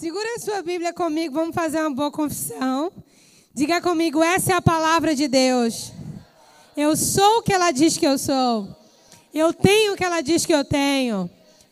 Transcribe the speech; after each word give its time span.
Segura 0.00 0.26
a 0.34 0.38
sua 0.38 0.62
Bíblia 0.62 0.94
comigo, 0.94 1.34
vamos 1.34 1.54
fazer 1.54 1.78
uma 1.78 1.90
boa 1.90 2.10
confissão. 2.10 2.90
Diga 3.52 3.82
comigo, 3.82 4.22
essa 4.22 4.54
é 4.54 4.56
a 4.56 4.62
palavra 4.62 5.14
de 5.14 5.28
Deus. 5.28 5.92
Eu 6.74 6.96
sou 6.96 7.36
o 7.36 7.42
que 7.42 7.52
ela 7.52 7.70
diz 7.70 7.98
que 7.98 8.06
eu 8.06 8.16
sou. 8.16 8.66
Eu 9.34 9.52
tenho 9.52 9.92
o 9.92 9.96
que 9.98 10.02
ela 10.02 10.22
diz 10.22 10.46
que 10.46 10.54
eu 10.54 10.64
tenho. 10.64 11.28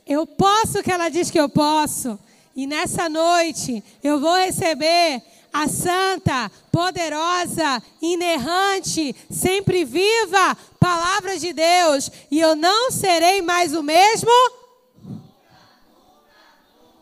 Eu 0.07 0.27
posso 0.27 0.81
o 0.81 0.83
que 0.83 0.93
ela 0.93 1.09
diz 1.09 1.31
que 1.31 1.41
eu 1.41 1.49
posso. 1.49 2.19
E 2.55 2.67
nessa 2.67 3.09
noite 3.09 3.83
eu 4.05 4.21
vou 4.21 4.37
receber 4.37 5.23
a 5.51 5.67
santa, 5.67 6.53
poderosa, 6.71 7.83
inerrante, 8.03 9.17
sempre 9.31 9.87
viva 9.87 10.55
palavra 10.79 11.39
de 11.39 11.55
Deus. 11.55 12.13
E 12.31 12.39
eu 12.39 12.55
não 12.55 12.91
serei 12.91 13.41
mais 13.41 13.73
o 13.73 13.83
mesmo. 13.83 14.31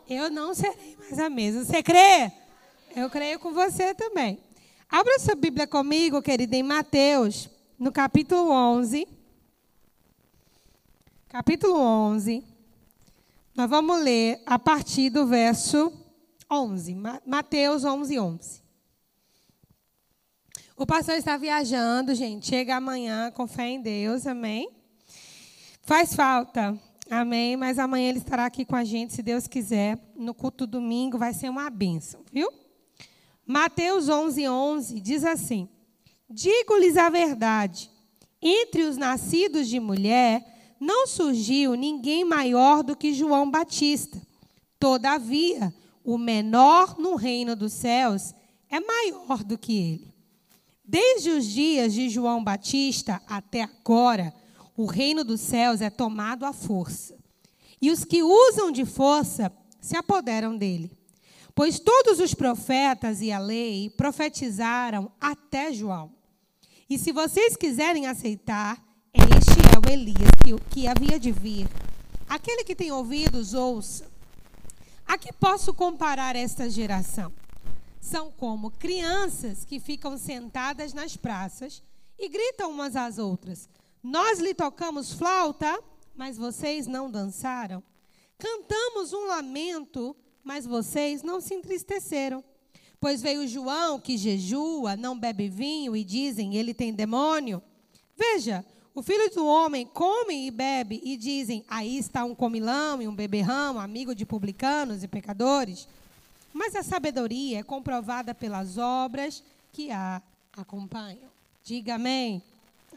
Eu 0.09 0.30
não 0.30 0.54
serei 0.54 0.96
mais 0.98 1.18
a 1.18 1.29
mesma. 1.29 1.64
Você 1.64 1.82
crê? 1.82 2.30
Eu 2.94 3.11
creio 3.11 3.39
com 3.39 3.53
você 3.53 3.93
também. 3.93 4.39
Abra 4.89 5.18
sua 5.18 5.35
Bíblia 5.35 5.67
comigo, 5.67 6.22
querida, 6.22 6.54
em 6.54 6.62
Mateus, 6.62 7.50
no 7.79 7.90
capítulo 7.90 8.50
11. 8.50 9.07
Capítulo 11.29 11.76
11. 11.76 12.45
Nós 13.54 13.68
vamos 13.68 14.00
ler 14.00 14.40
a 14.46 14.58
partir 14.58 15.11
do 15.11 15.26
verso 15.26 15.93
11. 16.50 16.96
Mateus 17.26 17.84
11, 17.84 18.18
11. 18.18 18.62
O 20.76 20.86
pastor 20.86 21.17
está 21.17 21.36
viajando, 21.36 22.14
gente. 22.14 22.46
Chega 22.46 22.76
amanhã 22.76 23.31
com 23.32 23.46
fé 23.48 23.70
em 23.70 23.81
Deus, 23.81 24.26
amém? 24.26 24.70
Faz 25.82 26.14
falta, 26.14 26.79
amém? 27.11 27.57
Mas 27.57 27.79
amanhã 27.79 28.09
ele 28.09 28.19
estará 28.19 28.46
aqui 28.46 28.65
com 28.65 28.77
a 28.77 28.85
gente, 28.85 29.13
se 29.13 29.23
Deus 29.23 29.46
quiser. 29.46 29.99
No 30.15 30.35
culto 30.35 30.67
domingo 30.67 31.19
vai 31.19 31.32
ser 31.32 31.49
uma 31.49 31.71
bênção, 31.71 32.20
viu? 32.33 32.51
Mateus 33.47 34.09
11, 34.09 34.48
11 34.48 35.01
diz 35.01 35.25
assim: 35.25 35.69
Digo-lhes 36.29 36.97
a 36.97 37.09
verdade, 37.09 37.91
entre 38.43 38.83
os 38.83 38.97
nascidos 38.97 39.69
de 39.69 39.79
mulher 39.79 40.45
não 40.81 41.07
surgiu 41.07 41.75
ninguém 41.75 42.25
maior 42.25 42.83
do 42.83 42.97
que 42.97 43.15
João 43.15 43.51
Batista. 43.51 44.20
Todavia, 44.79 45.75
o 46.05 46.19
menor 46.19 46.98
no 46.98 47.15
reino 47.15 47.57
dos 47.57 47.73
céus 47.73 48.35
é 48.69 48.79
maior 48.81 49.43
do 49.43 49.57
que 49.57 49.77
ele. 49.77 50.15
Desde 50.85 51.31
os 51.31 51.47
dias 51.47 51.95
de 51.95 52.09
João 52.09 52.45
Batista 52.45 53.20
até 53.27 53.63
agora, 53.63 54.33
o 54.77 54.85
reino 54.85 55.25
dos 55.25 55.41
céus 55.41 55.81
é 55.81 55.89
tomado 55.89 56.45
à 56.45 56.53
força. 56.53 57.17
E 57.81 57.91
os 57.91 58.05
que 58.05 58.23
usam 58.23 58.71
de 58.71 58.85
força 58.85 59.53
se 59.81 59.97
apoderam 59.97 60.57
dele. 60.57 60.91
Pois 61.55 61.79
todos 61.79 62.21
os 62.21 62.35
profetas 62.35 63.23
e 63.23 63.33
a 63.33 63.39
lei 63.39 63.89
profetizaram 63.91 65.11
até 65.21 65.73
João. 65.73 66.13
E 66.89 66.99
se 66.99 67.13
vocês 67.13 67.57
quiserem 67.57 68.07
aceitar, 68.07 68.83
este 69.15 69.59
é 69.75 69.79
o 69.79 69.93
Elias 69.93 70.31
que, 70.45 70.75
que 70.75 70.87
havia 70.87 71.19
de 71.19 71.33
vir. 71.33 71.67
Aquele 72.29 72.63
que 72.63 72.77
tem 72.77 72.93
ouvidos, 72.93 73.55
ouça. 73.55 74.07
A 75.07 75.17
que 75.17 75.33
posso 75.33 75.73
comparar 75.73 76.37
esta 76.37 76.69
geração? 76.69 77.33
São 78.01 78.31
como 78.31 78.71
crianças 78.71 79.65
que 79.65 79.81
ficam 79.81 80.19
sentadas 80.19 80.93
nas 80.93 81.17
praças 81.17 81.83
e 82.19 82.29
gritam 82.29 82.71
umas 82.71 82.95
às 82.97 83.19
outras: 83.19 83.69
Nós 84.07 84.39
lhe 84.39 84.55
tocamos 84.55 85.12
flauta, 85.12 85.83
mas 86.15 86.39
vocês 86.39 86.87
não 86.87 87.11
dançaram. 87.11 87.83
Cantamos 88.39 89.13
um 89.13 89.27
lamento 89.27 90.17
mas 90.47 90.65
vocês 90.65 91.25
não 91.25 91.41
se 91.41 91.55
entristeceram. 91.55 92.43
Pois 93.01 93.21
veio 93.21 93.48
João, 93.48 93.98
que 93.98 94.17
jejua, 94.17 94.97
não 94.97 95.19
bebe 95.19 95.48
vinho, 95.48 95.97
e 95.97 96.05
dizem, 96.05 96.55
ele 96.55 96.73
tem 96.73 96.95
demônio. 96.95 97.61
Veja, 98.17 98.64
o 98.95 99.03
filho 99.03 99.29
do 99.35 99.45
homem 99.45 99.85
come 99.85 100.47
e 100.47 100.51
bebe, 100.53 101.01
e 101.03 101.17
dizem, 101.17 101.64
aí 101.69 101.98
está 101.98 102.25
um 102.25 102.33
comilão 102.33 103.03
e 103.03 103.09
um 103.09 103.14
beberrão, 103.14 103.80
amigo 103.80 104.14
de 104.14 104.25
publicanos 104.25 105.03
e 105.03 105.09
pecadores. 105.09 105.89
Mas 106.53 106.77
a 106.77 106.85
sabedoria 106.85 107.59
é 107.59 107.63
comprovada 107.64 108.33
pelas 108.33 108.79
obras 108.79 109.42
que 109.73 109.91
a 109.91 110.23
acompanham. 110.57 111.29
Diga 111.64 111.97
amém. 111.97 112.41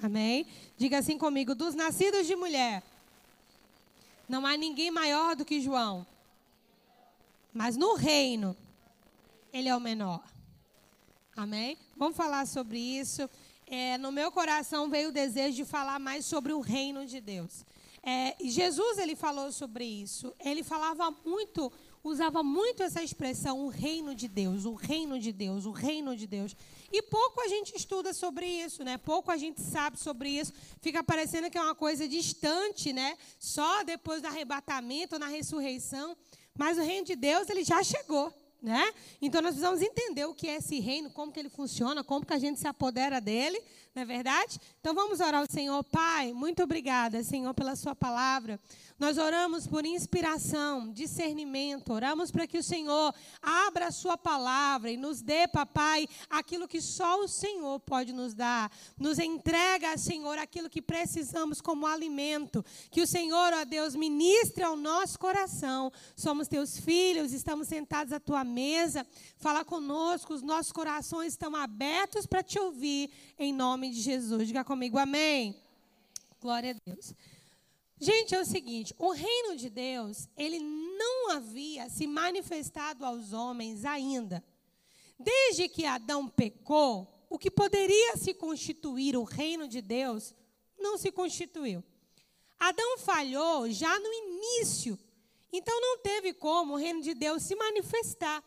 Amém. 0.02 0.46
Diga 0.78 1.00
assim 1.00 1.18
comigo: 1.18 1.54
dos 1.54 1.76
nascidos 1.76 2.26
de 2.26 2.36
mulher, 2.36 2.84
não 4.28 4.46
há 4.46 4.56
ninguém 4.56 4.92
maior 4.92 5.36
do 5.36 5.46
que 5.46 5.60
João. 5.60 6.06
Mas 7.54 7.76
no 7.76 7.96
reino, 7.96 8.56
ele 9.52 9.68
é 9.68 9.76
o 9.76 9.80
menor. 9.80 10.24
Amém? 11.36 11.78
Vamos 11.98 12.16
falar 12.16 12.46
sobre 12.46 12.78
isso. 12.78 13.30
É, 13.66 13.98
no 13.98 14.12
meu 14.12 14.32
coração 14.32 14.90
veio 14.90 15.10
o 15.10 15.12
desejo 15.12 15.56
de 15.58 15.66
falar 15.66 16.00
mais 16.00 16.26
sobre 16.26 16.54
o 16.54 16.60
reino 16.60 17.06
de 17.06 17.20
Deus. 17.20 17.66
É, 18.02 18.36
Jesus 18.42 18.98
ele 18.98 19.16
falou 19.16 19.52
sobre 19.52 19.84
isso. 19.84 20.34
Ele 20.40 20.64
falava 20.64 21.12
muito, 21.26 21.72
usava 22.04 22.42
muito 22.42 22.84
essa 22.84 23.04
expressão, 23.04 23.66
o 23.66 23.68
reino 23.68 24.16
de 24.16 24.28
Deus, 24.28 24.66
o 24.66 24.74
reino 24.74 25.20
de 25.20 25.32
Deus, 25.32 25.66
o 25.66 25.72
reino 25.72 26.16
de 26.16 26.26
Deus. 26.26 26.56
E 26.92 27.02
pouco 27.02 27.42
a 27.42 27.48
gente 27.48 27.76
estuda 27.76 28.14
sobre 28.14 28.48
isso, 28.48 28.84
né? 28.84 28.98
Pouco 28.98 29.32
a 29.32 29.38
gente 29.38 29.62
sabe 29.62 30.00
sobre 30.00 30.30
isso. 30.30 30.54
Fica 30.82 31.04
parecendo 31.04 31.50
que 31.50 31.58
é 31.58 31.62
uma 31.62 31.76
coisa 31.76 32.08
distante, 32.08 32.92
né? 32.94 33.18
Só 33.38 33.84
depois 33.84 34.22
do 34.22 34.28
arrebatamento, 34.28 35.20
na 35.20 35.28
ressurreição. 35.28 36.16
Mas 36.58 36.78
o 36.78 36.82
reino 36.82 37.06
de 37.06 37.16
Deus, 37.16 37.50
ele 37.50 37.64
já 37.64 37.84
chegou, 37.84 38.34
né? 38.62 38.92
Então 39.22 39.42
nós 39.42 39.52
precisamos 39.52 39.82
entender 39.82 40.26
o 40.26 40.34
que 40.34 40.48
é 40.48 40.56
esse 40.56 40.80
reino, 40.80 41.10
como 41.10 41.32
que 41.32 41.40
ele 41.40 41.50
funciona, 41.50 42.04
como 42.04 42.26
que 42.26 42.34
a 42.34 42.40
gente 42.40 42.60
se 42.60 42.68
apodera 42.68 43.22
dele, 43.22 43.62
não 43.96 44.02
é 44.02 44.06
verdade? 44.06 44.60
Então 44.80 44.94
vamos 44.94 45.20
orar 45.20 45.42
ao 45.42 45.50
Senhor, 45.50 45.84
Pai, 45.86 46.34
muito 46.34 46.64
obrigada, 46.64 47.24
Senhor, 47.24 47.54
pela 47.54 47.76
sua 47.76 47.96
palavra. 47.96 48.60
Nós 49.00 49.18
oramos 49.18 49.66
por 49.66 49.86
inspiração, 49.86 50.92
discernimento, 50.92 51.94
oramos 51.94 52.32
para 52.32 52.46
que 52.46 52.58
o 52.58 52.64
Senhor 52.64 53.16
abra 53.42 53.88
a 53.88 53.92
sua 53.92 54.18
palavra 54.18 54.92
e 54.92 54.98
nos 54.98 55.22
dê, 55.22 55.48
papai, 55.48 56.06
aquilo 56.30 56.68
que 56.68 56.82
só 56.82 57.24
o 57.24 57.28
Senhor 57.28 57.80
pode 57.80 58.12
nos 58.12 58.34
dar. 58.34 58.70
Nos 59.00 59.18
entrega, 59.18 59.98
Senhor, 59.98 60.38
aquilo 60.38 60.70
que 60.70 60.82
precisamos 60.82 61.62
como 61.62 61.88
alimento. 61.88 62.64
Que 62.92 63.02
o 63.02 63.08
Senhor, 63.08 63.54
ó 63.54 63.64
Deus, 63.64 63.96
ministre 63.96 64.66
ao 64.66 64.76
nosso 64.76 65.18
coração. 65.18 65.94
Somos 66.14 66.50
teus 66.50 66.78
filhos, 66.78 67.32
estamos 67.32 67.70
sentados 67.70 68.12
à 68.12 68.20
tua 68.20 68.44
mesa. 68.44 69.08
Fala 69.38 69.64
conosco, 69.64 70.34
os 70.34 70.42
nossos 70.42 70.74
corações 70.74 71.32
estão 71.32 71.56
abertos 71.56 72.26
para 72.26 72.44
te 72.44 72.60
ouvir, 72.60 73.10
em 73.38 73.54
nome 73.54 73.92
de 73.92 74.02
Jesus. 74.02 74.46
Diga 74.46 74.66
comigo, 74.66 74.98
amém. 74.98 75.56
Glória 76.42 76.72
a 76.72 76.92
Deus. 76.92 77.14
Gente, 78.00 78.34
é 78.34 78.40
o 78.40 78.46
seguinte, 78.46 78.96
o 78.98 79.12
reino 79.12 79.58
de 79.58 79.70
Deus, 79.70 80.30
ele 80.38 80.60
não 80.60 81.32
havia 81.32 81.90
se 81.90 82.08
manifestado 82.08 83.06
aos 83.06 83.34
homens 83.34 83.84
ainda. 83.84 84.42
Desde 85.20 85.68
que 85.68 85.86
Adão 85.86 86.30
pecou, 86.30 87.14
o 87.30 87.38
que 87.38 87.52
poderia 87.52 88.16
se 88.16 88.34
constituir 88.34 89.18
o 89.18 89.24
reino 89.24 89.68
de 89.68 89.82
Deus 89.82 90.34
não 90.80 90.98
se 90.98 91.12
constituiu. 91.12 91.84
Adão 92.58 92.98
falhou 93.00 93.70
já 93.70 94.00
no 94.00 94.14
início, 94.14 94.98
então 95.52 95.80
não 95.82 96.00
teve 96.00 96.34
como 96.34 96.74
o 96.74 96.78
reino 96.78 97.02
de 97.02 97.14
Deus 97.14 97.44
se 97.44 97.54
manifestar. 97.54 98.42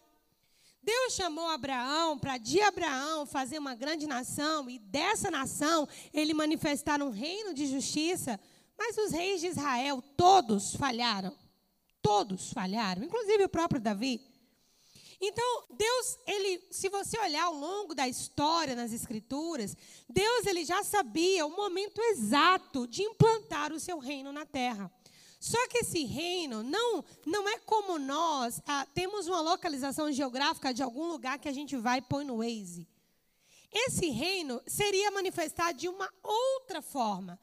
Deus 0.82 1.12
chamou 1.12 1.46
Abraão 1.46 2.18
para 2.18 2.38
de 2.38 2.60
Abraão 2.60 3.24
fazer 3.26 3.58
uma 3.58 3.74
grande 3.74 4.06
nação 4.06 4.68
e 4.68 4.78
dessa 4.78 5.30
nação 5.30 5.86
ele 6.12 6.34
manifestar 6.34 7.02
um 7.02 7.10
reino 7.10 7.54
de 7.54 7.66
justiça 7.66 8.40
mas 8.84 8.98
os 8.98 9.12
reis 9.12 9.40
de 9.40 9.46
Israel, 9.46 10.02
todos 10.16 10.74
falharam. 10.74 11.32
Todos 12.02 12.52
falharam, 12.52 13.04
inclusive 13.04 13.44
o 13.44 13.48
próprio 13.48 13.80
Davi. 13.80 14.20
Então, 15.20 15.64
Deus, 15.70 16.18
ele, 16.26 16.60
se 16.68 16.88
você 16.88 17.16
olhar 17.20 17.44
ao 17.44 17.54
longo 17.54 17.94
da 17.94 18.08
história 18.08 18.74
nas 18.74 18.92
escrituras, 18.92 19.76
Deus 20.08 20.46
ele 20.46 20.64
já 20.64 20.82
sabia 20.82 21.46
o 21.46 21.54
momento 21.54 22.00
exato 22.00 22.88
de 22.88 23.04
implantar 23.04 23.72
o 23.72 23.78
seu 23.78 24.00
reino 24.00 24.32
na 24.32 24.44
terra. 24.44 24.90
Só 25.38 25.68
que 25.68 25.78
esse 25.78 26.04
reino 26.04 26.64
não, 26.64 27.04
não 27.24 27.48
é 27.48 27.60
como 27.60 28.00
nós 28.00 28.60
ah, 28.66 28.84
temos 28.92 29.28
uma 29.28 29.40
localização 29.40 30.10
geográfica 30.10 30.74
de 30.74 30.82
algum 30.82 31.06
lugar 31.06 31.38
que 31.38 31.48
a 31.48 31.52
gente 31.52 31.76
vai 31.76 31.98
e 31.98 32.02
põe 32.02 32.24
no 32.24 32.38
Waze. 32.38 32.88
Esse 33.72 34.10
reino 34.10 34.60
seria 34.66 35.12
manifestado 35.12 35.78
de 35.78 35.88
uma 35.88 36.12
outra 36.20 36.82
forma. 36.82 37.38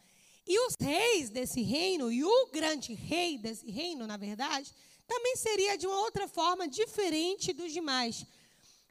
E 0.50 0.60
os 0.66 0.74
reis 0.81 1.30
desse 1.30 1.62
reino, 1.62 2.12
e 2.12 2.24
o 2.24 2.48
grande 2.48 2.96
rei 2.96 3.38
desse 3.38 3.69
reino, 3.69 4.07
na 4.07 4.18
verdade, 4.18 4.74
também 5.07 5.36
seria 5.36 5.78
de 5.78 5.86
uma 5.86 6.00
outra 6.00 6.28
forma 6.28 6.68
diferente 6.68 7.54
dos 7.54 7.72
demais. 7.72 8.25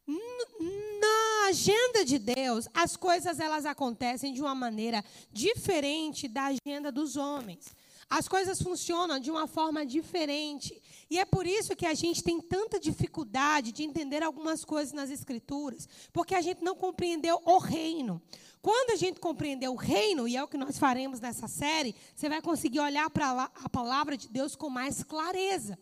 Na 0.06 1.48
agenda 1.48 2.04
de 2.04 2.16
Deus, 2.16 2.68
as 2.72 2.96
coisas 2.96 3.40
elas 3.40 3.66
acontecem 3.66 4.32
de 4.32 4.40
uma 4.40 4.54
maneira 4.54 5.04
diferente 5.32 6.28
da 6.28 6.52
agenda 6.54 6.92
dos 6.92 7.16
homens. 7.16 7.74
As 8.10 8.26
coisas 8.26 8.62
funcionam 8.62 9.18
de 9.18 9.30
uma 9.30 9.46
forma 9.46 9.84
diferente. 9.84 10.82
E 11.10 11.18
é 11.18 11.26
por 11.26 11.46
isso 11.46 11.76
que 11.76 11.84
a 11.84 11.92
gente 11.92 12.22
tem 12.22 12.40
tanta 12.40 12.80
dificuldade 12.80 13.70
de 13.70 13.82
entender 13.82 14.22
algumas 14.22 14.64
coisas 14.64 14.94
nas 14.94 15.10
Escrituras, 15.10 15.86
porque 16.12 16.34
a 16.34 16.40
gente 16.40 16.62
não 16.62 16.74
compreendeu 16.74 17.40
o 17.44 17.58
reino. 17.58 18.22
Quando 18.62 18.90
a 18.90 18.96
gente 18.96 19.20
compreender 19.20 19.68
o 19.68 19.74
reino, 19.74 20.26
e 20.26 20.36
é 20.36 20.42
o 20.42 20.48
que 20.48 20.56
nós 20.56 20.78
faremos 20.78 21.20
nessa 21.20 21.46
série, 21.46 21.94
você 22.14 22.28
vai 22.28 22.40
conseguir 22.40 22.80
olhar 22.80 23.08
para 23.10 23.50
a 23.54 23.68
palavra 23.68 24.16
de 24.16 24.28
Deus 24.28 24.56
com 24.56 24.70
mais 24.70 25.02
clareza. 25.02 25.78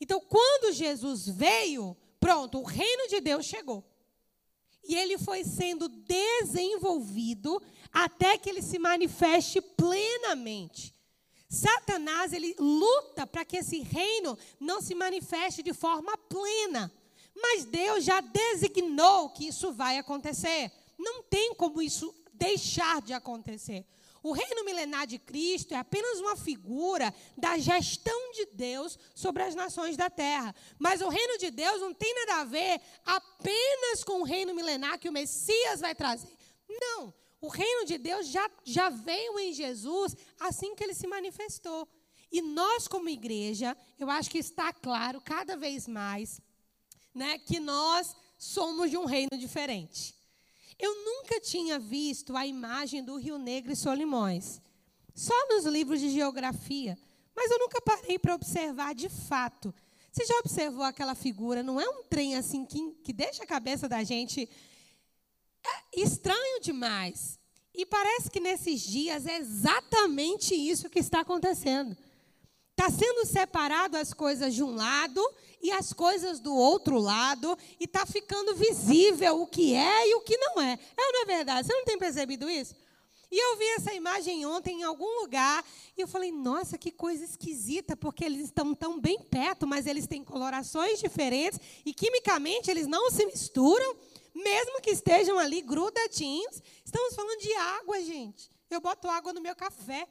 Então, 0.00 0.20
quando 0.20 0.72
Jesus 0.72 1.28
veio, 1.28 1.96
pronto, 2.18 2.58
o 2.58 2.64
reino 2.64 3.08
de 3.08 3.20
Deus 3.20 3.46
chegou. 3.46 3.84
E 4.82 4.94
ele 4.96 5.18
foi 5.18 5.44
sendo 5.44 5.88
desenvolvido 5.88 7.62
até 7.92 8.36
que 8.36 8.48
ele 8.48 8.62
se 8.62 8.78
manifeste 8.78 9.60
plenamente. 9.60 10.99
Satanás, 11.50 12.32
ele 12.32 12.54
luta 12.60 13.26
para 13.26 13.44
que 13.44 13.56
esse 13.56 13.80
reino 13.80 14.38
não 14.60 14.80
se 14.80 14.94
manifeste 14.94 15.64
de 15.64 15.74
forma 15.74 16.16
plena. 16.16 16.92
Mas 17.34 17.64
Deus 17.64 18.04
já 18.04 18.20
designou 18.20 19.30
que 19.30 19.48
isso 19.48 19.72
vai 19.72 19.98
acontecer. 19.98 20.70
Não 20.96 21.24
tem 21.24 21.52
como 21.54 21.82
isso 21.82 22.14
deixar 22.32 23.02
de 23.02 23.12
acontecer. 23.12 23.84
O 24.22 24.32
reino 24.32 24.64
milenar 24.64 25.06
de 25.06 25.18
Cristo 25.18 25.74
é 25.74 25.78
apenas 25.78 26.20
uma 26.20 26.36
figura 26.36 27.12
da 27.36 27.58
gestão 27.58 28.32
de 28.32 28.46
Deus 28.52 28.96
sobre 29.14 29.42
as 29.42 29.54
nações 29.54 29.96
da 29.96 30.08
terra. 30.08 30.54
Mas 30.78 31.00
o 31.00 31.08
reino 31.08 31.36
de 31.38 31.50
Deus 31.50 31.80
não 31.80 31.92
tem 31.92 32.14
nada 32.14 32.42
a 32.42 32.44
ver 32.44 32.80
apenas 33.04 34.04
com 34.04 34.20
o 34.20 34.24
reino 34.24 34.54
milenar 34.54 34.98
que 35.00 35.08
o 35.08 35.12
Messias 35.12 35.80
vai 35.80 35.96
trazer. 35.96 36.36
Não. 36.68 37.12
O 37.40 37.48
reino 37.48 37.86
de 37.86 37.96
Deus 37.96 38.28
já, 38.28 38.50
já 38.64 38.90
veio 38.90 39.38
em 39.38 39.52
Jesus 39.52 40.16
assim 40.38 40.74
que 40.74 40.84
ele 40.84 40.94
se 40.94 41.06
manifestou. 41.06 41.88
E 42.30 42.42
nós, 42.42 42.86
como 42.86 43.08
igreja, 43.08 43.76
eu 43.98 44.08
acho 44.10 44.30
que 44.30 44.38
está 44.38 44.72
claro 44.72 45.20
cada 45.20 45.56
vez 45.56 45.88
mais 45.88 46.40
né, 47.14 47.38
que 47.38 47.58
nós 47.58 48.14
somos 48.38 48.90
de 48.90 48.96
um 48.96 49.04
reino 49.04 49.36
diferente. 49.38 50.14
Eu 50.78 50.94
nunca 51.04 51.40
tinha 51.40 51.78
visto 51.78 52.36
a 52.36 52.46
imagem 52.46 53.02
do 53.02 53.16
Rio 53.16 53.36
Negro 53.36 53.72
e 53.72 53.76
Solimões, 53.76 54.60
só 55.14 55.34
nos 55.48 55.66
livros 55.66 56.00
de 56.00 56.08
geografia, 56.08 56.96
mas 57.34 57.50
eu 57.50 57.58
nunca 57.58 57.80
parei 57.82 58.18
para 58.18 58.34
observar 58.34 58.94
de 58.94 59.08
fato. 59.08 59.74
Você 60.10 60.24
já 60.24 60.38
observou 60.38 60.82
aquela 60.82 61.14
figura? 61.14 61.62
Não 61.62 61.80
é 61.80 61.88
um 61.88 62.02
trem 62.04 62.36
assim 62.36 62.64
que, 62.64 62.92
que 63.04 63.12
deixa 63.12 63.44
a 63.44 63.46
cabeça 63.46 63.88
da 63.88 64.02
gente 64.02 64.48
estranho 65.92 66.60
demais. 66.60 67.38
E 67.74 67.86
parece 67.86 68.30
que 68.30 68.40
nesses 68.40 68.80
dias 68.80 69.26
é 69.26 69.36
exatamente 69.36 70.54
isso 70.54 70.90
que 70.90 70.98
está 70.98 71.20
acontecendo. 71.20 71.96
Está 72.70 72.90
sendo 72.90 73.26
separado 73.26 73.96
as 73.96 74.12
coisas 74.12 74.54
de 74.54 74.62
um 74.62 74.74
lado 74.74 75.22
e 75.62 75.70
as 75.70 75.92
coisas 75.92 76.40
do 76.40 76.54
outro 76.54 76.98
lado, 76.98 77.56
e 77.78 77.84
está 77.84 78.06
ficando 78.06 78.54
visível 78.54 79.42
o 79.42 79.46
que 79.46 79.74
é 79.74 80.08
e 80.08 80.14
o 80.14 80.22
que 80.22 80.36
não 80.36 80.60
é. 80.60 80.78
É 80.96 81.06
ou 81.06 81.12
não 81.12 81.22
é 81.22 81.24
verdade? 81.26 81.66
Você 81.66 81.74
não 81.74 81.84
tem 81.84 81.98
percebido 81.98 82.48
isso? 82.48 82.74
E 83.30 83.38
eu 83.38 83.56
vi 83.56 83.64
essa 83.76 83.94
imagem 83.94 84.44
ontem 84.44 84.80
em 84.80 84.82
algum 84.82 85.20
lugar 85.20 85.64
e 85.96 86.00
eu 86.00 86.08
falei, 86.08 86.32
nossa, 86.32 86.76
que 86.76 86.90
coisa 86.90 87.24
esquisita, 87.24 87.96
porque 87.96 88.24
eles 88.24 88.46
estão 88.46 88.74
tão 88.74 88.98
bem 88.98 89.20
perto, 89.20 89.68
mas 89.68 89.86
eles 89.86 90.06
têm 90.06 90.24
colorações 90.24 90.98
diferentes 90.98 91.60
e 91.84 91.94
quimicamente 91.94 92.70
eles 92.70 92.88
não 92.88 93.08
se 93.10 93.24
misturam 93.26 93.94
mesmo 94.34 94.80
que 94.80 94.90
estejam 94.90 95.38
ali 95.38 95.62
grudadinhos. 95.62 96.62
Estamos 96.84 97.14
falando 97.14 97.38
de 97.40 97.52
água, 97.54 98.00
gente. 98.02 98.50
Eu 98.68 98.80
boto 98.80 99.08
água 99.08 99.32
no 99.32 99.40
meu 99.40 99.54
café 99.56 100.08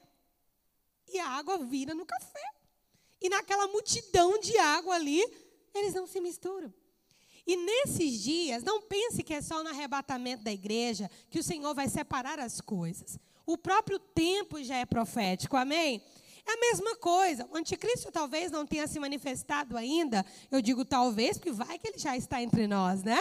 e 1.08 1.20
a 1.20 1.28
água 1.28 1.58
vira 1.58 1.94
no 1.94 2.06
café. 2.06 2.54
E 3.22 3.30
naquela 3.30 3.68
multidão 3.68 4.40
de 4.40 4.58
água 4.58 4.96
ali, 4.96 5.24
eles 5.74 5.94
não 5.94 6.08
se 6.08 6.20
misturam. 6.22 6.74
E 7.46 7.56
nesses 7.56 8.22
dias, 8.22 8.64
não 8.64 8.82
pense 8.82 9.24
que 9.24 9.34
é 9.34 9.42
só 9.42 9.64
no 9.64 9.70
arrebatamento 9.70 10.44
da 10.44 10.52
igreja 10.52 11.10
que 11.30 11.40
o 11.40 11.44
Senhor 11.44 11.74
vai 11.74 11.90
separar 11.90 12.40
as 12.40 12.62
coisas. 12.62 13.18
O 13.46 13.58
próprio 13.58 13.98
tempo 13.98 14.64
já 14.64 14.78
é 14.78 14.86
profético, 14.86 15.58
amém? 15.58 16.04
É 16.46 16.54
a 16.54 16.58
mesma 16.58 16.96
coisa. 16.98 17.48
O 17.52 17.58
anticristo 17.58 18.12
talvez 18.12 18.52
não 18.52 18.66
tenha 18.66 18.88
se 18.88 19.00
manifestado 19.00 19.78
ainda. 19.78 20.26
Eu 20.52 20.62
digo 20.62 20.86
talvez, 20.86 21.38
porque 21.38 21.52
vai 21.52 21.80
que 21.80 21.88
ele 21.88 21.98
já 21.98 22.16
está 22.16 22.42
entre 22.42 22.68
nós, 22.68 23.04
né? 23.04 23.20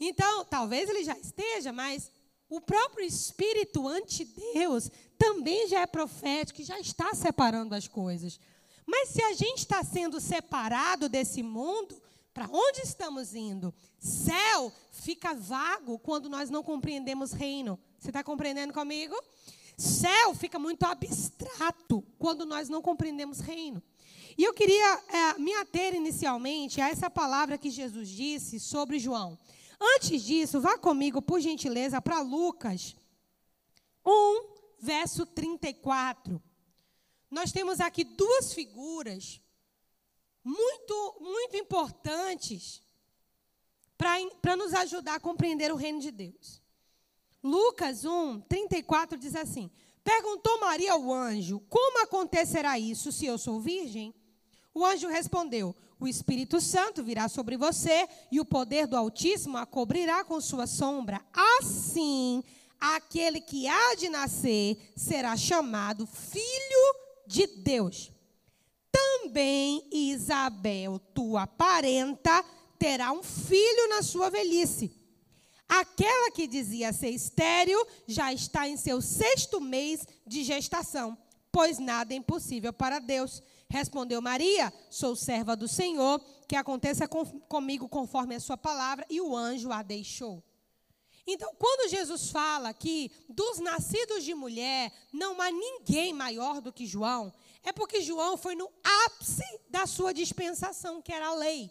Então, 0.00 0.44
talvez 0.44 0.88
ele 0.88 1.04
já 1.04 1.16
esteja, 1.18 1.72
mas 1.72 2.10
o 2.48 2.60
próprio 2.60 3.06
espírito 3.06 3.86
anti-Deus 3.88 4.90
também 5.18 5.68
já 5.68 5.80
é 5.80 5.86
profético 5.86 6.60
e 6.60 6.64
já 6.64 6.78
está 6.78 7.14
separando 7.14 7.74
as 7.74 7.88
coisas. 7.88 8.38
Mas 8.86 9.08
se 9.08 9.22
a 9.22 9.32
gente 9.32 9.58
está 9.58 9.82
sendo 9.82 10.20
separado 10.20 11.08
desse 11.08 11.42
mundo, 11.42 12.00
para 12.32 12.48
onde 12.50 12.80
estamos 12.80 13.34
indo? 13.34 13.72
Céu 13.98 14.72
fica 14.90 15.34
vago 15.34 15.98
quando 15.98 16.28
nós 16.28 16.50
não 16.50 16.62
compreendemos 16.62 17.32
reino. 17.32 17.78
Você 17.98 18.10
está 18.10 18.22
compreendendo 18.22 18.72
comigo? 18.72 19.14
Céu 19.76 20.34
fica 20.34 20.58
muito 20.58 20.84
abstrato 20.84 22.04
quando 22.18 22.44
nós 22.44 22.68
não 22.68 22.82
compreendemos 22.82 23.40
reino. 23.40 23.82
E 24.36 24.42
eu 24.42 24.52
queria 24.52 25.00
é, 25.08 25.38
me 25.38 25.54
ater 25.54 25.94
inicialmente 25.94 26.80
a 26.80 26.88
essa 26.88 27.08
palavra 27.08 27.56
que 27.56 27.70
Jesus 27.70 28.08
disse 28.08 28.58
sobre 28.58 28.98
João. 28.98 29.38
Antes 29.96 30.22
disso, 30.22 30.60
vá 30.60 30.78
comigo, 30.78 31.20
por 31.20 31.40
gentileza, 31.40 32.00
para 32.00 32.20
Lucas 32.20 32.96
1, 34.04 34.54
verso 34.78 35.26
34. 35.26 36.42
Nós 37.30 37.52
temos 37.52 37.80
aqui 37.80 38.02
duas 38.02 38.54
figuras 38.54 39.40
muito, 40.42 41.16
muito 41.20 41.56
importantes 41.56 42.82
para 43.96 44.56
nos 44.56 44.72
ajudar 44.72 45.16
a 45.16 45.20
compreender 45.20 45.72
o 45.72 45.76
reino 45.76 46.00
de 46.00 46.10
Deus. 46.10 46.62
Lucas 47.42 48.04
1, 48.04 48.40
34 48.42 49.18
diz 49.18 49.34
assim: 49.34 49.70
Perguntou 50.02 50.60
Maria 50.60 50.92
ao 50.92 51.12
anjo: 51.12 51.60
Como 51.68 52.02
acontecerá 52.02 52.78
isso 52.78 53.12
se 53.12 53.26
eu 53.26 53.36
sou 53.36 53.60
virgem? 53.60 54.14
O 54.72 54.84
anjo 54.84 55.08
respondeu: 55.08 55.74
O 56.04 56.06
Espírito 56.06 56.60
Santo 56.60 57.02
virá 57.02 57.30
sobre 57.30 57.56
você 57.56 58.06
e 58.30 58.38
o 58.38 58.44
poder 58.44 58.86
do 58.86 58.94
Altíssimo 58.94 59.56
a 59.56 59.64
cobrirá 59.64 60.22
com 60.22 60.38
sua 60.38 60.66
sombra. 60.66 61.18
Assim, 61.58 62.44
aquele 62.78 63.40
que 63.40 63.66
há 63.66 63.94
de 63.94 64.10
nascer 64.10 64.76
será 64.94 65.34
chamado 65.34 66.06
Filho 66.06 66.94
de 67.26 67.46
Deus. 67.46 68.12
Também 68.92 69.88
Isabel, 69.90 70.98
tua 71.14 71.46
parenta, 71.46 72.44
terá 72.78 73.10
um 73.10 73.22
filho 73.22 73.88
na 73.88 74.02
sua 74.02 74.28
velhice 74.28 74.94
Aquela 75.66 76.30
que 76.30 76.46
dizia 76.46 76.92
ser 76.92 77.08
estéril 77.08 77.82
já 78.06 78.30
está 78.30 78.68
em 78.68 78.76
seu 78.76 79.00
sexto 79.00 79.58
mês 79.58 80.06
de 80.26 80.44
gestação, 80.44 81.16
pois 81.50 81.78
nada 81.78 82.12
é 82.12 82.18
impossível 82.18 82.74
para 82.74 82.98
Deus. 82.98 83.42
Respondeu 83.68 84.20
Maria: 84.20 84.72
Sou 84.90 85.16
serva 85.16 85.56
do 85.56 85.66
Senhor, 85.66 86.20
que 86.48 86.56
aconteça 86.56 87.08
com, 87.08 87.24
comigo 87.24 87.88
conforme 87.88 88.34
a 88.34 88.40
sua 88.40 88.56
palavra, 88.56 89.06
e 89.08 89.20
o 89.20 89.36
anjo 89.36 89.72
a 89.72 89.82
deixou. 89.82 90.42
Então, 91.26 91.54
quando 91.58 91.88
Jesus 91.88 92.30
fala 92.30 92.74
que 92.74 93.10
dos 93.28 93.58
nascidos 93.58 94.24
de 94.24 94.34
mulher 94.34 94.92
não 95.12 95.40
há 95.40 95.50
ninguém 95.50 96.12
maior 96.12 96.60
do 96.60 96.72
que 96.72 96.86
João, 96.86 97.32
é 97.62 97.72
porque 97.72 98.02
João 98.02 98.36
foi 98.36 98.54
no 98.54 98.70
ápice 99.06 99.60
da 99.70 99.86
sua 99.86 100.12
dispensação, 100.12 101.00
que 101.00 101.12
era 101.12 101.28
a 101.28 101.34
lei. 101.34 101.70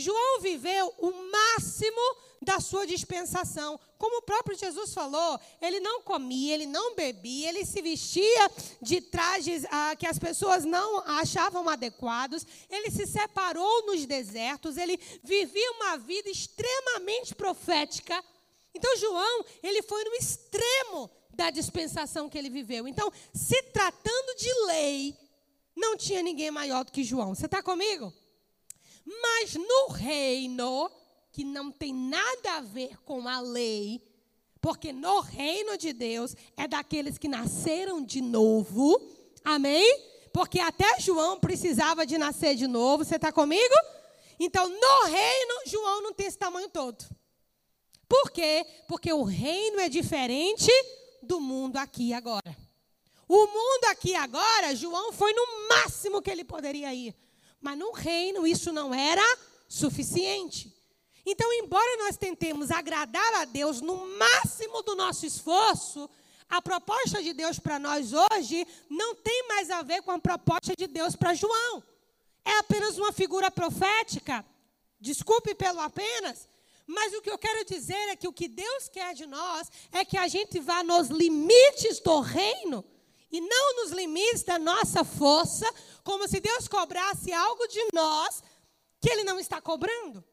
João 0.00 0.40
viveu 0.40 0.94
o 0.98 1.12
máximo 1.30 2.16
da 2.42 2.58
sua 2.58 2.86
dispensação. 2.86 3.78
Como 3.98 4.18
o 4.18 4.22
próprio 4.22 4.56
Jesus 4.56 4.94
falou, 4.94 5.38
ele 5.60 5.78
não 5.78 6.00
comia, 6.02 6.54
ele 6.54 6.66
não 6.66 6.94
bebia, 6.94 7.50
ele 7.50 7.66
se 7.66 7.82
vestia 7.82 8.50
de 8.80 9.00
trajes 9.00 9.66
ah, 9.70 9.94
que 9.94 10.06
as 10.06 10.18
pessoas 10.18 10.64
não 10.64 11.00
achavam 11.00 11.68
adequados, 11.68 12.46
ele 12.70 12.90
se 12.90 13.06
separou 13.06 13.86
nos 13.86 14.06
desertos, 14.06 14.76
ele 14.76 14.98
vivia 15.22 15.72
uma 15.72 15.98
vida 15.98 16.30
extremamente 16.30 17.34
profética. 17.34 18.24
Então, 18.74 18.96
João, 18.96 19.44
ele 19.62 19.82
foi 19.82 20.02
no 20.04 20.14
extremo 20.14 21.10
da 21.34 21.50
dispensação 21.50 22.28
que 22.28 22.38
ele 22.38 22.48
viveu. 22.48 22.88
Então, 22.88 23.12
se 23.34 23.62
tratando 23.64 24.36
de 24.36 24.52
lei, 24.66 25.16
não 25.76 25.96
tinha 25.96 26.22
ninguém 26.22 26.50
maior 26.50 26.84
do 26.84 26.92
que 26.92 27.04
João. 27.04 27.34
Você 27.34 27.46
está 27.46 27.62
comigo? 27.62 28.12
Mas 29.04 29.54
no 29.54 29.88
reino, 29.88 30.90
que 31.32 31.44
não 31.44 31.70
tem 31.70 31.94
nada 31.94 32.56
a 32.56 32.60
ver 32.60 32.96
com 33.04 33.26
a 33.28 33.40
lei, 33.40 34.00
porque 34.60 34.92
no 34.92 35.20
reino 35.20 35.76
de 35.76 35.92
Deus 35.92 36.34
é 36.56 36.68
daqueles 36.68 37.16
que 37.16 37.28
nasceram 37.28 38.02
de 38.02 38.20
novo, 38.20 39.00
amém? 39.44 40.10
Porque 40.32 40.60
até 40.60 41.00
João 41.00 41.38
precisava 41.38 42.04
de 42.06 42.18
nascer 42.18 42.54
de 42.54 42.66
novo, 42.66 43.04
você 43.04 43.16
está 43.16 43.32
comigo? 43.32 43.74
Então, 44.38 44.68
no 44.68 45.04
reino, 45.06 45.62
João 45.66 46.02
não 46.02 46.12
tem 46.12 46.26
esse 46.26 46.38
tamanho 46.38 46.68
todo. 46.68 47.04
Por 48.08 48.30
quê? 48.30 48.66
Porque 48.88 49.12
o 49.12 49.22
reino 49.22 49.80
é 49.80 49.88
diferente 49.88 50.70
do 51.22 51.40
mundo 51.40 51.76
aqui 51.76 52.12
agora. 52.12 52.56
O 53.28 53.46
mundo 53.46 53.84
aqui 53.90 54.14
agora, 54.14 54.74
João 54.74 55.12
foi 55.12 55.32
no 55.32 55.68
máximo 55.68 56.20
que 56.20 56.30
ele 56.30 56.44
poderia 56.44 56.92
ir. 56.92 57.14
Mas 57.60 57.78
no 57.78 57.92
reino 57.92 58.46
isso 58.46 58.72
não 58.72 58.94
era 58.94 59.24
suficiente. 59.68 60.74
Então, 61.24 61.52
embora 61.52 61.96
nós 61.98 62.16
tentemos 62.16 62.70
agradar 62.70 63.34
a 63.34 63.44
Deus 63.44 63.80
no 63.80 64.06
máximo 64.16 64.82
do 64.82 64.94
nosso 64.96 65.26
esforço, 65.26 66.08
a 66.48 66.60
proposta 66.60 67.22
de 67.22 67.32
Deus 67.32 67.58
para 67.58 67.78
nós 67.78 68.12
hoje 68.12 68.66
não 68.88 69.14
tem 69.14 69.46
mais 69.46 69.70
a 69.70 69.82
ver 69.82 70.02
com 70.02 70.10
a 70.10 70.18
proposta 70.18 70.74
de 70.76 70.86
Deus 70.86 71.14
para 71.14 71.34
João. 71.34 71.82
É 72.44 72.58
apenas 72.58 72.98
uma 72.98 73.12
figura 73.12 73.50
profética. 73.50 74.44
Desculpe 74.98 75.54
pelo 75.54 75.80
apenas, 75.80 76.48
mas 76.86 77.14
o 77.14 77.22
que 77.22 77.30
eu 77.30 77.38
quero 77.38 77.64
dizer 77.64 78.08
é 78.08 78.16
que 78.16 78.26
o 78.26 78.32
que 78.32 78.48
Deus 78.48 78.88
quer 78.88 79.14
de 79.14 79.26
nós 79.26 79.70
é 79.92 80.04
que 80.04 80.18
a 80.18 80.26
gente 80.26 80.58
vá 80.58 80.82
nos 80.82 81.08
limites 81.08 82.00
do 82.00 82.20
reino 82.20 82.84
e 83.30 83.40
não 83.40 83.76
nos 83.76 83.92
limites 83.92 84.42
da 84.42 84.58
nossa 84.58 85.04
força, 85.04 85.66
como 86.02 86.26
se 86.26 86.40
Deus 86.40 86.66
cobrasse 86.66 87.32
algo 87.32 87.66
de 87.68 87.80
nós 87.92 88.42
que 89.00 89.10
Ele 89.10 89.24
não 89.24 89.38
está 89.38 89.60
cobrando. 89.60 90.24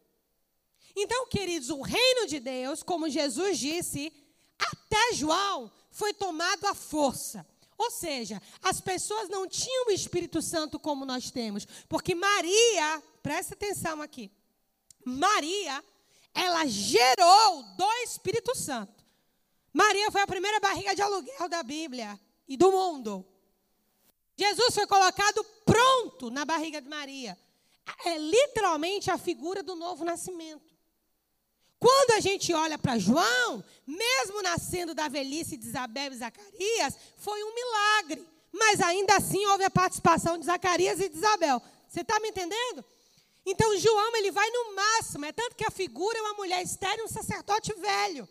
Então, 0.96 1.27
queridos, 1.27 1.70
o 1.70 1.82
reino 1.82 2.25
de 2.25 2.39
Deus, 2.39 2.82
como 2.82 3.10
Jesus 3.10 3.60
disse, 3.60 4.12
até 4.58 5.13
João 5.13 5.72
foi 5.92 6.12
tomado 6.13 6.66
à 6.66 6.74
força. 6.74 7.46
Ou 7.77 7.92
seja, 7.92 8.42
as 8.63 8.82
pessoas 8.82 9.30
não 9.30 9.48
tinham 9.48 9.88
o 9.88 9.92
Espírito 9.92 10.42
Santo 10.42 10.80
como 10.80 11.06
nós 11.06 11.30
temos, 11.30 11.68
porque 11.88 12.16
Maria, 12.16 13.04
presta 13.22 13.54
atenção 13.54 14.01
aqui, 14.01 14.32
Maria, 15.06 15.84
ela 16.34 16.66
gerou 16.66 17.63
do 17.77 17.92
Espírito 18.04 18.56
Santo. 18.56 19.06
Maria 19.72 20.12
foi 20.12 20.22
a 20.22 20.27
primeira 20.27 20.60
barriga 20.60 20.96
de 20.96 21.04
aluguel 21.04 21.48
da 21.48 21.62
Bíblia 21.62 22.20
e 22.48 22.56
do 22.56 22.72
mundo. 22.72 23.25
Jesus 24.36 24.74
foi 24.74 24.86
colocado 24.86 25.44
pronto 25.66 26.30
na 26.30 26.46
barriga 26.46 26.82
de 26.82 26.88
Maria. 26.88 27.38
É 28.06 28.18
literalmente 28.18 29.10
a 29.10 29.18
figura 29.18 29.63
do 29.63 29.75
novo 29.75 30.06
nascimento. 30.06 30.75
Quando 31.80 32.12
a 32.12 32.20
gente 32.20 32.54
olha 32.54 32.77
para 32.77 32.98
João, 32.98 33.63
mesmo 33.86 34.42
nascendo 34.42 34.94
da 34.94 35.08
velhice 35.08 35.58
de 35.58 35.68
Isabel 35.68 36.12
e 36.12 36.18
Zacarias, 36.18 36.98
foi 37.18 37.44
um 37.44 37.54
milagre. 37.54 38.27
Mas 38.51 38.82
ainda 38.82 39.16
assim 39.16 39.46
houve 39.48 39.63
a 39.63 39.70
participação 39.70 40.38
de 40.38 40.46
Zacarias 40.46 41.00
e 41.00 41.10
de 41.10 41.18
Isabel. 41.18 41.62
Você 41.88 42.01
está 42.01 42.20
me 42.20 42.30
entendendo? 42.30 42.84
Então 43.46 43.77
João 43.77 44.16
ele 44.18 44.32
vai 44.32 44.50
no 44.50 44.75
máximo, 44.75 45.25
é 45.25 45.32
tanto 45.32 45.56
que 45.56 45.66
a 45.66 45.72
figura 45.72 46.18
é 46.18 46.22
uma 46.22 46.34
mulher 46.34 46.62
estéril, 46.62 47.06
um 47.06 47.08
sacerdote 47.08 47.74
velho. 47.74 48.27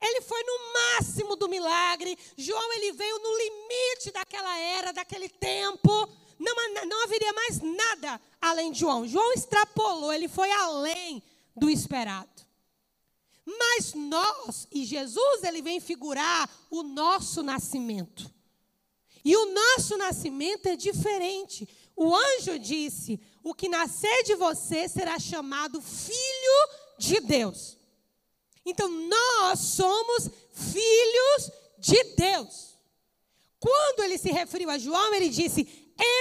Ele 0.00 0.20
foi 0.20 0.42
no 0.44 0.72
máximo 0.72 1.36
do 1.36 1.48
milagre. 1.48 2.16
João 2.36 2.72
ele 2.74 2.92
veio 2.92 3.18
no 3.18 3.38
limite 3.38 4.10
daquela 4.12 4.56
era, 4.58 4.92
daquele 4.92 5.28
tempo. 5.28 6.08
Não, 6.38 6.54
não 6.86 7.04
haveria 7.04 7.32
mais 7.32 7.60
nada 7.60 8.20
além 8.40 8.70
de 8.70 8.80
João. 8.80 9.06
João 9.06 9.32
extrapolou, 9.32 10.12
ele 10.12 10.28
foi 10.28 10.50
além 10.52 11.22
do 11.56 11.68
esperado. 11.68 12.46
Mas 13.44 13.94
nós, 13.94 14.68
e 14.70 14.84
Jesus, 14.84 15.42
ele 15.42 15.62
vem 15.62 15.80
figurar 15.80 16.48
o 16.70 16.82
nosso 16.82 17.42
nascimento. 17.42 18.30
E 19.24 19.34
o 19.34 19.46
nosso 19.52 19.96
nascimento 19.96 20.66
é 20.66 20.76
diferente. 20.76 21.66
O 21.96 22.14
anjo 22.14 22.58
disse: 22.58 23.18
O 23.42 23.54
que 23.54 23.68
nascer 23.68 24.22
de 24.22 24.34
você 24.34 24.88
será 24.88 25.18
chamado 25.18 25.80
filho 25.80 26.68
de 26.98 27.20
Deus. 27.20 27.77
Então 28.68 28.88
nós 28.88 29.58
somos 29.60 30.28
filhos 30.52 31.50
de 31.78 32.02
Deus. 32.14 32.76
Quando 33.58 34.04
ele 34.04 34.18
se 34.18 34.30
referiu 34.30 34.70
a 34.70 34.78
João, 34.78 35.14
ele 35.14 35.28
disse: 35.28 35.66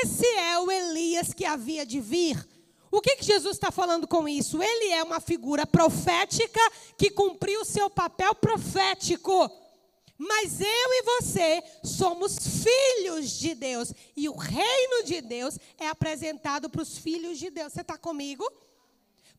Esse 0.04 0.25
é 0.25 0.58
o 0.60 0.72
Elias 0.72 1.34
que 1.34 1.46
havia 1.46 1.86
de 1.86 2.00
vir. 2.00 2.48
O 2.89 3.01
que, 3.01 3.18
que 3.18 3.25
Jesus 3.25 3.56
está 3.56 3.70
falando 3.70 4.08
com 4.08 4.27
isso? 4.27 4.63
Ele 4.63 4.94
é 4.94 5.04
uma 5.04 5.20
figura 5.20 5.68
profética 5.68 6.62
que 6.98 7.10
cumpriu 7.10 7.66
seu 7.66 7.89
papel 7.89 8.34
profético. 8.34 9.51
Mas 10.18 10.60
eu 10.60 10.68
e 10.68 11.04
você 11.04 11.63
somos 11.84 12.38
filhos 12.63 13.30
de 13.32 13.54
Deus. 13.54 13.94
E 14.16 14.27
o 14.30 14.36
reino 14.36 15.04
de 15.04 15.22
Deus 15.22 15.60
é 15.77 15.88
apresentado 15.88 16.70
para 16.70 16.82
os 16.82 16.98
filhos 16.98 17.38
de 17.38 17.51
Deus. 17.51 17.74
Você 17.74 17.82
está 17.82 17.98
comigo? 17.98 18.50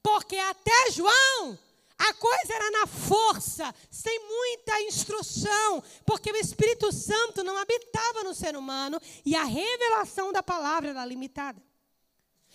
Porque 0.03 0.37
até 0.37 0.91
João, 0.93 1.59
a 1.99 2.14
coisa 2.14 2.55
era 2.55 2.71
na 2.71 2.87
força, 2.87 3.75
sem 3.90 4.21
muita 4.21 4.81
instrução, 4.83 5.83
porque 6.07 6.31
o 6.31 6.37
Espírito 6.37 6.93
Santo 6.93 7.43
não 7.43 7.57
habitava 7.57 8.23
no 8.23 8.33
ser 8.33 8.57
humano 8.57 9.00
e 9.25 9.35
a 9.35 9.43
revelação 9.43 10.33
da 10.33 10.40
palavra 10.40 10.90
era 10.90 11.05
limitada. 11.05 11.61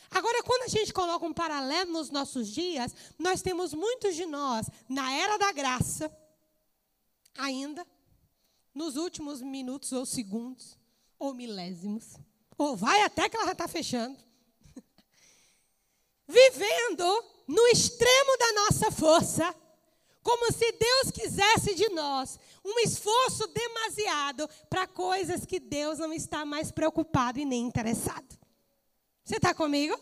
Agora, 0.09 0.43
quando 0.43 0.63
a 0.63 0.67
gente 0.67 0.93
coloca 0.93 1.25
um 1.25 1.33
paralelo 1.33 1.91
nos 1.91 2.09
nossos 2.09 2.47
dias, 2.47 2.95
nós 3.19 3.41
temos 3.41 3.73
muitos 3.73 4.15
de 4.15 4.25
nós 4.25 4.69
na 4.87 5.11
era 5.11 5.37
da 5.37 5.51
graça, 5.51 6.15
ainda, 7.37 7.85
nos 8.73 8.95
últimos 8.95 9.41
minutos 9.41 9.91
ou 9.91 10.05
segundos, 10.05 10.77
ou 11.19 11.33
milésimos, 11.33 12.13
ou 12.57 12.77
vai 12.77 13.01
até 13.01 13.27
que 13.27 13.35
ela 13.35 13.47
já 13.47 13.51
está 13.53 13.67
fechando, 13.67 14.17
vivendo 16.27 17.32
no 17.47 17.67
extremo 17.67 18.37
da 18.37 18.53
nossa 18.53 18.91
força, 18.91 19.55
como 20.21 20.51
se 20.51 20.71
Deus 20.71 21.11
quisesse 21.11 21.75
de 21.75 21.89
nós 21.89 22.39
um 22.63 22.79
esforço 22.79 23.45
demasiado 23.47 24.49
para 24.69 24.87
coisas 24.87 25.45
que 25.45 25.59
Deus 25.59 25.99
não 25.99 26.13
está 26.13 26.45
mais 26.45 26.71
preocupado 26.71 27.39
e 27.39 27.45
nem 27.45 27.65
interessado. 27.65 28.37
Você 29.23 29.35
está 29.35 29.53
comigo? 29.53 29.99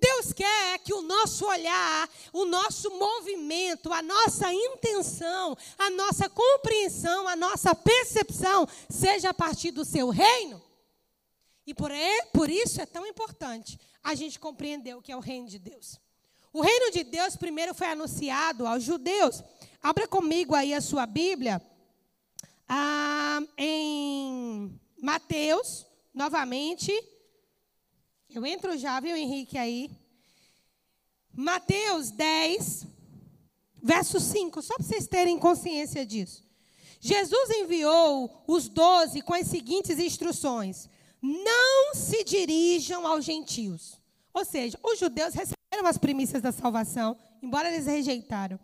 Deus 0.00 0.32
quer 0.32 0.78
que 0.78 0.94
o 0.94 1.02
nosso 1.02 1.46
olhar, 1.46 2.08
o 2.32 2.44
nosso 2.44 2.90
movimento, 2.90 3.92
a 3.92 4.02
nossa 4.02 4.52
intenção, 4.52 5.56
a 5.78 5.90
nossa 5.90 6.28
compreensão, 6.28 7.28
a 7.28 7.36
nossa 7.36 7.74
percepção 7.74 8.66
seja 8.88 9.30
a 9.30 9.34
partir 9.34 9.70
do 9.70 9.84
seu 9.84 10.08
reino. 10.08 10.62
E 11.66 11.74
por, 11.74 11.90
por 12.32 12.50
isso 12.50 12.80
é 12.80 12.86
tão 12.86 13.06
importante 13.06 13.78
a 14.02 14.14
gente 14.14 14.40
compreender 14.40 14.96
o 14.96 15.02
que 15.02 15.12
é 15.12 15.16
o 15.16 15.20
reino 15.20 15.48
de 15.48 15.58
Deus. 15.58 16.00
O 16.52 16.60
reino 16.60 16.90
de 16.90 17.02
Deus 17.02 17.34
primeiro 17.34 17.72
foi 17.72 17.86
anunciado 17.86 18.66
aos 18.66 18.82
judeus. 18.82 19.42
Abra 19.82 20.06
comigo 20.06 20.54
aí 20.54 20.74
a 20.74 20.80
sua 20.80 21.06
Bíblia 21.06 21.62
ah, 22.68 23.40
em 23.56 24.78
Mateus, 25.00 25.86
novamente. 26.12 26.92
Eu 28.28 28.44
entro 28.44 28.76
já, 28.76 29.00
viu, 29.00 29.16
Henrique, 29.16 29.56
aí. 29.56 29.90
Mateus 31.34 32.10
10, 32.10 32.86
verso 33.82 34.20
5, 34.20 34.60
só 34.60 34.74
para 34.74 34.84
vocês 34.84 35.06
terem 35.06 35.38
consciência 35.38 36.04
disso. 36.04 36.44
Jesus 37.00 37.50
enviou 37.50 38.44
os 38.46 38.68
doze 38.68 39.22
com 39.22 39.34
as 39.34 39.46
seguintes 39.46 39.98
instruções: 39.98 40.88
Não 41.20 41.94
se 41.94 42.22
dirijam 42.24 43.06
aos 43.06 43.24
gentios. 43.24 43.98
Ou 44.34 44.44
seja, 44.44 44.78
os 44.82 44.98
judeus 44.98 45.34
receberam 45.34 45.61
as 45.80 45.98
primícias 45.98 46.42
da 46.42 46.52
salvação, 46.52 47.16
embora 47.42 47.72
eles 47.72 47.86
rejeitaram. 47.86 48.58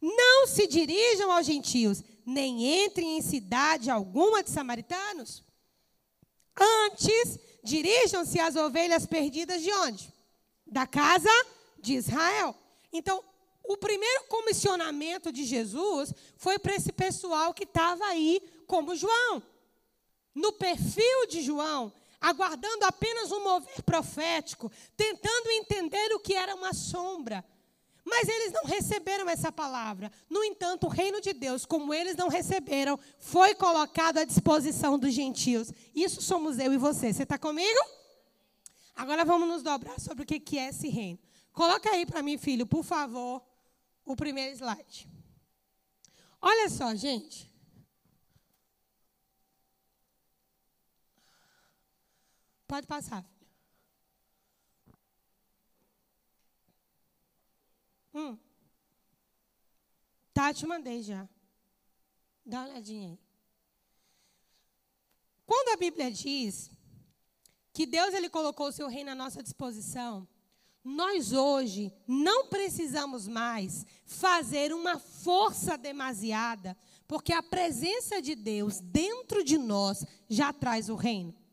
Não 0.00 0.46
se 0.46 0.66
dirijam 0.66 1.30
aos 1.32 1.46
gentios, 1.46 2.02
nem 2.24 2.84
entrem 2.84 3.18
em 3.18 3.22
cidade 3.22 3.90
alguma 3.90 4.42
de 4.42 4.50
samaritanos. 4.50 5.42
Antes, 6.56 7.38
Dirijam-se 7.64 8.38
às 8.38 8.56
ovelhas 8.56 9.06
perdidas 9.06 9.62
de 9.62 9.72
onde? 9.72 10.12
Da 10.66 10.86
casa 10.86 11.30
de 11.80 11.94
Israel. 11.94 12.54
Então, 12.92 13.24
o 13.64 13.74
primeiro 13.78 14.24
comissionamento 14.24 15.32
de 15.32 15.44
Jesus 15.44 16.12
foi 16.36 16.58
para 16.58 16.74
esse 16.74 16.92
pessoal 16.92 17.54
que 17.54 17.64
estava 17.64 18.04
aí, 18.04 18.42
como 18.66 18.94
João. 18.94 19.42
No 20.34 20.52
perfil 20.52 21.26
de 21.26 21.40
João, 21.40 21.90
aguardando 22.24 22.86
apenas 22.86 23.30
um 23.30 23.44
mover 23.44 23.82
profético, 23.82 24.72
tentando 24.96 25.50
entender 25.50 26.14
o 26.14 26.18
que 26.18 26.34
era 26.34 26.54
uma 26.54 26.72
sombra. 26.72 27.44
Mas 28.02 28.28
eles 28.28 28.52
não 28.52 28.64
receberam 28.64 29.28
essa 29.28 29.52
palavra. 29.52 30.10
No 30.28 30.42
entanto, 30.42 30.86
o 30.86 30.90
reino 30.90 31.20
de 31.20 31.32
Deus, 31.32 31.66
como 31.66 31.92
eles 31.92 32.16
não 32.16 32.28
receberam, 32.28 32.98
foi 33.18 33.54
colocado 33.54 34.18
à 34.18 34.24
disposição 34.24 34.98
dos 34.98 35.12
gentios. 35.12 35.70
Isso 35.94 36.22
somos 36.22 36.58
eu 36.58 36.72
e 36.72 36.78
você. 36.78 37.12
Você 37.12 37.22
está 37.24 37.38
comigo? 37.38 37.80
Agora 38.96 39.24
vamos 39.24 39.48
nos 39.48 39.62
dobrar 39.62 40.00
sobre 40.00 40.22
o 40.22 40.26
que 40.26 40.58
é 40.58 40.68
esse 40.68 40.88
reino. 40.88 41.18
Coloca 41.52 41.90
aí 41.90 42.06
para 42.06 42.22
mim, 42.22 42.38
filho, 42.38 42.66
por 42.66 42.84
favor, 42.84 43.42
o 44.04 44.16
primeiro 44.16 44.54
slide. 44.54 45.08
Olha 46.40 46.68
só, 46.68 46.94
gente. 46.94 47.53
Pode 52.74 52.88
passar. 52.88 53.24
Hum. 58.12 58.36
Tá, 60.32 60.52
te 60.52 60.66
mandei 60.66 61.00
já. 61.00 61.28
Dá 62.44 62.62
uma 62.62 62.70
olhadinha 62.70 63.10
aí. 63.10 63.18
Quando 65.46 65.68
a 65.68 65.76
Bíblia 65.76 66.10
diz 66.10 66.68
que 67.72 67.86
Deus 67.86 68.12
ele 68.12 68.28
colocou 68.28 68.66
o 68.66 68.72
seu 68.72 68.88
reino 68.88 69.12
à 69.12 69.14
nossa 69.14 69.40
disposição, 69.40 70.26
nós 70.82 71.32
hoje 71.32 71.92
não 72.08 72.48
precisamos 72.48 73.28
mais 73.28 73.86
fazer 74.04 74.72
uma 74.72 74.98
força 74.98 75.78
demasiada, 75.78 76.76
porque 77.06 77.32
a 77.32 77.40
presença 77.40 78.20
de 78.20 78.34
Deus 78.34 78.80
dentro 78.80 79.44
de 79.44 79.58
nós 79.58 80.04
já 80.28 80.52
traz 80.52 80.88
o 80.88 80.96
reino. 80.96 81.43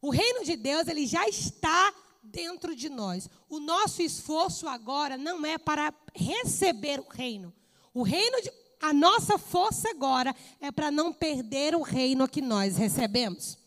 O 0.00 0.10
reino 0.10 0.44
de 0.44 0.56
Deus, 0.56 0.86
ele 0.86 1.06
já 1.06 1.26
está 1.28 1.92
dentro 2.22 2.74
de 2.74 2.88
nós. 2.88 3.28
O 3.48 3.58
nosso 3.58 4.02
esforço 4.02 4.68
agora 4.68 5.16
não 5.16 5.44
é 5.44 5.58
para 5.58 5.92
receber 6.14 7.00
o 7.00 7.08
reino. 7.08 7.52
O 7.92 8.02
reino 8.02 8.40
de 8.42 8.52
a 8.80 8.92
nossa 8.92 9.36
força 9.38 9.90
agora 9.90 10.34
é 10.60 10.70
para 10.70 10.90
não 10.90 11.12
perder 11.12 11.74
o 11.74 11.82
reino 11.82 12.28
que 12.28 12.40
nós 12.40 12.76
recebemos. 12.76 13.58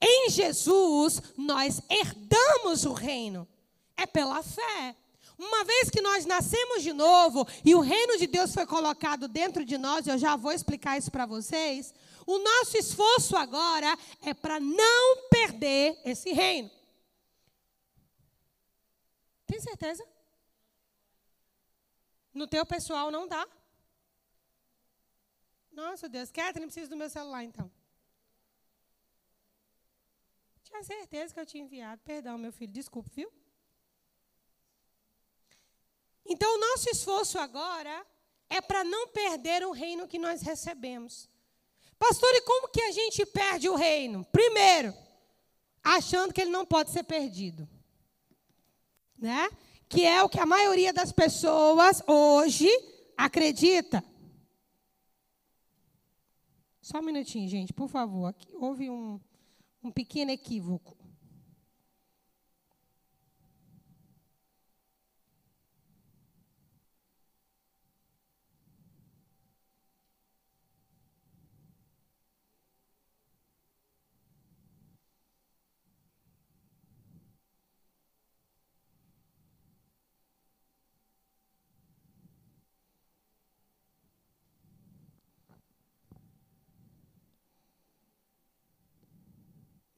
Em 0.00 0.28
Jesus, 0.28 1.22
nós 1.36 1.80
herdamos 1.88 2.84
o 2.84 2.92
reino. 2.92 3.46
É 3.96 4.04
pela 4.04 4.42
fé. 4.42 4.96
Uma 5.38 5.64
vez 5.64 5.90
que 5.90 6.00
nós 6.00 6.26
nascemos 6.26 6.82
de 6.82 6.92
novo 6.92 7.46
e 7.64 7.74
o 7.74 7.80
reino 7.80 8.18
de 8.18 8.26
Deus 8.26 8.52
foi 8.52 8.66
colocado 8.66 9.28
dentro 9.28 9.64
de 9.64 9.76
nós, 9.76 10.06
eu 10.06 10.18
já 10.18 10.34
vou 10.34 10.52
explicar 10.52 10.98
isso 10.98 11.10
para 11.10 11.26
vocês. 11.26 11.94
O 12.26 12.38
nosso 12.38 12.76
esforço 12.76 13.36
agora 13.36 13.96
é 14.20 14.34
para 14.34 14.58
não 14.58 15.28
perder 15.30 15.96
esse 16.04 16.32
reino. 16.32 16.70
Tem 19.46 19.60
certeza? 19.60 20.04
No 22.34 22.48
teu 22.48 22.66
pessoal 22.66 23.12
não 23.12 23.28
dá? 23.28 23.46
Nossa, 25.70 26.08
Deus, 26.08 26.30
Catherine, 26.32 26.66
preciso 26.66 26.90
do 26.90 26.96
meu 26.96 27.08
celular 27.08 27.44
então. 27.44 27.70
Tinha 30.64 30.82
certeza 30.82 31.32
que 31.32 31.38
eu 31.38 31.46
tinha 31.46 31.62
enviado. 31.62 32.02
Perdão, 32.02 32.36
meu 32.36 32.52
filho, 32.52 32.72
desculpe, 32.72 33.08
viu? 33.14 33.32
Então, 36.24 36.52
o 36.56 36.58
nosso 36.58 36.90
esforço 36.90 37.38
agora 37.38 38.04
é 38.50 38.60
para 38.60 38.82
não 38.82 39.08
perder 39.08 39.64
o 39.64 39.70
reino 39.70 40.08
que 40.08 40.18
nós 40.18 40.42
recebemos. 40.42 41.28
Pastor, 41.98 42.28
e 42.34 42.42
como 42.42 42.68
que 42.68 42.80
a 42.80 42.92
gente 42.92 43.24
perde 43.26 43.68
o 43.68 43.74
reino? 43.74 44.24
Primeiro, 44.26 44.94
achando 45.82 46.32
que 46.32 46.40
ele 46.40 46.50
não 46.50 46.66
pode 46.66 46.90
ser 46.90 47.04
perdido. 47.04 47.68
Né? 49.18 49.48
Que 49.88 50.04
é 50.04 50.22
o 50.22 50.28
que 50.28 50.38
a 50.38 50.46
maioria 50.46 50.92
das 50.92 51.12
pessoas 51.12 52.02
hoje 52.06 52.68
acredita. 53.16 54.04
Só 56.82 56.98
um 56.98 57.02
minutinho, 57.02 57.48
gente, 57.48 57.72
por 57.72 57.88
favor. 57.88 58.26
Aqui 58.26 58.48
houve 58.54 58.90
um, 58.90 59.20
um 59.82 59.90
pequeno 59.90 60.30
equívoco. 60.30 60.96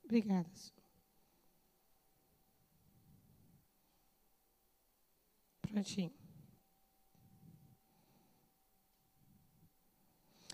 Obrigada. 0.09 0.49
Prontinho. 5.61 6.11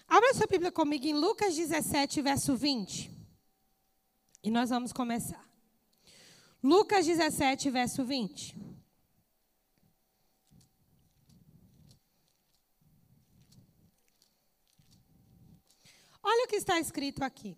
Abra 0.08 0.34
sua 0.34 0.48
Bíblia 0.48 0.72
comigo 0.72 1.06
em 1.06 1.14
Lucas 1.14 1.54
17, 1.54 2.20
verso 2.20 2.56
20. 2.56 3.08
E 4.42 4.50
nós 4.50 4.70
vamos 4.70 4.92
começar. 4.92 5.48
Lucas 6.60 7.06
17, 7.06 7.70
verso 7.70 8.04
20. 8.04 8.56
Olha 16.20 16.44
o 16.44 16.48
que 16.48 16.56
está 16.56 16.80
escrito 16.80 17.22
aqui. 17.22 17.56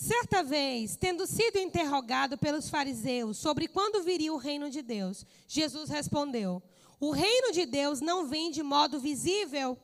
Certa 0.00 0.44
vez, 0.44 0.94
tendo 0.94 1.26
sido 1.26 1.58
interrogado 1.58 2.38
pelos 2.38 2.70
fariseus 2.70 3.36
sobre 3.36 3.66
quando 3.66 4.04
viria 4.04 4.32
o 4.32 4.36
reino 4.36 4.70
de 4.70 4.80
Deus, 4.80 5.26
Jesus 5.48 5.90
respondeu: 5.90 6.62
O 7.00 7.10
reino 7.10 7.50
de 7.50 7.66
Deus 7.66 8.00
não 8.00 8.24
vem 8.24 8.52
de 8.52 8.62
modo 8.62 9.00
visível, 9.00 9.76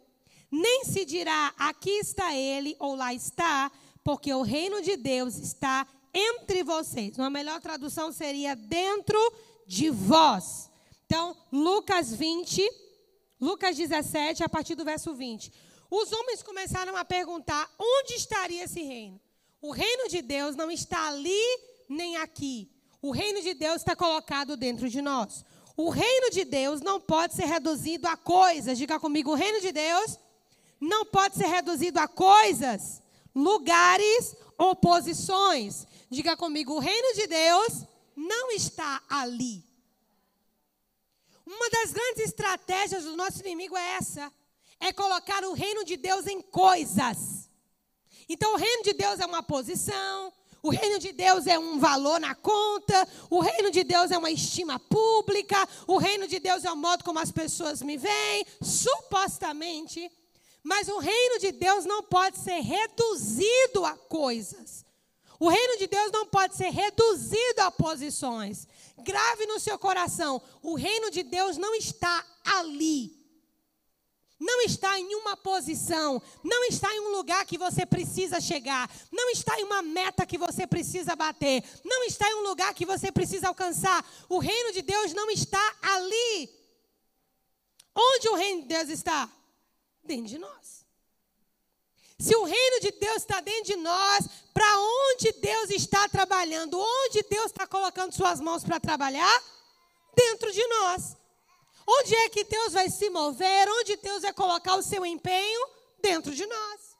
nem 0.49 0.85
se 0.85 1.05
dirá 1.05 1.53
aqui 1.59 1.91
está 1.91 2.33
ele 2.33 2.77
ou 2.79 2.95
lá 2.95 3.13
está, 3.13 3.73
porque 4.05 4.33
o 4.33 4.43
reino 4.43 4.81
de 4.83 4.97
Deus 4.97 5.35
está 5.35 5.85
entre 6.15 6.63
vocês. 6.63 7.19
Uma 7.19 7.29
melhor 7.29 7.61
tradução 7.61 8.13
seria 8.13 8.55
dentro 8.55 9.19
de 9.67 9.91
vós. 9.91 10.71
Então, 11.07 11.37
Lucas 11.51 12.15
20, 12.15 12.63
Lucas 13.41 13.77
17, 13.77 14.45
a 14.45 14.49
partir 14.49 14.77
do 14.77 14.85
verso 14.85 15.13
20. 15.13 15.53
Os 15.91 16.13
homens 16.13 16.41
começaram 16.41 16.97
a 16.97 17.05
perguntar 17.05 17.69
onde 17.77 18.15
estaria 18.15 18.63
esse 18.63 18.81
reino. 18.81 19.21
O 19.65 19.71
reino 19.71 20.11
de 20.11 20.21
Deus 20.21 20.55
não 20.55 20.71
está 20.71 21.09
ali 21.09 21.43
nem 21.89 22.19
aqui. 22.19 22.71
O 23.01 23.11
reino 23.11 23.41
de 23.41 23.55
Deus 23.55 23.77
está 23.77 23.97
colocado 23.97 24.59
dentro 24.59 24.91
de 24.91 25.01
nós. 25.01 25.43
O 25.75 25.89
reino 25.89 26.29
de 26.31 26.45
Deus 26.45 26.83
não 26.83 27.01
pode 27.01 27.33
ser 27.33 27.47
reduzido 27.47 28.07
a 28.07 28.15
coisas. 28.15 28.77
Diga 28.77 29.01
comigo, 29.01 29.31
o 29.31 29.35
reino 29.35 29.63
de 29.63 29.73
Deus 29.73 30.19
não 30.79 31.07
pode 31.07 31.37
ser 31.37 31.47
reduzido 31.47 31.99
a 31.99 32.07
coisas, 32.07 33.03
lugares 33.35 34.37
ou 34.59 34.77
posições. 34.77 35.87
Diga 36.11 36.37
comigo, 36.37 36.75
o 36.75 36.79
reino 36.79 37.15
de 37.15 37.27
Deus 37.27 37.87
não 38.15 38.51
está 38.51 39.03
ali. 39.09 39.65
Uma 41.47 41.71
das 41.71 41.91
grandes 41.91 42.25
estratégias 42.25 43.05
do 43.05 43.17
nosso 43.17 43.41
inimigo 43.41 43.79
é 43.79 43.95
essa: 43.95 44.31
é 44.79 44.93
colocar 44.93 45.43
o 45.43 45.55
reino 45.55 45.87
de 45.87 45.97
Deus 45.97 46.27
em 46.27 46.43
coisas. 46.43 47.44
Então, 48.29 48.55
o 48.55 48.57
reino 48.57 48.83
de 48.83 48.93
Deus 48.93 49.21
é 49.21 49.27
uma 49.27 49.43
posição, 49.43 50.33
o 50.63 50.71
reino 50.71 50.99
de 50.99 51.13
Deus 51.13 51.47
é 51.47 51.59
um 51.59 51.79
valor 51.79 52.19
na 52.19 52.35
conta, 52.35 53.07
o 53.29 53.41
reino 53.41 53.71
de 53.71 53.85
Deus 53.85 54.11
é 54.11 54.17
uma 54.17 54.31
estima 54.31 54.79
pública, 54.79 55.69
o 55.87 55.99
reino 55.99 56.27
de 56.27 56.39
Deus 56.39 56.65
é 56.65 56.73
o 56.73 56.77
modo 56.77 57.05
como 57.05 57.19
as 57.19 57.31
pessoas 57.31 57.83
me 57.83 57.99
veem, 57.99 58.47
supostamente. 58.63 60.11
Mas 60.63 60.89
o 60.89 60.99
reino 60.99 61.39
de 61.39 61.53
Deus 61.53 61.85
não 61.85 62.03
pode 62.03 62.39
ser 62.39 62.61
reduzido 62.61 63.85
a 63.85 63.95
coisas. 63.95 64.87
O 65.39 65.51
reino 65.51 65.77
de 65.77 65.87
Deus 65.87 66.11
não 66.11 66.25
pode 66.25 66.57
ser 66.57 66.71
reduzido 66.71 67.61
a 67.61 67.71
posições. 67.71 68.67
Grave 69.01 69.45
no 69.45 69.61
seu 69.61 69.79
coração: 69.79 70.41
o 70.63 70.75
reino 70.75 71.11
de 71.11 71.23
Deus 71.23 71.59
não 71.59 71.75
está 71.75 72.25
ali 72.43 73.24
não 74.45 74.61
está 74.61 75.01
em 75.01 75.15
uma 75.15 75.35
posição, 75.39 76.21
não 76.43 76.65
está 76.65 76.95
em 76.95 77.01
um 77.01 77.13
lugar 77.17 77.47
que 77.47 77.57
você 77.57 77.87
precisa 77.87 78.43
chegar, 78.43 78.91
não 79.11 79.31
está 79.31 79.59
em 79.59 79.65
uma 79.65 79.81
meta 79.81 80.27
que 80.27 80.37
você 80.37 80.67
precisa 80.67 81.17
bater, 81.17 81.65
não 81.83 82.05
está 82.05 82.29
em 82.29 82.35
um 82.35 82.43
lugar 82.43 82.75
que 82.75 82.85
você 82.85 83.11
precisa 83.11 83.49
alcançar. 83.49 84.05
O 84.29 84.39
reino 84.39 84.71
de 84.71 84.83
Deus 84.83 85.15
não 85.15 85.31
está 85.31 85.77
ali. 85.81 86.51
Onde 87.95 88.29
o 88.29 88.35
reino 88.35 88.63
de 88.63 88.69
Deus 88.69 88.91
está? 88.91 89.31
Dentro 90.03 90.27
de 90.27 90.39
nós. 90.39 90.85
Se 92.19 92.37
o 92.37 92.45
reino 92.45 92.81
de 92.81 92.91
Deus 92.93 93.17
está 93.17 93.41
dentro 93.41 93.65
de 93.65 93.77
nós, 93.77 94.29
para 94.53 94.79
onde 94.79 95.33
Deus 95.33 95.71
está 95.71 96.07
trabalhando? 96.07 96.79
Onde 96.79 97.23
Deus 97.23 97.47
está 97.47 97.67
colocando 97.67 98.13
suas 98.13 98.41
mãos 98.41 98.63
para 98.63 98.79
trabalhar? 98.79 99.43
Dentro 100.15 100.53
de 100.53 100.67
nós. 100.67 101.17
Onde 101.87 102.15
é 102.15 102.29
que 102.29 102.45
Deus 102.45 102.73
vai 102.73 102.89
se 102.89 103.11
mover? 103.11 103.69
Onde 103.69 103.97
Deus 103.97 104.23
vai 104.23 104.33
colocar 104.33 104.77
o 104.77 104.83
seu 104.83 105.05
empenho? 105.05 105.69
Dentro 106.01 106.35
de 106.35 106.47
nós. 106.47 106.95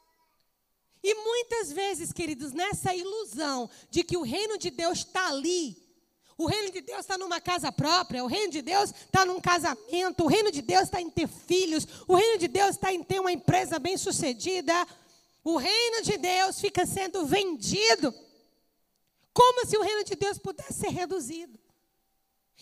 E 1.03 1.15
muitas 1.15 1.71
vezes, 1.71 2.13
queridos, 2.13 2.53
nessa 2.53 2.95
ilusão 2.95 3.69
de 3.91 4.03
que 4.03 4.17
o 4.17 4.23
reino 4.23 4.57
de 4.57 4.71
Deus 4.71 5.01
está 5.01 5.29
ali, 5.29 5.77
o 6.37 6.47
reino 6.47 6.73
de 6.73 6.81
Deus 6.81 7.01
está 7.01 7.19
numa 7.19 7.41
casa 7.41 7.71
própria, 7.71 8.25
o 8.25 8.27
reino 8.27 8.51
de 8.51 8.63
Deus 8.63 8.91
está 8.91 9.25
num 9.25 9.41
casamento, 9.41 10.25
o 10.25 10.27
reino 10.27 10.51
de 10.51 10.63
Deus 10.63 10.85
está 10.85 11.01
em 11.01 11.11
ter 11.11 11.29
filhos, 11.29 11.87
o 12.09 12.15
reino 12.15 12.39
de 12.39 12.49
Deus 12.49 12.71
está 12.71 12.93
em 12.93 13.03
ter 13.03 13.21
uma 13.21 13.31
empresa 13.31 13.79
bem 13.79 13.97
sucedida. 13.97 14.73
O 15.45 15.59
reino 15.59 16.03
de 16.03 16.17
Deus 16.17 16.59
fica 16.59 16.87
sendo 16.87 17.27
vendido 17.27 18.13
como 19.35 19.67
se 19.67 19.77
o 19.77 19.83
reino 19.83 20.05
de 20.05 20.15
Deus 20.15 20.39
pudesse 20.39 20.81
ser 20.81 20.89
reduzido. 20.89 21.59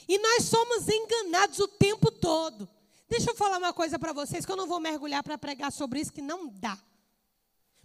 E 0.08 0.18
nós 0.18 0.44
somos 0.44 0.88
enganados 0.88 1.58
o 1.58 1.68
tempo 1.68 2.10
todo. 2.10 2.68
Deixa 3.08 3.30
eu 3.30 3.36
falar 3.36 3.58
uma 3.58 3.72
coisa 3.72 3.98
para 3.98 4.12
vocês, 4.12 4.46
que 4.46 4.52
eu 4.52 4.56
não 4.56 4.66
vou 4.66 4.80
mergulhar 4.80 5.22
para 5.22 5.36
pregar 5.36 5.70
sobre 5.70 6.00
isso, 6.00 6.12
que 6.12 6.22
não 6.22 6.48
dá. 6.48 6.78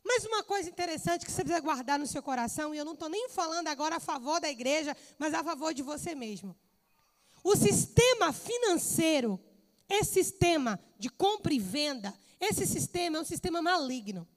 Mas 0.03 0.23
uma 0.25 0.41
coisa 0.41 0.69
interessante 0.69 1.25
que 1.25 1.31
você 1.31 1.43
precisa 1.43 1.59
guardar 1.59 1.99
no 1.99 2.07
seu 2.07 2.23
coração, 2.23 2.73
e 2.73 2.77
eu 2.77 2.85
não 2.85 2.93
estou 2.93 3.09
nem 3.09 3.27
falando 3.27 3.67
agora 3.67 3.97
a 3.97 3.99
favor 3.99 4.39
da 4.39 4.49
igreja, 4.49 4.95
mas 5.19 5.33
a 5.33 5.43
favor 5.43 5.73
de 5.73 5.83
você 5.83 6.15
mesmo. 6.15 6.55
O 7.43 7.55
sistema 7.55 8.31
financeiro, 8.31 9.39
esse 9.89 10.13
sistema 10.13 10.79
de 10.97 11.09
compra 11.09 11.53
e 11.53 11.59
venda, 11.59 12.13
esse 12.39 12.65
sistema 12.65 13.17
é 13.17 13.21
um 13.21 13.25
sistema 13.25 13.61
maligno. 13.61 14.27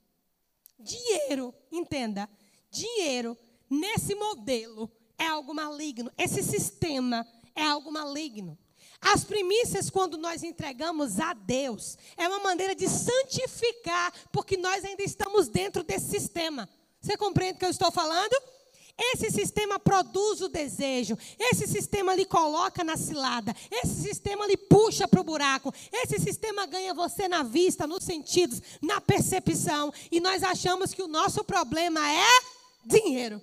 Dinheiro, 0.77 1.53
entenda, 1.71 2.29
dinheiro 2.69 3.37
nesse 3.69 4.13
modelo 4.15 4.91
é 5.17 5.27
algo 5.27 5.53
maligno. 5.53 6.11
Esse 6.17 6.43
sistema 6.43 7.25
é 7.55 7.63
algo 7.63 7.91
maligno. 7.91 8.57
As 9.01 9.23
primícias, 9.23 9.89
quando 9.89 10.17
nós 10.17 10.43
entregamos 10.43 11.19
a 11.19 11.33
Deus, 11.33 11.97
é 12.15 12.27
uma 12.27 12.39
maneira 12.39 12.75
de 12.75 12.87
santificar, 12.87 14.13
porque 14.31 14.55
nós 14.55 14.85
ainda 14.85 15.01
estamos 15.01 15.47
dentro 15.47 15.81
desse 15.83 16.09
sistema. 16.09 16.69
Você 17.01 17.17
compreende 17.17 17.55
o 17.55 17.59
que 17.59 17.65
eu 17.65 17.71
estou 17.71 17.91
falando? 17.91 18.35
Esse 18.97 19.31
sistema 19.31 19.79
produz 19.79 20.41
o 20.41 20.49
desejo, 20.49 21.17
esse 21.39 21.65
sistema 21.65 22.13
lhe 22.13 22.25
coloca 22.25 22.83
na 22.83 22.95
cilada, 22.95 23.55
esse 23.71 24.03
sistema 24.03 24.45
lhe 24.45 24.55
puxa 24.55 25.07
para 25.07 25.19
o 25.19 25.23
buraco, 25.23 25.73
esse 25.91 26.19
sistema 26.19 26.67
ganha 26.67 26.93
você 26.93 27.27
na 27.27 27.41
vista, 27.41 27.87
nos 27.87 28.03
sentidos, 28.03 28.61
na 28.79 29.01
percepção, 29.01 29.91
e 30.11 30.19
nós 30.19 30.43
achamos 30.43 30.93
que 30.93 31.01
o 31.01 31.07
nosso 31.07 31.43
problema 31.43 31.99
é 32.11 32.27
dinheiro. 32.85 33.41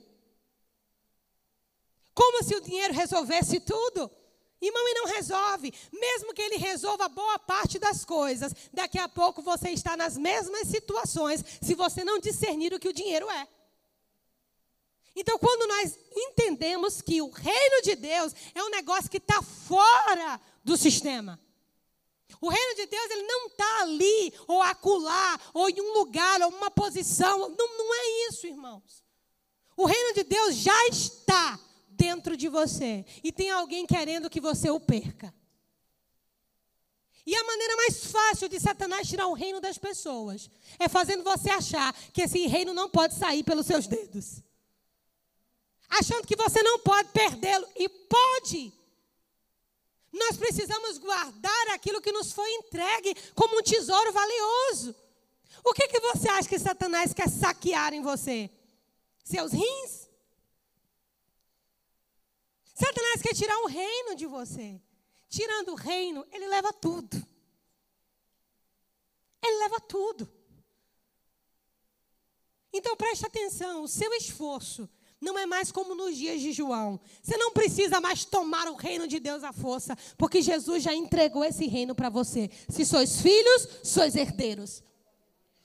Como 2.18 2.42
se 2.42 2.52
o 2.56 2.60
dinheiro 2.60 2.92
resolvesse 2.92 3.60
tudo. 3.60 4.10
Irmão, 4.60 4.88
e 4.88 4.94
não 4.94 5.06
resolve. 5.06 5.72
Mesmo 5.92 6.34
que 6.34 6.42
ele 6.42 6.56
resolva 6.56 7.08
boa 7.08 7.38
parte 7.38 7.78
das 7.78 8.04
coisas, 8.04 8.52
daqui 8.72 8.98
a 8.98 9.08
pouco 9.08 9.40
você 9.40 9.70
está 9.70 9.96
nas 9.96 10.18
mesmas 10.18 10.66
situações 10.66 11.44
se 11.62 11.76
você 11.76 12.02
não 12.02 12.18
discernir 12.18 12.74
o 12.74 12.80
que 12.80 12.88
o 12.88 12.92
dinheiro 12.92 13.30
é. 13.30 13.46
Então, 15.14 15.38
quando 15.38 15.68
nós 15.68 15.96
entendemos 16.12 17.00
que 17.00 17.22
o 17.22 17.30
reino 17.30 17.82
de 17.82 17.94
Deus 17.94 18.34
é 18.52 18.64
um 18.64 18.70
negócio 18.70 19.08
que 19.08 19.18
está 19.18 19.40
fora 19.40 20.40
do 20.64 20.76
sistema. 20.76 21.38
O 22.40 22.48
reino 22.48 22.74
de 22.74 22.86
Deus 22.86 23.10
ele 23.12 23.22
não 23.28 23.46
está 23.46 23.82
ali, 23.82 24.34
ou 24.48 24.60
acolá, 24.60 25.38
ou 25.54 25.70
em 25.70 25.80
um 25.80 25.92
lugar, 25.92 26.42
ou 26.42 26.48
uma 26.48 26.70
posição. 26.70 27.48
Não, 27.48 27.78
não 27.78 27.94
é 27.94 28.28
isso, 28.28 28.44
irmãos. 28.44 29.04
O 29.76 29.86
reino 29.86 30.14
de 30.14 30.24
Deus 30.24 30.56
já 30.56 30.86
está 30.88 31.60
dentro 31.98 32.36
de 32.36 32.48
você. 32.48 33.04
E 33.24 33.32
tem 33.32 33.50
alguém 33.50 33.84
querendo 33.84 34.30
que 34.30 34.40
você 34.40 34.70
o 34.70 34.78
perca. 34.78 35.34
E 37.26 37.34
a 37.34 37.44
maneira 37.44 37.76
mais 37.76 38.06
fácil 38.06 38.48
de 38.48 38.58
Satanás 38.58 39.06
tirar 39.06 39.26
o 39.26 39.34
reino 39.34 39.60
das 39.60 39.76
pessoas 39.76 40.48
é 40.78 40.88
fazendo 40.88 41.22
você 41.24 41.50
achar 41.50 41.92
que 42.12 42.22
esse 42.22 42.46
reino 42.46 42.72
não 42.72 42.88
pode 42.88 43.14
sair 43.14 43.42
pelos 43.42 43.66
seus 43.66 43.86
dedos. 43.86 44.40
Achando 45.90 46.26
que 46.26 46.36
você 46.36 46.62
não 46.62 46.78
pode 46.78 47.08
perdê-lo. 47.10 47.66
E 47.76 47.88
pode. 47.88 48.72
Nós 50.10 50.36
precisamos 50.38 50.96
guardar 50.96 51.68
aquilo 51.74 52.00
que 52.00 52.12
nos 52.12 52.32
foi 52.32 52.50
entregue 52.52 53.14
como 53.34 53.58
um 53.58 53.62
tesouro 53.62 54.12
valioso. 54.12 54.94
O 55.64 55.74
que, 55.74 55.88
que 55.88 56.00
você 56.00 56.28
acha 56.28 56.48
que 56.48 56.58
Satanás 56.58 57.12
quer 57.12 57.28
saquear 57.28 57.92
em 57.92 58.00
você? 58.00 58.50
Seus 59.22 59.52
rins? 59.52 60.07
Satanás 62.78 63.20
quer 63.20 63.34
tirar 63.34 63.58
o 63.62 63.66
reino 63.66 64.14
de 64.14 64.24
você. 64.26 64.80
Tirando 65.28 65.70
o 65.70 65.74
reino, 65.74 66.24
ele 66.30 66.46
leva 66.46 66.72
tudo. 66.72 67.16
Ele 69.42 69.58
leva 69.58 69.80
tudo. 69.80 70.30
Então 72.72 72.96
preste 72.96 73.26
atenção: 73.26 73.82
o 73.82 73.88
seu 73.88 74.14
esforço 74.14 74.88
não 75.20 75.36
é 75.36 75.44
mais 75.44 75.72
como 75.72 75.96
nos 75.96 76.16
dias 76.16 76.40
de 76.40 76.52
João. 76.52 77.00
Você 77.20 77.36
não 77.36 77.50
precisa 77.50 78.00
mais 78.00 78.24
tomar 78.24 78.68
o 78.68 78.76
reino 78.76 79.08
de 79.08 79.18
Deus 79.18 79.42
à 79.42 79.52
força, 79.52 79.98
porque 80.16 80.40
Jesus 80.40 80.84
já 80.84 80.94
entregou 80.94 81.44
esse 81.44 81.66
reino 81.66 81.96
para 81.96 82.08
você. 82.08 82.48
Se 82.68 82.84
sois 82.84 83.20
filhos, 83.20 83.68
sois 83.82 84.14
herdeiros. 84.14 84.84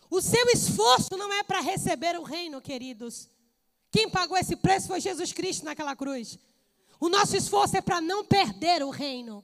O 0.10 0.20
seu 0.20 0.48
esforço 0.50 1.16
não 1.16 1.32
é 1.32 1.44
para 1.44 1.60
receber 1.60 2.18
o 2.20 2.24
reino, 2.24 2.60
queridos. 2.60 3.30
Quem 3.92 4.10
pagou 4.10 4.36
esse 4.36 4.56
preço 4.56 4.88
foi 4.88 5.00
Jesus 5.00 5.32
Cristo 5.32 5.64
naquela 5.66 5.96
cruz. 5.96 6.40
O 7.00 7.10
nosso 7.10 7.36
esforço 7.36 7.78
é 7.78 7.82
para 7.82 8.02
não 8.02 8.24
perder 8.24 8.84
o 8.84 8.90
reino. 8.90 9.44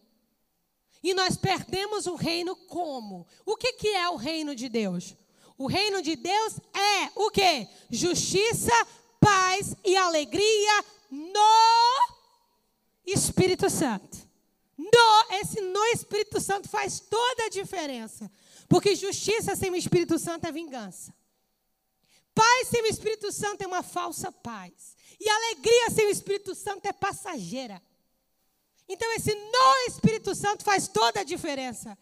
E 1.01 1.13
nós 1.13 1.37
perdemos 1.37 2.07
o 2.07 2.15
reino 2.15 2.55
como? 2.55 3.25
O 3.45 3.55
que, 3.55 3.73
que 3.73 3.87
é 3.89 4.09
o 4.09 4.15
reino 4.15 4.55
de 4.55 4.67
Deus? 4.67 5.15
O 5.57 5.67
reino 5.67 6.01
de 6.01 6.15
Deus 6.15 6.59
é 6.73 7.11
o 7.15 7.29
que? 7.29 7.67
Justiça, 7.89 8.73
paz 9.19 9.75
e 9.83 9.95
alegria 9.95 10.85
no 11.09 12.07
Espírito 13.05 13.69
Santo. 13.69 14.17
No, 14.77 15.35
esse 15.35 15.59
no 15.59 15.83
Espírito 15.87 16.39
Santo 16.39 16.69
faz 16.69 16.99
toda 16.99 17.45
a 17.45 17.49
diferença. 17.49 18.31
Porque 18.67 18.95
justiça 18.95 19.55
sem 19.55 19.69
o 19.71 19.75
Espírito 19.75 20.17
Santo 20.17 20.45
é 20.45 20.51
vingança. 20.51 21.13
Paz 22.33 22.69
sem 22.69 22.81
o 22.83 22.87
Espírito 22.87 23.31
Santo 23.31 23.61
é 23.61 23.67
uma 23.67 23.83
falsa 23.83 24.31
paz. 24.31 24.95
E 25.19 25.29
alegria 25.29 25.89
sem 25.89 26.07
o 26.07 26.09
Espírito 26.09 26.55
Santo 26.55 26.85
é 26.85 26.93
passageira. 26.93 27.81
Então, 28.87 29.11
esse 29.13 29.35
no 29.35 29.75
Espírito 29.87 30.33
Santo 30.33 30.63
faz 30.63 30.87
toda 30.87 31.19
a 31.19 31.23
diferença. 31.23 31.97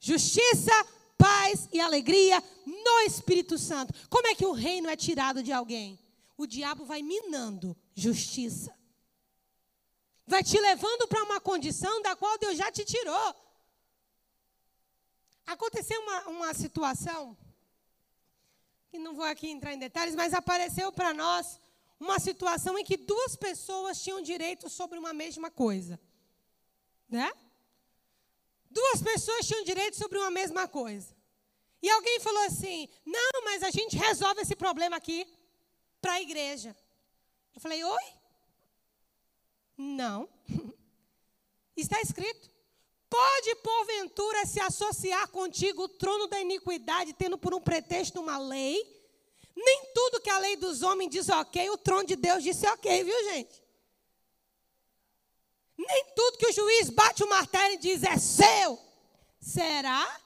Justiça, 0.00 0.72
paz 1.18 1.68
e 1.72 1.80
alegria 1.80 2.42
no 2.64 3.00
Espírito 3.00 3.58
Santo. 3.58 3.92
Como 4.08 4.26
é 4.26 4.34
que 4.34 4.46
o 4.46 4.52
reino 4.52 4.88
é 4.88 4.96
tirado 4.96 5.42
de 5.42 5.52
alguém? 5.52 5.98
O 6.36 6.46
diabo 6.46 6.84
vai 6.84 7.02
minando 7.02 7.76
justiça. 7.94 8.74
Vai 10.26 10.42
te 10.42 10.58
levando 10.58 11.06
para 11.06 11.22
uma 11.22 11.40
condição 11.40 12.00
da 12.00 12.16
qual 12.16 12.38
Deus 12.38 12.56
já 12.56 12.72
te 12.72 12.84
tirou. 12.84 13.36
Aconteceu 15.46 16.00
uma, 16.00 16.28
uma 16.28 16.54
situação, 16.54 17.36
que 18.90 18.98
não 18.98 19.14
vou 19.14 19.24
aqui 19.24 19.48
entrar 19.48 19.74
em 19.74 19.78
detalhes, 19.78 20.14
mas 20.14 20.32
apareceu 20.32 20.90
para 20.92 21.12
nós 21.12 21.60
uma 22.02 22.18
situação 22.18 22.76
em 22.76 22.84
que 22.84 22.96
duas 22.96 23.36
pessoas 23.36 24.02
tinham 24.02 24.20
direito 24.20 24.68
sobre 24.68 24.98
uma 24.98 25.12
mesma 25.12 25.50
coisa. 25.50 26.00
Né? 27.08 27.32
Duas 28.70 29.00
pessoas 29.02 29.46
tinham 29.46 29.62
direito 29.62 29.96
sobre 29.96 30.18
uma 30.18 30.30
mesma 30.30 30.66
coisa. 30.66 31.14
E 31.80 31.88
alguém 31.88 32.18
falou 32.20 32.42
assim: 32.44 32.88
não, 33.04 33.44
mas 33.44 33.62
a 33.62 33.70
gente 33.70 33.96
resolve 33.96 34.40
esse 34.40 34.56
problema 34.56 34.96
aqui 34.96 35.26
para 36.00 36.14
a 36.14 36.20
igreja. 36.20 36.76
Eu 37.54 37.60
falei: 37.60 37.84
oi? 37.84 38.04
Não. 39.76 40.28
Está 41.76 42.00
escrito. 42.00 42.50
Pode, 43.08 43.54
porventura, 43.56 44.46
se 44.46 44.58
associar 44.58 45.28
contigo 45.28 45.82
o 45.82 45.88
trono 45.88 46.26
da 46.26 46.40
iniquidade, 46.40 47.12
tendo 47.12 47.36
por 47.36 47.52
um 47.54 47.60
pretexto 47.60 48.20
uma 48.20 48.38
lei? 48.38 49.01
Nem 49.54 49.86
tudo 49.94 50.20
que 50.20 50.30
a 50.30 50.38
lei 50.38 50.56
dos 50.56 50.82
homens 50.82 51.10
diz 51.10 51.28
ok, 51.28 51.70
o 51.70 51.78
trono 51.78 52.06
de 52.06 52.16
Deus 52.16 52.42
disse 52.42 52.66
ok, 52.66 53.04
viu, 53.04 53.24
gente? 53.24 53.62
Nem 55.76 56.04
tudo 56.14 56.38
que 56.38 56.46
o 56.46 56.52
juiz 56.52 56.90
bate 56.90 57.22
o 57.22 57.28
martelo 57.28 57.74
e 57.74 57.78
diz 57.78 58.02
é 58.02 58.16
seu. 58.18 58.78
Será? 59.40 60.20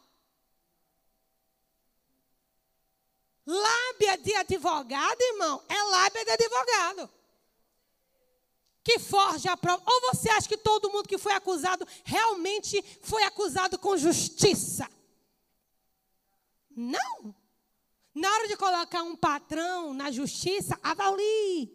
Lábia 3.46 4.18
de 4.18 4.34
advogado, 4.34 5.20
irmão, 5.20 5.62
é 5.68 5.82
lábia 5.84 6.24
de 6.24 6.30
advogado. 6.32 7.10
Que 8.82 8.98
forja 8.98 9.52
a 9.52 9.56
prova. 9.56 9.82
Ou 9.86 10.00
você 10.12 10.28
acha 10.30 10.48
que 10.48 10.56
todo 10.56 10.90
mundo 10.90 11.08
que 11.08 11.18
foi 11.18 11.32
acusado 11.32 11.86
realmente 12.04 12.82
foi 13.02 13.22
acusado 13.22 13.78
com 13.78 13.96
justiça? 13.96 14.88
Não. 16.70 17.34
Na 18.16 18.33
hora 18.33 18.48
de 18.48 18.57
colocar 18.57 19.02
um 19.02 19.14
patrão 19.14 19.92
na 19.92 20.11
justiça, 20.11 20.81
avalie. 20.83 21.70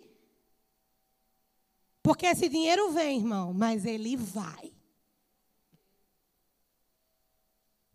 Porque 2.01 2.25
esse 2.25 2.49
dinheiro 2.49 2.89
vem, 2.89 3.19
irmão, 3.19 3.53
mas 3.53 3.85
ele 3.85 4.17
vai. 4.17 4.73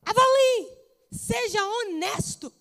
Avalie. 0.04 0.78
Seja 1.10 1.60
honesto. 1.60 2.52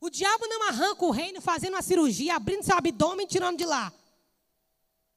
O 0.00 0.08
diabo 0.08 0.46
não 0.46 0.68
arranca 0.68 1.04
o 1.04 1.10
reino 1.10 1.40
fazendo 1.40 1.74
uma 1.74 1.82
cirurgia, 1.82 2.36
abrindo 2.36 2.62
seu 2.62 2.76
abdômen 2.76 3.26
e 3.26 3.28
tirando 3.28 3.58
de 3.58 3.64
lá. 3.64 3.92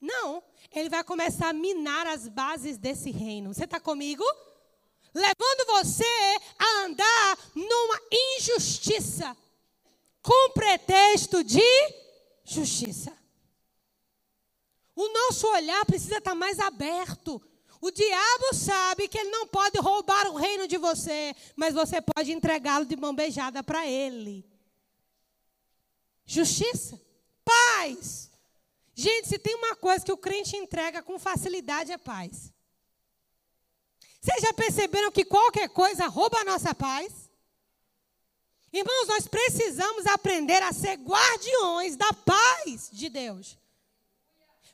Não. 0.01 0.41
Ele 0.71 0.89
vai 0.89 1.03
começar 1.03 1.49
a 1.49 1.53
minar 1.53 2.07
as 2.07 2.27
bases 2.27 2.75
desse 2.79 3.11
reino. 3.11 3.53
Você 3.53 3.65
está 3.65 3.79
comigo? 3.79 4.23
Levando 5.13 5.67
você 5.67 6.39
a 6.57 6.85
andar 6.85 7.37
numa 7.53 8.01
injustiça 8.11 9.37
com 10.21 10.53
pretexto 10.53 11.43
de 11.43 11.61
justiça. 12.43 13.15
O 14.95 15.07
nosso 15.07 15.47
olhar 15.47 15.85
precisa 15.85 16.17
estar 16.17 16.35
mais 16.35 16.59
aberto. 16.59 17.41
O 17.79 17.89
diabo 17.89 18.53
sabe 18.53 19.07
que 19.07 19.17
ele 19.17 19.31
não 19.31 19.47
pode 19.47 19.79
roubar 19.79 20.27
o 20.27 20.35
reino 20.35 20.67
de 20.67 20.77
você, 20.77 21.35
mas 21.55 21.73
você 21.73 21.99
pode 21.99 22.31
entregá-lo 22.31 22.85
de 22.85 22.95
mão 22.95 23.15
beijada 23.15 23.63
para 23.63 23.87
ele. 23.87 24.45
Justiça, 26.25 27.01
paz. 27.43 28.29
Gente, 28.93 29.29
se 29.29 29.39
tem 29.39 29.55
uma 29.55 29.75
coisa 29.75 30.05
que 30.05 30.11
o 30.11 30.17
crente 30.17 30.55
entrega 30.55 31.01
com 31.01 31.17
facilidade 31.17 31.91
é 31.91 31.97
paz. 31.97 32.53
Vocês 34.21 34.41
já 34.41 34.53
perceberam 34.53 35.11
que 35.11 35.25
qualquer 35.25 35.69
coisa 35.69 36.05
rouba 36.05 36.37
a 36.37 36.43
nossa 36.43 36.75
paz? 36.75 37.30
Irmãos, 38.73 39.07
nós 39.07 39.27
precisamos 39.27 40.05
aprender 40.07 40.61
a 40.63 40.71
ser 40.71 40.95
guardiões 40.95 41.97
da 41.97 42.11
paz 42.13 42.89
de 42.91 43.09
Deus. 43.09 43.57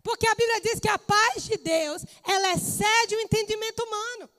Porque 0.04 0.28
a 0.28 0.36
Bíblia 0.36 0.62
diz 0.62 0.80
que 0.80 0.88
a 0.88 1.00
paz 1.00 1.44
de 1.44 1.58
Deus, 1.58 2.04
ela 2.24 2.54
excede 2.54 3.16
o 3.16 3.20
entendimento 3.20 3.84
humano. 3.84 4.30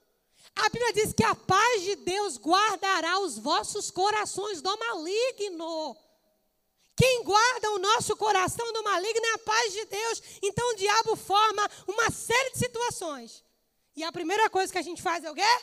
A 0.55 0.69
Bíblia 0.71 0.93
diz 0.93 1.13
que 1.13 1.25
a 1.25 1.35
paz 1.35 1.83
de 1.83 1.97
Deus 1.97 2.39
guardará 2.39 3.19
os 3.21 3.39
vossos 3.39 3.91
corações 3.91 4.63
do 4.63 4.77
maligno. 4.79 5.97
Quem 6.97 7.23
guarda 7.23 7.71
o 7.73 7.79
nosso 7.79 8.17
coração 8.17 8.73
do 8.73 8.83
maligno 8.83 9.25
é 9.27 9.35
a 9.35 9.39
paz 9.39 9.73
de 9.73 9.85
Deus. 9.85 10.23
Então 10.43 10.73
o 10.73 10.77
diabo 10.77 11.15
forma 11.15 11.71
uma 11.87 12.11
série 12.11 12.51
de 12.51 12.59
situações. 12.59 13.45
E 13.95 14.03
a 14.03 14.11
primeira 14.11 14.49
coisa 14.49 14.73
que 14.73 14.79
a 14.79 14.83
gente 14.83 15.03
faz 15.03 15.23
é 15.23 15.31
o 15.31 15.35
quê? 15.35 15.61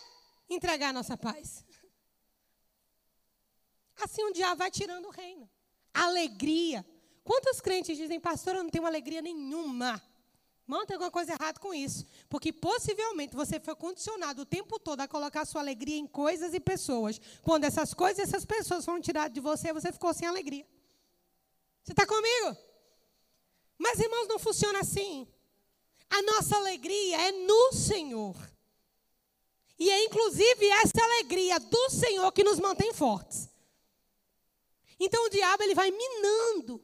Entregar 0.50 0.90
a 0.90 0.94
nossa 0.94 1.18
paz. 1.18 1.65
Assim 4.02 4.24
o 4.24 4.34
diabo 4.34 4.58
vai 4.58 4.72
tirando 4.72 5.06
o 5.06 5.12
reino. 5.12 5.50
Alegria. 5.94 6.86
Quantos 7.24 7.60
crentes 7.62 7.98
dizem, 7.98 8.20
pastor, 8.20 8.56
eu 8.56 8.64
não 8.64 8.70
tenho 8.70 8.86
alegria 8.86 9.22
nenhuma? 9.22 10.02
Não 10.68 10.86
tem 10.86 10.96
alguma 10.96 11.12
coisa 11.12 11.34
errada 11.34 11.60
com 11.60 11.74
isso. 11.74 12.06
Porque 12.28 12.52
possivelmente 12.52 13.36
você 13.36 13.60
foi 13.60 13.76
condicionado 13.76 14.42
o 14.42 14.46
tempo 14.46 14.80
todo 14.80 15.02
a 15.02 15.08
colocar 15.08 15.46
sua 15.46 15.62
alegria 15.62 15.98
em 15.98 16.08
coisas 16.08 16.54
e 16.54 16.60
pessoas. 16.60 17.20
Quando 17.42 17.66
essas 17.66 17.94
coisas 17.94 18.20
e 18.20 18.22
essas 18.24 18.46
pessoas 18.46 18.84
foram 18.84 19.00
tiradas 19.00 19.34
de 19.34 19.40
você, 19.40 19.72
você 19.72 19.92
ficou 19.92 20.14
sem 20.14 20.28
alegria. 20.28 20.66
Você 21.84 21.94
está 21.94 22.06
comigo? 22.06 22.58
Mas, 23.78 24.00
irmãos, 24.00 24.28
não 24.28 24.40
funciona 24.40 24.80
assim. 24.80 25.28
A 26.10 26.22
nossa 26.24 26.56
alegria 26.56 27.28
é 27.28 27.32
no 27.32 27.74
Senhor. 27.74 28.36
E 29.78 29.90
é 29.90 30.06
inclusive 30.06 30.68
essa 30.68 31.04
alegria 31.04 31.60
do 31.60 31.90
Senhor 31.90 32.32
que 32.32 32.44
nos 32.44 32.60
mantém 32.60 32.94
fortes. 32.94 33.50
Então 35.00 35.26
o 35.26 35.30
diabo 35.30 35.64
ele 35.64 35.76
vai 35.76 35.92
minando 35.92 36.84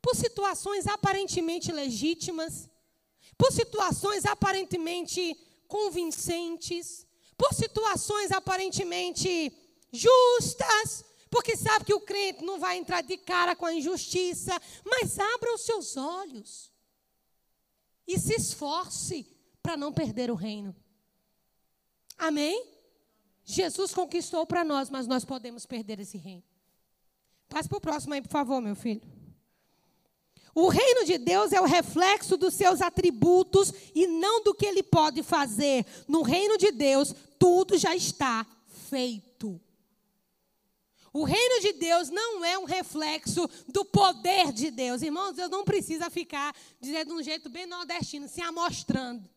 por 0.00 0.16
situações 0.16 0.86
aparentemente 0.86 1.70
legítimas, 1.70 2.68
por 3.36 3.52
situações 3.52 4.24
aparentemente 4.24 5.34
convincentes, 5.68 7.06
por 7.36 7.54
situações 7.54 8.30
aparentemente 8.30 9.52
justas, 9.92 11.04
porque 11.30 11.56
sabe 11.56 11.84
que 11.84 11.94
o 11.94 12.00
crente 12.00 12.44
não 12.44 12.58
vai 12.58 12.76
entrar 12.76 13.02
de 13.02 13.16
cara 13.16 13.56
com 13.56 13.64
a 13.64 13.72
injustiça, 13.72 14.60
mas 14.84 15.18
abra 15.18 15.54
os 15.54 15.62
seus 15.62 15.96
olhos 15.96 16.70
e 18.06 18.18
se 18.18 18.34
esforce 18.34 19.26
para 19.62 19.76
não 19.76 19.92
perder 19.92 20.30
o 20.30 20.34
reino. 20.34 20.74
Amém? 22.18 22.70
Jesus 23.44 23.94
conquistou 23.94 24.46
para 24.46 24.64
nós, 24.64 24.90
mas 24.90 25.06
nós 25.06 25.24
podemos 25.24 25.66
perder 25.66 26.00
esse 26.00 26.18
reino. 26.18 26.44
Passe 27.52 27.68
para 27.68 27.76
o 27.76 27.80
próximo 27.82 28.14
aí, 28.14 28.22
por 28.22 28.30
favor, 28.30 28.62
meu 28.62 28.74
filho. 28.74 29.02
O 30.54 30.68
reino 30.68 31.04
de 31.04 31.18
Deus 31.18 31.52
é 31.52 31.60
o 31.60 31.66
reflexo 31.66 32.34
dos 32.38 32.54
seus 32.54 32.80
atributos 32.80 33.70
e 33.94 34.06
não 34.06 34.42
do 34.42 34.54
que 34.54 34.64
ele 34.64 34.82
pode 34.82 35.22
fazer. 35.22 35.84
No 36.08 36.22
reino 36.22 36.56
de 36.56 36.72
Deus, 36.72 37.14
tudo 37.38 37.76
já 37.76 37.94
está 37.94 38.46
feito. 38.88 39.60
O 41.12 41.24
reino 41.24 41.60
de 41.60 41.74
Deus 41.74 42.08
não 42.08 42.42
é 42.42 42.58
um 42.58 42.64
reflexo 42.64 43.46
do 43.68 43.84
poder 43.84 44.50
de 44.50 44.70
Deus. 44.70 45.02
Irmãos, 45.02 45.34
Deus 45.34 45.50
não 45.50 45.62
precisa 45.62 46.08
ficar 46.08 46.56
dizendo 46.80 47.08
de 47.08 47.20
um 47.20 47.22
jeito 47.22 47.50
bem 47.50 47.66
nordestino, 47.66 48.30
se 48.30 48.40
amostrando. 48.40 49.28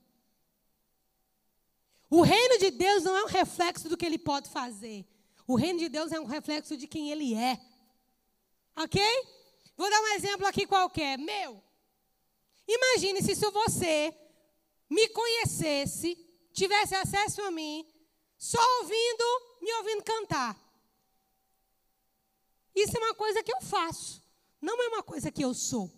O 2.10 2.21
reino 2.21 2.58
de 2.60 2.71
Deus 2.71 3.04
não 3.04 3.17
é 3.17 3.23
um 3.25 3.28
reflexo 3.28 3.89
do 3.89 3.97
que 3.97 4.06
ele 4.06 4.17
pode 4.17 4.49
fazer. 4.49 5.06
O 5.45 5.56
reino 5.56 5.80
de 5.80 5.89
Deus 5.89 6.13
é 6.13 6.19
um 6.19 6.25
reflexo 6.25 6.78
de 6.78 6.88
quem 6.88 7.12
ele 7.12 7.34
é. 7.34 7.60
Ok? 8.75 9.01
Vou 9.77 9.89
dar 9.89 10.01
um 10.01 10.07
exemplo 10.15 10.45
aqui 10.45 10.65
qualquer. 10.65 11.17
Meu. 11.17 11.63
Imagine 12.67 13.21
se, 13.21 13.35
se 13.35 13.49
você 13.51 14.13
me 14.89 15.07
conhecesse, 15.09 16.15
tivesse 16.53 16.95
acesso 16.95 17.41
a 17.41 17.51
mim, 17.51 17.85
só 18.38 18.59
ouvindo, 18.79 19.23
me 19.61 19.73
ouvindo 19.73 20.03
cantar. 20.03 20.59
Isso 22.73 22.97
é 22.97 22.99
uma 22.99 23.13
coisa 23.13 23.41
que 23.43 23.53
eu 23.53 23.61
faço, 23.61 24.21
não 24.61 24.81
é 24.81 24.88
uma 24.88 25.03
coisa 25.03 25.31
que 25.31 25.43
eu 25.43 25.53
sou. 25.53 25.89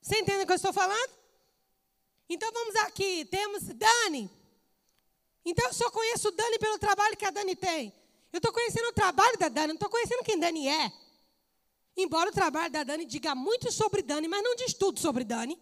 Você 0.00 0.20
entende 0.20 0.44
o 0.44 0.46
que 0.46 0.52
eu 0.52 0.56
estou 0.56 0.72
falando? 0.72 1.12
Então 2.28 2.50
vamos 2.52 2.76
aqui, 2.76 3.24
temos 3.24 3.62
Dani. 3.64 4.30
Então 5.44 5.66
eu 5.66 5.74
só 5.74 5.90
conheço 5.90 6.30
Dani 6.30 6.58
pelo 6.58 6.78
trabalho 6.78 7.16
que 7.16 7.24
a 7.24 7.30
Dani 7.30 7.54
tem. 7.54 7.92
Eu 8.36 8.38
estou 8.38 8.52
conhecendo 8.52 8.88
o 8.88 8.92
trabalho 8.92 9.38
da 9.38 9.48
Dani, 9.48 9.68
não 9.68 9.76
estou 9.76 9.88
conhecendo 9.88 10.22
quem 10.22 10.38
Dani 10.38 10.68
é. 10.68 10.92
Embora 11.96 12.28
o 12.28 12.32
trabalho 12.32 12.70
da 12.70 12.84
Dani 12.84 13.06
diga 13.06 13.34
muito 13.34 13.72
sobre 13.72 14.02
Dani, 14.02 14.28
mas 14.28 14.44
não 14.44 14.54
diz 14.54 14.74
tudo 14.74 15.00
sobre 15.00 15.24
Dani. 15.24 15.58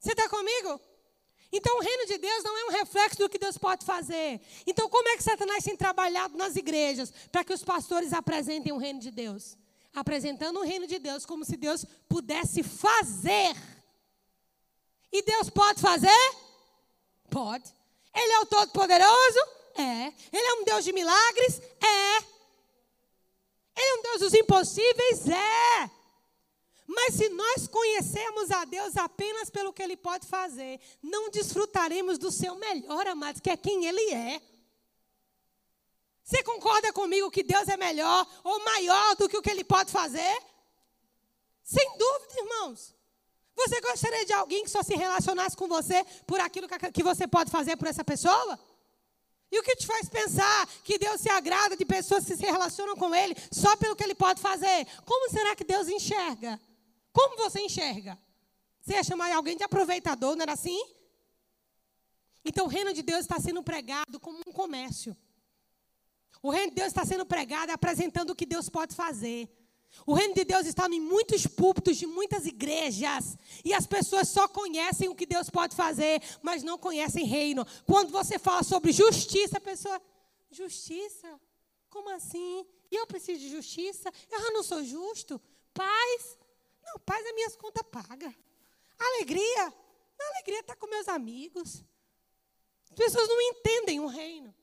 Você 0.00 0.12
está 0.12 0.26
comigo? 0.26 0.80
Então 1.52 1.76
o 1.76 1.82
reino 1.82 2.06
de 2.06 2.16
Deus 2.16 2.42
não 2.42 2.56
é 2.56 2.64
um 2.64 2.70
reflexo 2.70 3.18
do 3.18 3.28
que 3.28 3.38
Deus 3.38 3.58
pode 3.58 3.84
fazer. 3.84 4.40
Então, 4.66 4.88
como 4.88 5.06
é 5.10 5.16
que 5.18 5.22
Satanás 5.22 5.62
tem 5.62 5.76
trabalhado 5.76 6.38
nas 6.38 6.56
igrejas 6.56 7.12
para 7.30 7.44
que 7.44 7.52
os 7.52 7.62
pastores 7.62 8.14
apresentem 8.14 8.72
o 8.72 8.78
reino 8.78 8.98
de 8.98 9.10
Deus? 9.10 9.54
Apresentando 9.94 10.60
o 10.60 10.64
reino 10.64 10.86
de 10.86 10.98
Deus 10.98 11.26
como 11.26 11.44
se 11.44 11.54
Deus 11.54 11.84
pudesse 12.08 12.62
fazer. 12.62 13.54
E 15.12 15.20
Deus 15.22 15.50
pode 15.50 15.82
fazer? 15.82 16.34
Pode. 17.28 17.74
Ele 18.14 18.32
é 18.32 18.40
o 18.40 18.46
Todo-Poderoso? 18.46 19.63
É. 19.76 20.12
Ele 20.32 20.46
é 20.46 20.54
um 20.54 20.64
Deus 20.64 20.84
de 20.84 20.92
milagres? 20.92 21.60
É. 21.82 22.16
Ele 23.76 23.88
é 23.88 23.94
um 23.98 24.02
Deus 24.02 24.20
dos 24.20 24.34
impossíveis? 24.34 25.28
É. 25.28 25.90
Mas 26.86 27.14
se 27.14 27.28
nós 27.30 27.66
conhecemos 27.66 28.50
a 28.50 28.64
Deus 28.64 28.96
apenas 28.96 29.50
pelo 29.50 29.72
que 29.72 29.82
Ele 29.82 29.96
pode 29.96 30.26
fazer, 30.26 30.80
não 31.02 31.30
desfrutaremos 31.30 32.18
do 32.18 32.30
seu 32.30 32.54
melhor, 32.56 33.06
amados, 33.06 33.40
que 33.40 33.50
é 33.50 33.56
quem 33.56 33.86
Ele 33.86 34.12
é. 34.12 34.40
Você 36.22 36.42
concorda 36.42 36.92
comigo 36.92 37.30
que 37.30 37.42
Deus 37.42 37.68
é 37.68 37.76
melhor 37.76 38.26
ou 38.42 38.64
maior 38.64 39.16
do 39.16 39.28
que 39.28 39.36
o 39.36 39.42
que 39.42 39.50
Ele 39.50 39.64
pode 39.64 39.90
fazer? 39.90 40.42
Sem 41.62 41.98
dúvida, 41.98 42.40
irmãos. 42.40 42.94
Você 43.56 43.80
gostaria 43.80 44.24
de 44.26 44.32
alguém 44.32 44.64
que 44.64 44.70
só 44.70 44.82
se 44.82 44.94
relacionasse 44.94 45.56
com 45.56 45.68
você 45.68 46.04
por 46.26 46.40
aquilo 46.40 46.68
que 46.92 47.02
você 47.02 47.26
pode 47.26 47.50
fazer 47.50 47.76
por 47.76 47.88
essa 47.88 48.04
pessoa? 48.04 48.58
E 49.54 49.58
o 49.60 49.62
que 49.62 49.76
te 49.76 49.86
faz 49.86 50.08
pensar 50.08 50.66
que 50.82 50.98
Deus 50.98 51.20
se 51.20 51.30
agrada 51.30 51.76
de 51.76 51.84
pessoas 51.84 52.24
que 52.24 52.36
se 52.36 52.44
relacionam 52.44 52.96
com 52.96 53.14
Ele 53.14 53.36
só 53.52 53.76
pelo 53.76 53.94
que 53.94 54.02
Ele 54.02 54.16
pode 54.16 54.40
fazer? 54.40 54.84
Como 55.04 55.30
será 55.30 55.54
que 55.54 55.62
Deus 55.62 55.86
enxerga? 55.86 56.60
Como 57.12 57.36
você 57.36 57.60
enxerga? 57.60 58.18
Você 58.80 58.94
ia 58.94 59.04
chamar 59.04 59.32
alguém 59.32 59.56
de 59.56 59.62
aproveitador, 59.62 60.34
não 60.34 60.42
era 60.42 60.54
assim? 60.54 60.84
Então 62.44 62.66
o 62.66 62.68
reino 62.68 62.92
de 62.92 63.00
Deus 63.00 63.20
está 63.20 63.38
sendo 63.38 63.62
pregado 63.62 64.18
como 64.18 64.40
um 64.44 64.50
comércio. 64.50 65.16
O 66.42 66.50
reino 66.50 66.70
de 66.70 66.74
Deus 66.74 66.88
está 66.88 67.04
sendo 67.04 67.24
pregado 67.24 67.70
apresentando 67.70 68.30
o 68.30 68.34
que 68.34 68.46
Deus 68.46 68.68
pode 68.68 68.92
fazer. 68.92 69.48
O 70.06 70.12
reino 70.12 70.34
de 70.34 70.44
Deus 70.44 70.66
está 70.66 70.86
em 70.86 71.00
muitos 71.00 71.46
púlpitos 71.46 71.96
de 71.96 72.06
muitas 72.06 72.46
igrejas. 72.46 73.38
E 73.64 73.72
as 73.72 73.86
pessoas 73.86 74.28
só 74.28 74.46
conhecem 74.46 75.08
o 75.08 75.14
que 75.14 75.24
Deus 75.24 75.48
pode 75.48 75.74
fazer, 75.74 76.22
mas 76.42 76.62
não 76.62 76.76
conhecem 76.76 77.24
reino. 77.24 77.66
Quando 77.86 78.10
você 78.10 78.38
fala 78.38 78.62
sobre 78.62 78.92
justiça, 78.92 79.58
a 79.58 79.60
pessoa. 79.60 80.00
Justiça? 80.50 81.40
Como 81.88 82.10
assim? 82.10 82.66
E 82.90 82.96
eu 82.96 83.06
preciso 83.06 83.40
de 83.40 83.48
justiça? 83.48 84.12
Eu 84.30 84.52
não 84.52 84.62
sou 84.62 84.84
justo? 84.84 85.40
Paz? 85.72 86.38
Não, 86.84 86.98
paz 87.00 87.24
é 87.24 87.32
minhas 87.32 87.56
contas 87.56 87.82
pagas. 87.90 88.34
Alegria? 88.98 89.72
A 90.18 90.28
alegria 90.34 90.60
está 90.60 90.76
com 90.76 90.86
meus 90.86 91.08
amigos. 91.08 91.82
As 92.90 92.96
pessoas 92.96 93.28
não 93.28 93.40
entendem 93.40 94.00
o 94.00 94.06
reino. 94.06 94.54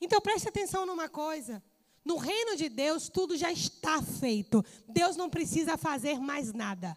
Então 0.00 0.20
preste 0.20 0.48
atenção 0.48 0.84
numa 0.86 1.08
coisa. 1.08 1.62
No 2.04 2.16
reino 2.16 2.54
de 2.56 2.68
Deus, 2.68 3.08
tudo 3.08 3.36
já 3.36 3.50
está 3.50 4.02
feito. 4.02 4.64
Deus 4.88 5.16
não 5.16 5.30
precisa 5.30 5.78
fazer 5.78 6.20
mais 6.20 6.52
nada. 6.52 6.96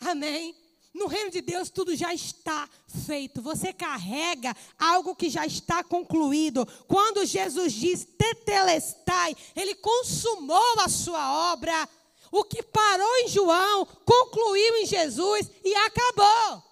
Amém? 0.00 0.56
No 0.94 1.06
reino 1.06 1.30
de 1.30 1.40
Deus, 1.40 1.70
tudo 1.70 1.94
já 1.94 2.12
está 2.12 2.68
feito. 3.06 3.40
Você 3.42 3.72
carrega 3.72 4.54
algo 4.78 5.14
que 5.14 5.30
já 5.30 5.46
está 5.46 5.82
concluído. 5.82 6.66
Quando 6.86 7.24
Jesus 7.24 7.72
diz 7.72 8.04
tetelestai, 8.04 9.34
ele 9.56 9.74
consumou 9.76 10.80
a 10.80 10.88
sua 10.88 11.52
obra. 11.52 11.88
O 12.30 12.44
que 12.44 12.62
parou 12.62 13.16
em 13.18 13.28
João, 13.28 13.84
concluiu 13.84 14.76
em 14.76 14.86
Jesus 14.86 15.50
e 15.62 15.74
acabou. 15.74 16.62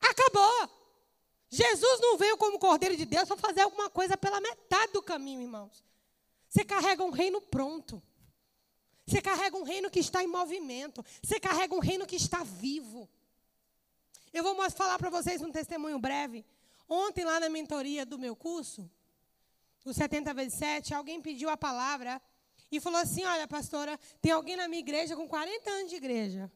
Acabou. 0.00 0.79
Jesus 1.50 2.00
não 2.00 2.16
veio 2.16 2.36
como 2.36 2.60
Cordeiro 2.60 2.96
de 2.96 3.04
Deus 3.04 3.26
para 3.26 3.36
fazer 3.36 3.62
alguma 3.62 3.90
coisa 3.90 4.16
pela 4.16 4.40
metade 4.40 4.92
do 4.92 5.02
caminho, 5.02 5.42
irmãos. 5.42 5.82
Você 6.48 6.64
carrega 6.64 7.02
um 7.02 7.10
reino 7.10 7.40
pronto. 7.40 8.00
Você 9.04 9.20
carrega 9.20 9.56
um 9.56 9.64
reino 9.64 9.90
que 9.90 9.98
está 9.98 10.22
em 10.22 10.28
movimento. 10.28 11.04
Você 11.20 11.40
carrega 11.40 11.74
um 11.74 11.80
reino 11.80 12.06
que 12.06 12.14
está 12.14 12.44
vivo. 12.44 13.08
Eu 14.32 14.44
vou 14.44 14.70
falar 14.70 14.96
para 14.96 15.10
vocês 15.10 15.42
um 15.42 15.50
testemunho 15.50 15.98
breve. 15.98 16.46
Ontem, 16.88 17.24
lá 17.24 17.40
na 17.40 17.48
mentoria 17.48 18.06
do 18.06 18.16
meu 18.16 18.36
curso, 18.36 18.88
o 19.84 19.92
70 19.92 20.32
vezes 20.34 20.54
7, 20.54 20.94
alguém 20.94 21.20
pediu 21.20 21.48
a 21.48 21.56
palavra 21.56 22.22
e 22.70 22.78
falou 22.78 23.00
assim: 23.00 23.24
Olha, 23.24 23.48
pastora, 23.48 23.98
tem 24.20 24.30
alguém 24.30 24.56
na 24.56 24.68
minha 24.68 24.80
igreja 24.80 25.16
com 25.16 25.26
40 25.26 25.70
anos 25.70 25.90
de 25.90 25.96
igreja. 25.96 26.50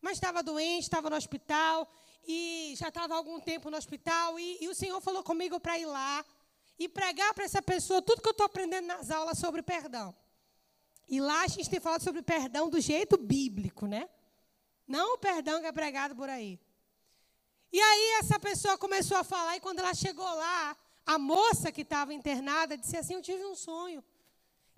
Mas 0.00 0.14
estava 0.14 0.42
doente, 0.42 0.84
estava 0.84 1.10
no 1.10 1.16
hospital, 1.16 1.90
e 2.28 2.74
já 2.76 2.88
estava 2.88 3.16
algum 3.16 3.40
tempo 3.40 3.70
no 3.70 3.78
hospital, 3.78 4.38
e, 4.38 4.58
e 4.60 4.68
o 4.68 4.74
Senhor 4.74 5.00
falou 5.00 5.24
comigo 5.24 5.58
para 5.58 5.78
ir 5.78 5.86
lá 5.86 6.22
e 6.78 6.86
pregar 6.86 7.32
para 7.32 7.44
essa 7.44 7.62
pessoa 7.62 8.02
tudo 8.02 8.20
que 8.20 8.28
eu 8.28 8.32
estou 8.32 8.44
aprendendo 8.44 8.86
nas 8.86 9.10
aulas 9.10 9.38
sobre 9.38 9.62
perdão. 9.62 10.14
E 11.08 11.22
lá 11.22 11.42
a 11.42 11.46
gente 11.46 11.70
tem 11.70 11.80
falado 11.80 12.02
sobre 12.02 12.20
perdão 12.20 12.68
do 12.68 12.78
jeito 12.78 13.16
bíblico, 13.16 13.86
né? 13.86 14.10
Não 14.86 15.14
o 15.14 15.18
perdão 15.18 15.58
que 15.60 15.66
é 15.66 15.72
pregado 15.72 16.14
por 16.14 16.28
aí. 16.28 16.60
E 17.72 17.80
aí 17.80 18.18
essa 18.20 18.38
pessoa 18.38 18.76
começou 18.76 19.16
a 19.16 19.24
falar, 19.24 19.56
e 19.56 19.60
quando 19.60 19.78
ela 19.78 19.94
chegou 19.94 20.24
lá, 20.24 20.76
a 21.06 21.18
moça 21.18 21.72
que 21.72 21.80
estava 21.80 22.12
internada 22.12 22.76
disse 22.76 22.96
assim: 22.98 23.14
Eu 23.14 23.22
tive 23.22 23.42
um 23.46 23.54
sonho. 23.54 24.04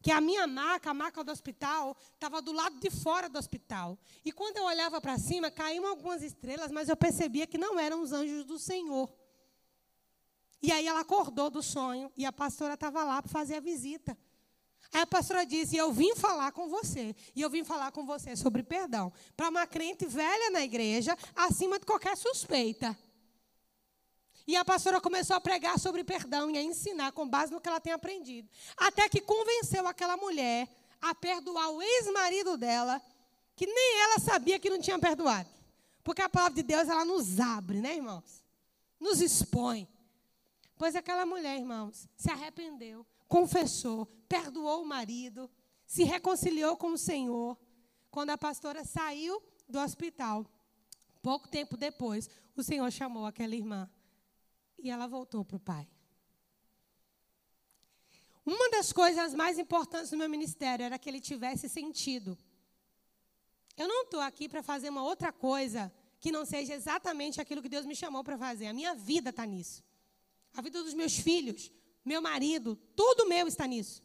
Que 0.03 0.11
a 0.11 0.21
minha 0.21 0.47
maca, 0.47 0.91
a 0.91 0.95
maca 0.95 1.23
do 1.23 1.31
hospital, 1.31 1.97
estava 2.15 2.41
do 2.41 2.53
lado 2.53 2.79
de 2.81 2.91
fora 2.91 3.29
do 3.29 3.39
hospital. 3.39 3.99
E 4.25 4.33
quando 4.33 4.57
eu 4.57 4.65
olhava 4.65 5.01
para 5.01 5.19
cima, 5.19 5.51
caíam 5.51 5.87
algumas 5.87 6.23
estrelas, 6.23 6.71
mas 6.71 6.89
eu 6.89 6.97
percebia 6.97 7.47
que 7.47 7.59
não 7.59 7.79
eram 7.79 8.03
os 8.03 8.13
anjos 8.13 8.45
do 8.45 8.59
Senhor. 8.59 9.13
E 10.63 10.71
aí 10.73 10.87
ela 10.87 11.01
acordou 11.01 11.51
do 11.51 11.63
sonho 11.63 12.13
e 12.17 12.25
a 12.25 12.33
pastora 12.33 12.75
estava 12.75 13.03
lá 13.03 13.23
para 13.23 13.31
fazer 13.31 13.57
a 13.57 13.61
visita. 13.61 14.17
Aí 14.93 15.03
a 15.03 15.07
pastora 15.07 15.45
disse: 15.45 15.77
Eu 15.77 15.93
vim 15.93 16.15
falar 16.15 16.53
com 16.53 16.69
você. 16.69 17.15
E 17.35 17.41
eu 17.41 17.49
vim 17.49 17.65
falar 17.65 17.93
com 17.93 18.05
você 18.05 18.37
sobre 18.37 18.63
perdão. 18.63 19.13
Para 19.37 19.49
uma 19.49 19.67
crente 19.67 20.07
velha 20.07 20.51
na 20.51 20.63
igreja, 20.63 21.17
acima 21.35 21.79
de 21.79 21.87
qualquer 21.87 22.17
suspeita. 22.17 22.97
E 24.51 24.57
a 24.57 24.65
pastora 24.65 25.01
começou 25.01 25.37
a 25.37 25.41
pregar 25.41 25.79
sobre 25.79 26.03
perdão 26.03 26.51
e 26.51 26.59
a 26.59 26.61
ensinar 26.61 27.13
com 27.13 27.25
base 27.25 27.53
no 27.53 27.61
que 27.61 27.69
ela 27.69 27.81
tem 27.81 27.93
aprendido. 27.93 28.51
Até 28.77 29.09
que 29.09 29.21
convenceu 29.21 29.87
aquela 29.87 30.17
mulher 30.17 30.69
a 31.01 31.15
perdoar 31.15 31.71
o 31.71 31.81
ex-marido 31.81 32.57
dela, 32.57 33.01
que 33.55 33.65
nem 33.65 34.01
ela 34.01 34.19
sabia 34.19 34.59
que 34.59 34.69
não 34.69 34.81
tinha 34.81 34.99
perdoado. 34.99 35.49
Porque 36.03 36.21
a 36.21 36.29
palavra 36.29 36.57
de 36.57 36.65
Deus, 36.65 36.89
ela 36.89 37.05
nos 37.05 37.39
abre, 37.39 37.81
né, 37.81 37.95
irmãos? 37.95 38.43
Nos 38.99 39.21
expõe. 39.21 39.87
Pois 40.77 40.97
aquela 40.97 41.25
mulher, 41.25 41.57
irmãos, 41.57 42.09
se 42.17 42.29
arrependeu, 42.29 43.07
confessou, 43.29 44.05
perdoou 44.29 44.83
o 44.83 44.85
marido, 44.85 45.49
se 45.87 46.03
reconciliou 46.03 46.77
com 46.77 46.95
o 46.95 46.99
Senhor. 46.99 47.57
Quando 48.11 48.31
a 48.31 48.37
pastora 48.37 48.85
saiu 48.85 49.41
do 49.69 49.79
hospital, 49.79 50.45
pouco 51.23 51.47
tempo 51.47 51.77
depois, 51.77 52.29
o 52.57 52.65
Senhor 52.65 52.91
chamou 52.91 53.27
aquela 53.27 53.55
irmã 53.55 53.89
e 54.83 54.90
ela 54.90 55.07
voltou 55.07 55.45
para 55.45 55.57
o 55.57 55.61
pai. 55.61 55.88
Uma 58.45 58.71
das 58.71 58.93
coisas 58.93 59.35
mais 59.35 59.59
importantes 59.59 60.11
do 60.11 60.16
meu 60.16 60.29
ministério 60.29 60.85
era 60.85 60.99
que 60.99 61.09
ele 61.09 61.21
tivesse 61.21 61.69
sentido. 61.69 62.38
Eu 63.77 63.87
não 63.87 64.03
estou 64.03 64.21
aqui 64.21 64.49
para 64.49 64.62
fazer 64.62 64.88
uma 64.88 65.03
outra 65.03 65.33
coisa 65.33 65.93
que 66.19 66.33
não 66.33 66.45
seja 66.45 66.75
exatamente 66.75 67.40
aquilo 67.40 67.62
que 67.62 67.69
Deus 67.69 67.87
me 67.87 67.97
chamou 67.97 68.23
para 68.23 68.37
fazer. 68.37 68.66
A 68.66 68.73
minha 68.73 68.95
vida 68.95 69.31
está 69.31 69.47
nisso. 69.47 69.83
A 70.55 70.61
vida 70.61 70.83
dos 70.83 70.95
meus 70.95 71.16
filhos, 71.16 71.71
meu 72.05 72.21
marido, 72.21 72.77
tudo 72.97 73.27
meu 73.27 73.47
está 73.47 73.66
nisso. 73.66 74.03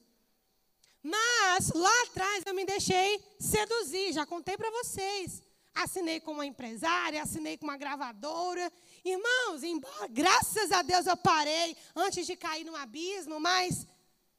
Mas 1.01 1.71
lá 1.73 2.03
atrás 2.03 2.43
eu 2.45 2.53
me 2.53 2.65
deixei 2.65 3.23
seduzir, 3.39 4.13
já 4.13 4.25
contei 4.25 4.57
para 4.57 4.71
vocês. 4.71 5.43
Assinei 5.75 6.21
com 6.21 6.31
uma 6.31 6.45
empresária, 6.45 7.21
assinei 7.21 7.57
com 7.57 7.65
uma 7.65 7.75
gravadora. 7.75 8.71
Irmãos, 9.03 9.61
embora, 9.61 10.07
graças 10.07 10.71
a 10.71 10.81
Deus 10.81 11.05
eu 11.05 11.17
parei 11.17 11.75
antes 11.93 12.25
de 12.25 12.35
cair 12.37 12.63
no 12.63 12.75
abismo, 12.75 13.39
mas 13.41 13.85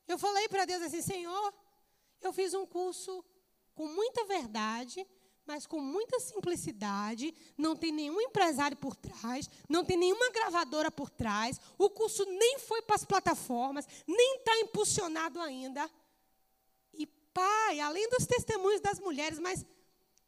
eu 0.09 0.18
falei 0.18 0.49
para 0.49 0.64
Deus 0.64 0.83
assim: 0.83 1.03
Senhor, 1.03 1.55
eu 2.22 2.33
fiz 2.33 2.55
um 2.55 2.64
curso 2.64 3.22
com 3.75 3.87
muita 3.87 4.25
verdade, 4.25 5.07
mas 5.44 5.66
com 5.66 5.79
muita 5.79 6.18
simplicidade, 6.18 7.33
não 7.57 7.77
tem 7.77 7.92
nenhum 7.92 8.20
empresário 8.20 8.77
por 8.77 8.96
trás, 8.96 9.49
não 9.68 9.85
tem 9.85 9.96
nenhuma 9.96 10.31
gravadora 10.31 10.90
por 10.90 11.11
trás, 11.11 11.61
o 11.79 11.88
curso 11.90 12.25
nem 12.25 12.59
foi 12.59 12.83
para 12.83 12.96
as 12.96 13.05
plataformas, 13.05 13.87
nem 14.07 14.37
está 14.37 14.59
impulsionado 14.61 15.40
ainda. 15.40 15.88
E, 16.94 17.07
pai, 17.07 17.79
além 17.79 18.09
dos 18.09 18.27
testemunhos 18.27 18.81
das 18.81 18.99
mulheres, 18.99 19.38
mas 19.38 19.64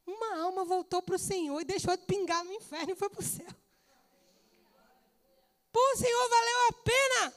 uma 0.08 0.42
alma 0.42 0.64
voltou 0.64 1.02
para 1.02 1.16
o 1.16 1.18
Senhor 1.18 1.60
e 1.60 1.64
deixou 1.64 1.96
de 1.96 2.04
pingar 2.04 2.44
no 2.44 2.52
inferno 2.52 2.92
e 2.92 2.96
foi 2.96 3.08
para 3.08 3.20
o 3.20 3.24
céu. 3.24 3.48
Pô, 5.72 5.96
Senhor, 5.96 6.28
valeu 6.28 6.68
a 6.68 6.72
pena. 6.72 7.34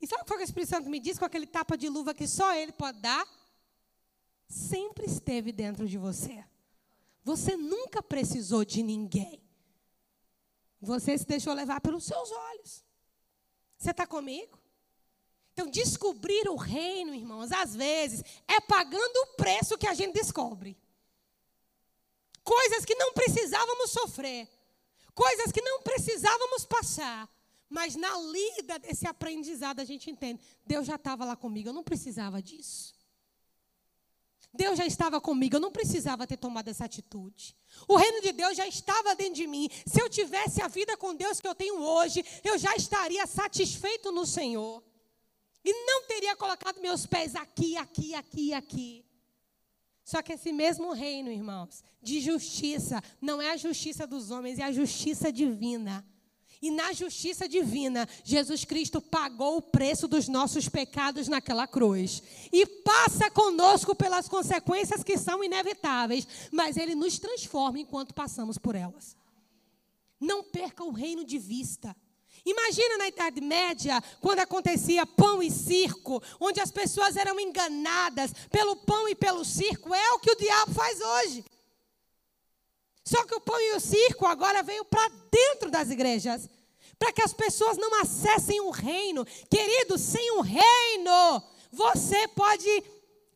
E 0.00 0.06
sabe 0.06 0.22
o 0.22 0.24
que 0.24 0.34
o 0.34 0.40
Espírito 0.40 0.70
Santo 0.70 0.88
me 0.88 0.98
disse 0.98 1.18
com 1.18 1.26
aquele 1.26 1.46
tapa 1.46 1.76
de 1.76 1.88
luva 1.88 2.14
que 2.14 2.26
só 2.26 2.54
Ele 2.54 2.72
pode 2.72 3.00
dar? 3.00 3.26
sempre 4.50 5.06
esteve 5.06 5.52
dentro 5.52 5.86
de 5.86 5.96
você. 5.96 6.44
Você 7.22 7.56
nunca 7.56 8.02
precisou 8.02 8.64
de 8.64 8.82
ninguém. 8.82 9.40
Você 10.80 11.16
se 11.16 11.26
deixou 11.26 11.54
levar 11.54 11.80
pelos 11.80 12.04
seus 12.04 12.30
olhos. 12.30 12.84
Você 13.78 13.92
está 13.92 14.06
comigo? 14.06 14.58
Então, 15.52 15.70
descobrir 15.70 16.48
o 16.48 16.56
reino, 16.56 17.14
irmãos, 17.14 17.52
às 17.52 17.76
vezes 17.76 18.24
é 18.48 18.60
pagando 18.60 19.16
o 19.16 19.36
preço 19.36 19.78
que 19.78 19.86
a 19.86 19.94
gente 19.94 20.14
descobre. 20.14 20.76
Coisas 22.42 22.84
que 22.84 22.94
não 22.94 23.12
precisávamos 23.12 23.90
sofrer, 23.90 24.48
coisas 25.14 25.52
que 25.52 25.60
não 25.60 25.82
precisávamos 25.82 26.64
passar, 26.64 27.28
mas 27.68 27.94
na 27.94 28.10
lida 28.18 28.78
desse 28.78 29.06
aprendizado 29.06 29.80
a 29.80 29.84
gente 29.84 30.10
entende: 30.10 30.42
Deus 30.66 30.86
já 30.86 30.96
estava 30.96 31.24
lá 31.24 31.36
comigo, 31.36 31.68
eu 31.68 31.72
não 31.72 31.84
precisava 31.84 32.42
disso. 32.42 32.94
Deus 34.52 34.76
já 34.76 34.84
estava 34.84 35.20
comigo, 35.20 35.56
eu 35.56 35.60
não 35.60 35.70
precisava 35.70 36.26
ter 36.26 36.36
tomado 36.36 36.66
essa 36.68 36.84
atitude. 36.84 37.56
O 37.86 37.96
reino 37.96 38.20
de 38.20 38.32
Deus 38.32 38.56
já 38.56 38.66
estava 38.66 39.14
dentro 39.14 39.34
de 39.34 39.46
mim. 39.46 39.70
Se 39.86 40.02
eu 40.02 40.08
tivesse 40.10 40.60
a 40.60 40.66
vida 40.66 40.96
com 40.96 41.14
Deus 41.14 41.40
que 41.40 41.46
eu 41.46 41.54
tenho 41.54 41.80
hoje, 41.80 42.24
eu 42.42 42.58
já 42.58 42.74
estaria 42.74 43.24
satisfeito 43.28 44.10
no 44.10 44.26
Senhor. 44.26 44.82
E 45.64 45.72
não 45.86 46.02
teria 46.06 46.34
colocado 46.34 46.80
meus 46.80 47.06
pés 47.06 47.36
aqui, 47.36 47.76
aqui, 47.76 48.14
aqui, 48.14 48.52
aqui. 48.52 49.04
Só 50.10 50.20
que 50.22 50.32
esse 50.32 50.50
mesmo 50.50 50.92
reino, 50.92 51.30
irmãos, 51.30 51.84
de 52.02 52.20
justiça, 52.20 53.00
não 53.22 53.40
é 53.40 53.52
a 53.52 53.56
justiça 53.56 54.08
dos 54.08 54.32
homens, 54.32 54.58
é 54.58 54.64
a 54.64 54.72
justiça 54.72 55.30
divina. 55.32 56.04
E 56.60 56.68
na 56.68 56.92
justiça 56.92 57.48
divina, 57.48 58.08
Jesus 58.24 58.64
Cristo 58.64 59.00
pagou 59.00 59.58
o 59.58 59.62
preço 59.62 60.08
dos 60.08 60.26
nossos 60.26 60.68
pecados 60.68 61.28
naquela 61.28 61.64
cruz. 61.64 62.24
E 62.52 62.66
passa 62.66 63.30
conosco 63.30 63.94
pelas 63.94 64.28
consequências 64.28 65.04
que 65.04 65.16
são 65.16 65.44
inevitáveis, 65.44 66.26
mas 66.50 66.76
Ele 66.76 66.96
nos 66.96 67.16
transforma 67.20 67.78
enquanto 67.78 68.12
passamos 68.12 68.58
por 68.58 68.74
elas. 68.74 69.16
Não 70.18 70.42
perca 70.42 70.82
o 70.82 70.90
reino 70.90 71.24
de 71.24 71.38
vista. 71.38 71.94
Imagina 72.44 72.98
na 72.98 73.08
Idade 73.08 73.40
Média, 73.40 74.02
quando 74.20 74.40
acontecia 74.40 75.06
pão 75.06 75.42
e 75.42 75.50
circo, 75.50 76.22
onde 76.38 76.60
as 76.60 76.70
pessoas 76.70 77.16
eram 77.16 77.38
enganadas 77.38 78.32
pelo 78.50 78.76
pão 78.76 79.08
e 79.08 79.14
pelo 79.14 79.44
circo. 79.44 79.94
É 79.94 80.12
o 80.12 80.18
que 80.18 80.30
o 80.30 80.36
diabo 80.36 80.72
faz 80.72 81.00
hoje. 81.00 81.44
Só 83.04 83.24
que 83.24 83.34
o 83.34 83.40
pão 83.40 83.60
e 83.60 83.74
o 83.74 83.80
circo 83.80 84.26
agora 84.26 84.62
veio 84.62 84.84
para 84.84 85.08
dentro 85.30 85.70
das 85.70 85.90
igrejas. 85.90 86.48
Para 86.98 87.12
que 87.12 87.22
as 87.22 87.32
pessoas 87.32 87.76
não 87.76 88.00
acessem 88.00 88.60
o 88.60 88.70
reino. 88.70 89.24
Querido, 89.50 89.98
sem 89.98 90.32
o 90.32 90.42
reino, 90.42 91.42
você 91.72 92.28
pode 92.28 92.68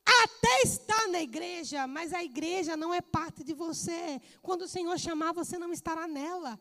até 0.05 0.63
estar 0.63 1.09
na 1.09 1.23
igreja, 1.23 1.87
mas 1.87 2.13
a 2.13 2.23
igreja 2.23 2.77
não 2.77 2.93
é 2.93 3.01
parte 3.01 3.43
de 3.43 3.55
você. 3.55 4.21
Quando 4.43 4.63
o 4.63 4.69
Senhor 4.69 4.99
chamar, 4.99 5.33
você 5.33 5.59
não 5.59 5.73
estará 5.73 6.07
nela. 6.07 6.61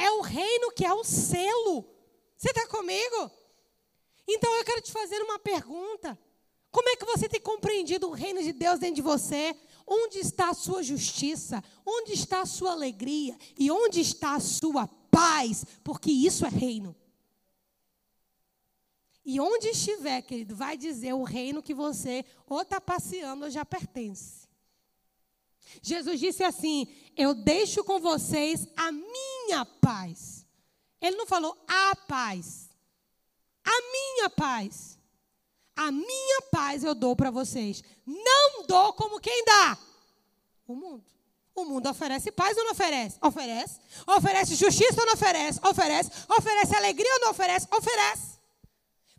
É 0.00 0.10
o 0.12 0.22
reino 0.22 0.72
que 0.72 0.84
é 0.84 0.94
o 0.94 1.04
selo. 1.04 1.84
Você 2.34 2.48
está 2.48 2.66
comigo? 2.68 3.30
Então 4.26 4.50
eu 4.56 4.64
quero 4.64 4.80
te 4.80 4.90
fazer 4.90 5.20
uma 5.20 5.38
pergunta. 5.38 6.18
Como 6.70 6.88
é 6.88 6.96
que 6.96 7.04
você 7.04 7.28
tem 7.28 7.40
compreendido 7.40 8.08
o 8.08 8.12
reino 8.12 8.42
de 8.42 8.52
Deus 8.52 8.78
dentro 8.78 8.94
de 8.94 9.02
você? 9.02 9.54
Onde 9.86 10.18
está 10.18 10.48
a 10.48 10.54
sua 10.54 10.82
justiça? 10.82 11.62
Onde 11.84 12.14
está 12.14 12.40
a 12.40 12.46
sua 12.46 12.72
alegria? 12.72 13.36
E 13.58 13.70
onde 13.70 14.00
está 14.00 14.36
a 14.36 14.40
sua 14.40 14.88
paz? 15.10 15.66
Porque 15.84 16.10
isso 16.10 16.46
é 16.46 16.48
reino. 16.48 16.96
E 19.22 19.38
onde 19.38 19.68
estiver, 19.68 20.22
querido, 20.22 20.56
vai 20.56 20.78
dizer 20.78 21.12
o 21.12 21.24
reino 21.24 21.62
que 21.62 21.74
você 21.74 22.24
ou 22.46 22.62
está 22.62 22.80
passeando 22.80 23.44
ou 23.44 23.50
já 23.50 23.66
pertence. 23.66 24.39
Jesus 25.82 26.20
disse 26.20 26.42
assim: 26.42 26.86
Eu 27.16 27.34
deixo 27.34 27.84
com 27.84 28.00
vocês 28.00 28.66
a 28.76 28.90
minha 28.92 29.64
paz. 29.80 30.46
Ele 31.00 31.16
não 31.16 31.26
falou 31.26 31.56
a 31.66 31.96
paz. 32.06 32.68
A 33.64 33.92
minha 33.92 34.30
paz. 34.30 34.98
A 35.76 35.90
minha 35.90 36.42
paz 36.50 36.84
eu 36.84 36.94
dou 36.94 37.16
para 37.16 37.30
vocês. 37.30 37.82
Não 38.04 38.66
dou 38.66 38.92
como 38.92 39.20
quem 39.20 39.44
dá? 39.44 39.78
O 40.66 40.74
mundo. 40.74 41.04
O 41.54 41.64
mundo 41.64 41.88
oferece 41.88 42.30
paz 42.30 42.56
ou 42.56 42.64
não 42.64 42.72
oferece? 42.72 43.18
Oferece. 43.20 43.80
Oferece 44.06 44.54
justiça 44.54 45.00
ou 45.00 45.06
não 45.06 45.14
oferece? 45.14 45.60
Oferece. 45.62 46.10
Oferece 46.28 46.76
alegria 46.76 47.12
ou 47.14 47.20
não 47.20 47.30
oferece? 47.30 47.66
Oferece. 47.70 48.39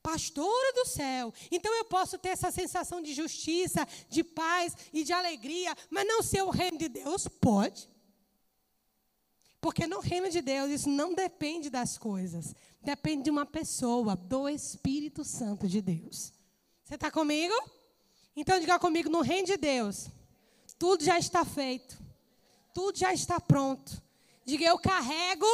Pastora 0.02 0.74
do 0.74 0.86
céu. 0.86 1.34
Então 1.52 1.74
eu 1.76 1.86
posso 1.86 2.18
ter 2.18 2.30
essa 2.30 2.52
sensação 2.52 3.02
de 3.02 3.14
justiça, 3.14 3.88
de 4.10 4.24
paz 4.24 4.76
e 4.92 5.04
de 5.04 5.14
alegria, 5.14 5.76
mas 5.90 6.08
não 6.08 6.24
ser 6.24 6.42
o 6.42 6.50
reino 6.50 6.78
de 6.78 6.90
Deus? 6.90 7.28
Pode. 7.28 7.90
Porque 9.60 9.86
no 9.86 10.00
reino 10.00 10.30
de 10.30 10.42
Deus 10.42 10.72
isso 10.72 10.90
não 10.90 11.14
depende 11.14 11.70
das 11.70 11.98
coisas. 11.98 12.56
Depende 12.82 13.26
de 13.26 13.30
uma 13.30 13.46
pessoa, 13.46 14.16
do 14.16 14.50
Espírito 14.50 15.24
Santo 15.24 15.68
de 15.68 15.82
Deus. 15.82 16.34
Você 16.84 16.96
está 16.96 17.12
comigo? 17.12 17.54
Então 18.36 18.60
diga 18.60 18.80
comigo, 18.80 19.08
no 19.08 19.22
reino 19.22 19.46
de 19.46 19.58
Deus, 19.58 20.08
tudo 20.80 21.04
já 21.04 21.20
está 21.20 21.46
feito. 21.46 21.96
Tudo 22.74 22.98
já 22.98 23.14
está 23.14 23.40
pronto. 23.40 24.02
Diga, 24.44 24.66
eu 24.66 24.80
carrego 24.80 25.46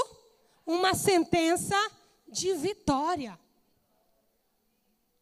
uma 0.65 0.93
sentença 0.93 1.75
de 2.27 2.53
vitória. 2.53 3.37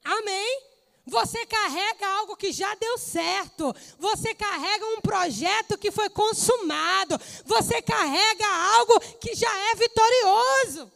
Amém? 0.06 0.62
Você 1.08 1.46
carrega 1.46 2.08
algo 2.18 2.38
que 2.38 2.52
já 2.52 2.74
deu 2.76 2.98
certo. 2.98 3.76
Você 4.00 4.34
carrega 4.34 4.86
um 4.88 5.02
projeto 5.02 5.78
que 5.78 5.92
foi 5.92 6.10
consumado. 6.10 7.20
Você 7.46 7.82
carrega 7.82 8.48
algo 8.78 9.00
que 9.20 9.36
já 9.36 9.52
é 9.72 9.76
vitorioso. 9.76 10.92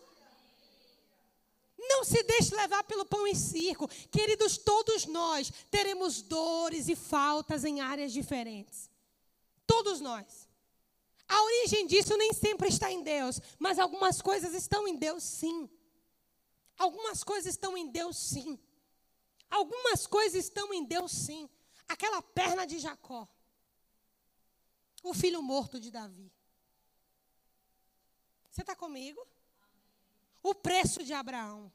Não 1.77 2.03
se 2.03 2.21
deixe 2.23 2.55
levar 2.55 2.83
pelo 2.83 3.05
pão 3.05 3.27
e 3.27 3.35
circo. 3.35 3.87
Queridos, 4.11 4.57
todos 4.57 5.05
nós 5.05 5.51
teremos 5.71 6.21
dores 6.21 6.87
e 6.87 6.95
faltas 6.95 7.63
em 7.63 7.81
áreas 7.81 8.11
diferentes. 8.11 8.89
Todos 9.65 9.99
nós. 9.99 10.47
A 11.27 11.43
origem 11.43 11.85
disso 11.85 12.17
nem 12.17 12.33
sempre 12.33 12.69
está 12.69 12.91
em 12.91 13.03
Deus, 13.03 13.39
mas 13.59 13.77
algumas 13.77 14.21
coisas 14.21 14.53
estão 14.55 14.87
em 14.87 14.95
Deus 14.95 15.23
sim. 15.23 15.69
Algumas 16.77 17.23
coisas 17.23 17.53
estão 17.53 17.77
em 17.77 17.87
Deus 17.87 18.17
sim. 18.17 18.59
Algumas 19.49 20.05
coisas 20.05 20.45
estão 20.45 20.73
em 20.73 20.83
Deus 20.83 21.11
sim. 21.11 21.49
Aquela 21.87 22.21
perna 22.21 22.65
de 22.65 22.79
Jacó. 22.79 23.27
O 25.03 25.13
filho 25.13 25.41
morto 25.41 25.79
de 25.79 25.89
Davi. 25.89 26.31
Você 28.49 28.61
está 28.61 28.75
comigo? 28.75 29.25
O 30.43 30.53
preço 30.53 31.03
de 31.03 31.13
Abraão 31.13 31.71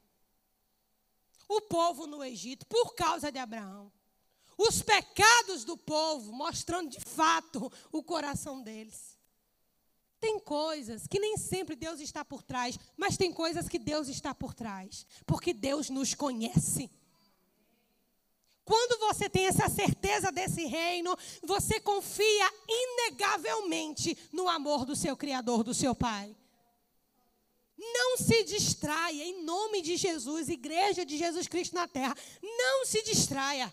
o 1.47 1.61
povo 1.61 2.07
no 2.07 2.23
Egito 2.23 2.65
por 2.65 2.95
causa 2.95 3.31
de 3.31 3.39
Abraão. 3.39 3.91
Os 4.57 4.81
pecados 4.81 5.63
do 5.63 5.77
povo, 5.77 6.31
mostrando 6.31 6.89
de 6.89 6.99
fato 6.99 7.71
o 7.91 8.01
coração 8.01 8.61
deles. 8.61 9.17
Tem 10.19 10.39
coisas 10.39 11.07
que 11.07 11.19
nem 11.19 11.37
sempre 11.37 11.75
Deus 11.75 11.99
está 11.99 12.23
por 12.23 12.41
trás, 12.41 12.79
mas 12.95 13.17
tem 13.17 13.33
coisas 13.33 13.67
que 13.67 13.77
Deus 13.77 14.07
está 14.07 14.33
por 14.33 14.53
trás, 14.53 15.05
porque 15.25 15.53
Deus 15.53 15.89
nos 15.89 16.13
conhece. 16.13 16.89
Quando 18.65 18.99
você 18.99 19.29
tem 19.29 19.45
essa 19.45 19.69
certeza 19.69 20.31
desse 20.31 20.65
reino, 20.65 21.15
você 21.43 21.79
confia 21.79 22.53
inegavelmente 22.67 24.17
no 24.33 24.49
amor 24.49 24.85
do 24.85 24.95
seu 24.95 25.15
Criador, 25.15 25.63
do 25.63 25.73
seu 25.73 25.93
Pai. 25.93 26.35
Não 27.77 28.17
se 28.17 28.43
distraia, 28.43 29.23
em 29.23 29.43
nome 29.43 29.83
de 29.83 29.95
Jesus, 29.95 30.49
Igreja 30.49 31.05
de 31.05 31.15
Jesus 31.15 31.47
Cristo 31.47 31.75
na 31.75 31.87
terra. 31.87 32.15
Não 32.41 32.85
se 32.85 33.03
distraia. 33.03 33.71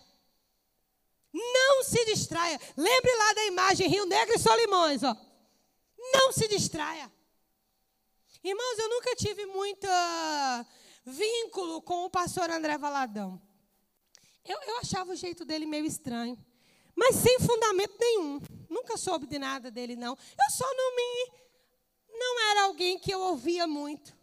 Não 1.33 1.83
se 1.83 2.05
distraia. 2.05 2.61
Lembre 2.77 3.15
lá 3.15 3.33
da 3.33 3.45
imagem 3.45 3.89
Rio 3.89 4.05
Negro 4.05 4.35
e 4.35 4.39
Solimões, 4.39 5.01
ó. 5.01 5.17
Não 6.13 6.31
se 6.31 6.47
distraia. 6.47 7.11
Irmãos, 8.43 8.77
eu 8.77 8.89
nunca 8.89 9.15
tive 9.15 9.47
muito 9.47 9.87
vínculo 11.03 11.81
com 11.81 12.05
o 12.05 12.09
pastor 12.11 12.51
André 12.51 12.77
Valadão. 12.77 13.41
Eu, 14.45 14.57
eu 14.67 14.77
achava 14.79 15.11
o 15.11 15.15
jeito 15.15 15.45
dele 15.45 15.65
meio 15.65 15.85
estranho. 15.85 16.37
Mas 16.95 17.15
sem 17.15 17.39
fundamento 17.39 17.95
nenhum. 17.99 18.41
Nunca 18.69 18.97
soube 18.97 19.25
de 19.25 19.39
nada 19.39 19.71
dele, 19.71 19.95
não. 19.95 20.11
Eu 20.13 20.51
só 20.51 20.65
não 20.75 20.95
me 20.95 21.43
não 22.23 22.51
era 22.51 22.63
alguém 22.63 22.97
que 22.97 23.13
eu 23.13 23.19
ouvia 23.19 23.67
muito. 23.67 24.15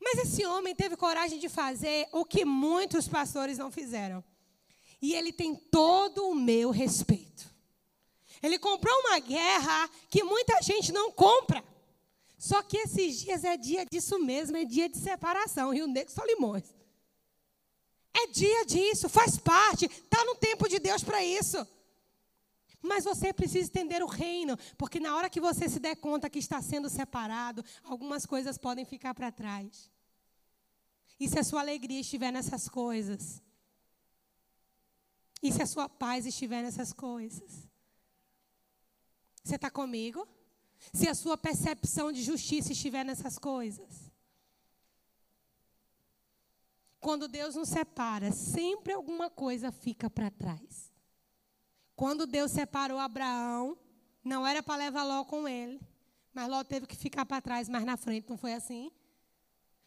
Mas 0.00 0.18
esse 0.18 0.46
homem 0.46 0.74
teve 0.74 0.96
coragem 0.96 1.38
de 1.38 1.48
fazer 1.48 2.08
o 2.12 2.24
que 2.24 2.44
muitos 2.44 3.08
pastores 3.08 3.58
não 3.58 3.70
fizeram. 3.70 4.24
E 5.02 5.14
ele 5.14 5.32
tem 5.32 5.54
todo 5.54 6.28
o 6.28 6.34
meu 6.34 6.70
respeito. 6.70 7.54
Ele 8.42 8.58
comprou 8.58 8.94
uma 9.00 9.18
guerra 9.18 9.90
que 10.08 10.22
muita 10.22 10.62
gente 10.62 10.92
não 10.92 11.10
compra. 11.10 11.62
Só 12.38 12.62
que 12.62 12.76
esses 12.78 13.20
dias 13.20 13.44
é 13.44 13.56
dia 13.56 13.84
disso 13.84 14.18
mesmo, 14.18 14.56
é 14.56 14.64
dia 14.64 14.88
de 14.88 14.98
separação, 14.98 15.72
Rio 15.72 15.86
Negro 15.86 16.12
Solimões. 16.12 16.75
É 18.22 18.26
dia 18.28 18.64
disso, 18.64 19.10
faz 19.10 19.36
parte, 19.36 19.84
está 19.84 20.24
no 20.24 20.34
tempo 20.36 20.66
de 20.68 20.78
Deus 20.78 21.04
para 21.04 21.22
isso. 21.22 21.66
Mas 22.80 23.04
você 23.04 23.32
precisa 23.32 23.68
entender 23.68 24.02
o 24.02 24.06
reino, 24.06 24.56
porque 24.78 24.98
na 24.98 25.14
hora 25.16 25.28
que 25.28 25.40
você 25.40 25.68
se 25.68 25.78
der 25.78 25.96
conta 25.96 26.30
que 26.30 26.38
está 26.38 26.62
sendo 26.62 26.88
separado, 26.88 27.62
algumas 27.84 28.24
coisas 28.24 28.56
podem 28.56 28.86
ficar 28.86 29.12
para 29.12 29.30
trás. 29.30 29.90
E 31.20 31.28
se 31.28 31.38
a 31.38 31.44
sua 31.44 31.60
alegria 31.60 32.00
estiver 32.00 32.30
nessas 32.30 32.68
coisas? 32.68 33.42
E 35.42 35.52
se 35.52 35.62
a 35.62 35.66
sua 35.66 35.88
paz 35.88 36.24
estiver 36.24 36.62
nessas 36.62 36.92
coisas? 36.92 37.68
Você 39.44 39.56
está 39.56 39.70
comigo? 39.70 40.26
Se 40.92 41.08
a 41.08 41.14
sua 41.14 41.36
percepção 41.36 42.10
de 42.10 42.22
justiça 42.22 42.72
estiver 42.72 43.04
nessas 43.04 43.38
coisas? 43.38 44.05
Quando 47.06 47.28
Deus 47.28 47.54
nos 47.54 47.68
separa, 47.68 48.32
sempre 48.32 48.92
alguma 48.92 49.30
coisa 49.30 49.70
fica 49.70 50.10
para 50.10 50.28
trás. 50.28 50.92
Quando 51.94 52.26
Deus 52.26 52.50
separou 52.50 52.98
Abraão, 52.98 53.78
não 54.24 54.44
era 54.44 54.60
para 54.60 54.86
levar 54.86 55.04
Ló 55.04 55.24
com 55.24 55.46
ele, 55.46 55.80
mas 56.34 56.48
Ló 56.48 56.64
teve 56.64 56.84
que 56.84 56.96
ficar 56.96 57.24
para 57.24 57.40
trás 57.40 57.68
mais 57.68 57.84
na 57.84 57.96
frente, 57.96 58.28
não 58.28 58.36
foi 58.36 58.54
assim? 58.54 58.90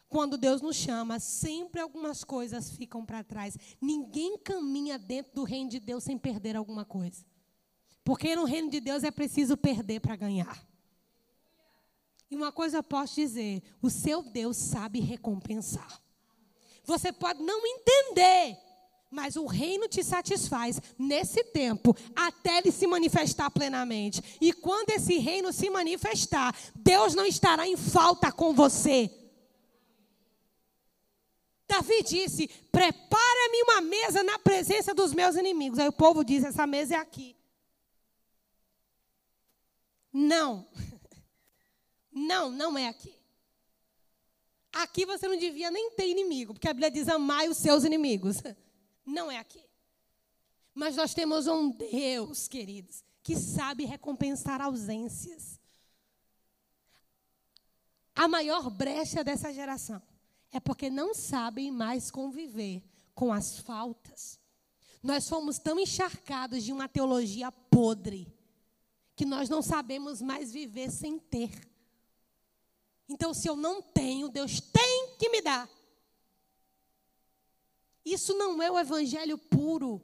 Quando 0.07 0.37
Deus 0.37 0.61
nos 0.61 0.77
chama, 0.77 1.19
sempre 1.19 1.81
algumas 1.81 2.23
coisas 2.23 2.69
ficam 2.69 3.05
para 3.05 3.21
trás. 3.21 3.57
Ninguém 3.81 4.37
caminha 4.37 4.97
dentro 4.97 5.33
do 5.33 5.43
reino 5.43 5.69
de 5.69 5.81
Deus 5.81 6.05
sem 6.05 6.17
perder 6.17 6.55
alguma 6.55 6.85
coisa. 6.85 7.25
Porque 8.01 8.33
no 8.33 8.45
reino 8.45 8.69
de 8.69 8.79
Deus 8.79 9.03
é 9.03 9.11
preciso 9.11 9.57
perder 9.57 9.99
para 9.99 10.15
ganhar. 10.15 10.65
E 12.31 12.35
uma 12.37 12.53
coisa 12.53 12.77
eu 12.77 12.83
posso 12.83 13.15
dizer: 13.15 13.61
o 13.81 13.89
seu 13.89 14.23
Deus 14.23 14.55
sabe 14.55 15.01
recompensar. 15.01 16.01
Você 16.89 17.11
pode 17.11 17.41
não 17.41 17.65
entender 17.65 18.57
mas 19.11 19.35
o 19.35 19.47
reino 19.47 19.87
te 19.87 20.03
satisfaz 20.03 20.79
nesse 20.97 21.43
tempo, 21.45 21.95
até 22.15 22.59
ele 22.59 22.71
se 22.71 22.85
manifestar 22.85 23.49
plenamente. 23.49 24.21
E 24.39 24.53
quando 24.53 24.91
esse 24.91 25.17
reino 25.17 25.51
se 25.51 25.69
manifestar, 25.69 26.55
Deus 26.75 27.15
não 27.15 27.25
estará 27.25 27.67
em 27.67 27.75
falta 27.75 28.31
com 28.31 28.53
você. 28.53 29.11
Davi 31.67 32.03
disse: 32.03 32.47
Prepara-me 32.71 33.63
uma 33.63 33.81
mesa 33.81 34.23
na 34.23 34.37
presença 34.39 34.93
dos 34.93 35.13
meus 35.13 35.35
inimigos. 35.35 35.79
Aí 35.79 35.87
o 35.87 35.93
povo 35.93 36.23
diz: 36.23 36.43
Essa 36.43 36.67
mesa 36.67 36.95
é 36.95 36.97
aqui. 36.97 37.35
Não. 40.13 40.67
Não, 42.11 42.49
não 42.49 42.77
é 42.77 42.87
aqui. 42.87 43.18
Aqui 44.71 45.05
você 45.05 45.27
não 45.27 45.37
devia 45.37 45.71
nem 45.71 45.91
ter 45.91 46.07
inimigo, 46.07 46.53
porque 46.53 46.67
a 46.67 46.73
Bíblia 46.73 46.91
diz: 46.91 47.07
Amai 47.07 47.49
os 47.49 47.57
seus 47.57 47.83
inimigos. 47.83 48.37
Não 49.05 49.31
é 49.31 49.39
aqui. 49.39 49.63
Mas 50.73 50.95
nós 50.95 51.15
temos 51.15 51.47
um 51.47 51.71
Deus, 51.71 52.47
queridos, 52.47 53.03
que 53.23 53.35
sabe 53.35 53.83
recompensar 53.85 54.61
ausências. 54.61 55.59
A 58.15 58.27
maior 58.27 58.69
brecha 58.69 59.23
dessa 59.23 59.51
geração 59.51 60.01
é 60.51 60.59
porque 60.59 60.89
não 60.89 61.13
sabem 61.13 61.71
mais 61.71 62.11
conviver 62.11 62.83
com 63.15 63.31
as 63.31 63.59
faltas. 63.59 64.39
Nós 65.01 65.27
fomos 65.27 65.57
tão 65.57 65.79
encharcados 65.79 66.63
de 66.63 66.73
uma 66.73 66.87
teologia 66.87 67.51
podre 67.51 68.27
que 69.15 69.25
nós 69.25 69.49
não 69.49 69.61
sabemos 69.61 70.21
mais 70.21 70.51
viver 70.51 70.91
sem 70.91 71.17
ter. 71.17 71.68
Então, 73.09 73.33
se 73.33 73.47
eu 73.47 73.55
não 73.55 73.81
tenho, 73.81 74.29
Deus 74.29 74.61
tem 74.61 75.15
que 75.17 75.29
me 75.29 75.41
dar. 75.41 75.67
Isso 78.05 78.37
não 78.37 78.61
é 78.61 78.71
o 78.71 78.77
evangelho 78.77 79.37
puro. 79.37 80.01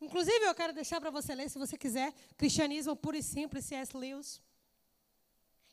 Inclusive, 0.00 0.44
eu 0.44 0.54
quero 0.54 0.74
deixar 0.74 1.00
para 1.00 1.10
você 1.10 1.34
ler, 1.34 1.48
se 1.48 1.58
você 1.58 1.78
quiser, 1.78 2.12
Cristianismo 2.36 2.94
Puro 2.94 3.16
e 3.16 3.22
Simples, 3.22 3.64
C.S. 3.64 3.96
Lewis. 3.96 4.42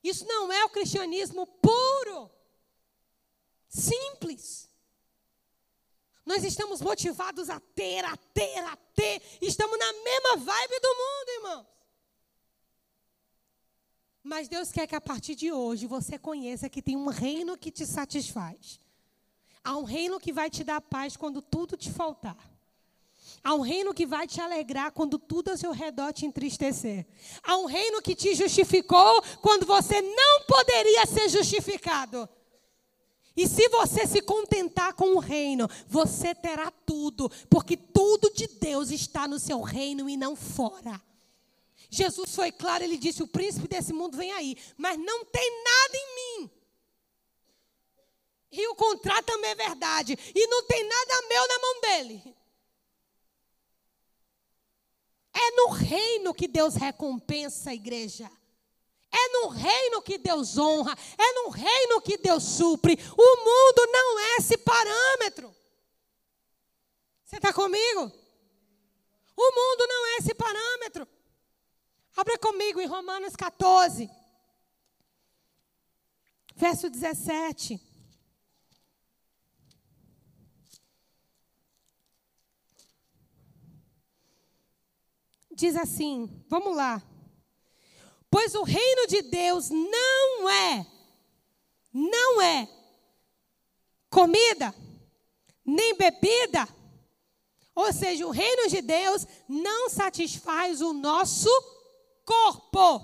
Isso 0.02 0.26
não 0.26 0.52
é 0.52 0.64
o 0.66 0.70
cristianismo 0.70 1.46
puro, 1.46 2.32
simples. 3.68 4.70
Nós 6.26 6.44
estamos 6.44 6.82
motivados 6.82 7.50
a 7.50 7.60
ter, 7.60 8.06
a 8.06 8.16
ter, 8.16 8.58
a 8.60 8.76
ter. 8.96 9.22
Estamos 9.42 9.78
na 9.78 9.94
mesma 9.94 10.38
vibe 10.38 10.80
do 10.80 10.96
mundo, 10.96 11.30
irmãos. 11.30 11.68
Mas 14.24 14.48
Deus 14.48 14.72
quer 14.72 14.86
que 14.88 14.96
a 14.96 15.02
partir 15.02 15.36
de 15.36 15.52
hoje 15.52 15.88
você 15.88 16.18
conheça 16.18 16.70
que 16.70 16.82
tem 16.82 16.96
um 16.96 17.08
reino 17.08 17.58
que 17.58 17.72
te 17.72 17.86
satisfaz. 17.86 18.80
Há 19.64 19.78
um 19.78 19.84
reino 19.84 20.20
que 20.20 20.32
vai 20.32 20.50
te 20.50 20.64
dar 20.64 20.82
paz 20.82 21.18
quando 21.18 21.42
tudo 21.42 21.76
te 21.76 21.92
faltar. 21.92 22.38
Há 23.44 23.56
um 23.56 23.62
reino 23.62 23.94
que 23.94 24.06
vai 24.06 24.28
te 24.28 24.40
alegrar 24.40 24.92
quando 24.92 25.18
tudo 25.18 25.50
ao 25.50 25.58
seu 25.58 25.72
redor 25.72 26.14
te 26.14 26.26
entristecer. 26.26 27.08
Há 27.44 27.58
um 27.58 27.66
reino 27.66 28.02
que 28.02 28.16
te 28.16 28.36
justificou 28.36 29.22
quando 29.42 29.66
você 29.66 30.00
não 30.02 30.44
poderia 30.48 31.06
ser 31.08 31.28
justificado. 31.30 32.30
E 33.36 33.48
se 33.48 33.68
você 33.70 34.06
se 34.06 34.22
contentar 34.22 34.94
com 34.94 35.16
o 35.16 35.20
reino, 35.20 35.68
você 35.88 36.36
terá 36.36 36.70
tudo, 36.86 37.32
porque 37.50 37.78
tudo 37.78 38.32
de 38.34 38.48
Deus 38.48 38.92
está 38.92 39.28
no 39.28 39.40
seu 39.40 39.62
reino 39.62 40.10
e 40.10 40.18
não 40.18 40.36
fora. 40.36 41.02
Jesus 41.94 42.34
foi 42.34 42.54
claro, 42.54 42.86
ele 42.86 42.98
disse: 42.98 43.22
O 43.22 43.28
príncipe 43.28 43.68
desse 43.68 43.92
mundo 43.92 44.16
vem 44.16 44.32
aí, 44.32 44.58
mas 44.78 44.98
não 44.98 45.26
tem 45.26 45.64
nada 45.64 45.98
em 45.98 46.16
mim. 46.16 46.52
E 48.50 48.68
o 48.70 48.76
contrário 48.76 49.24
também 49.26 49.52
é 49.52 49.56
verdade. 49.56 50.18
E 50.34 50.48
não 50.48 50.64
tem 50.64 50.88
nada 50.88 51.28
meu 51.28 51.48
na 51.48 51.60
mão 51.60 51.82
dele. 51.82 52.38
É 55.34 55.52
no 55.52 55.70
reino 55.70 56.34
que 56.34 56.48
Deus 56.48 56.76
recompensa 56.76 57.72
a 57.72 57.76
igreja. 57.76 58.30
É 59.12 59.28
no 59.30 59.50
reino 59.50 60.02
que 60.02 60.18
Deus 60.18 60.58
honra. 60.58 60.98
É 61.18 61.34
no 61.34 61.50
reino 61.50 62.02
que 62.02 62.18
Deus 62.18 62.44
supre. 62.44 62.94
O 63.18 63.38
mundo 63.38 63.92
não 63.92 64.20
é 64.20 64.36
esse 64.38 64.58
parâmetro. 64.58 65.54
Você 67.26 67.38
está 67.38 67.54
comigo? 67.54 68.12
O 69.38 69.52
mundo 69.52 69.88
não 69.88 70.08
é 70.08 70.18
esse 70.18 70.34
parâmetro. 70.34 71.08
Abra 72.16 72.38
comigo 72.38 72.82
em 72.82 72.88
Romanos 72.88 73.36
14, 73.36 74.10
verso 76.56 76.90
17. 76.90 77.80
Diz 85.54 85.76
assim, 85.76 86.44
vamos 86.48 86.76
lá. 86.76 87.02
Pois 88.30 88.56
o 88.56 88.64
reino 88.64 89.08
de 89.08 89.22
Deus 89.22 89.70
não 89.70 90.50
é, 90.50 90.88
não 91.94 92.42
é 92.42 92.68
comida, 94.10 94.74
nem 95.66 95.96
bebida. 95.96 96.68
Ou 97.74 97.92
seja, 97.94 98.26
o 98.26 98.32
reino 98.32 98.70
de 98.70 98.82
Deus 98.82 99.26
não 99.48 99.90
satisfaz 99.90 100.82
o 100.82 100.94
nosso 100.94 101.50
corpo. 102.32 103.02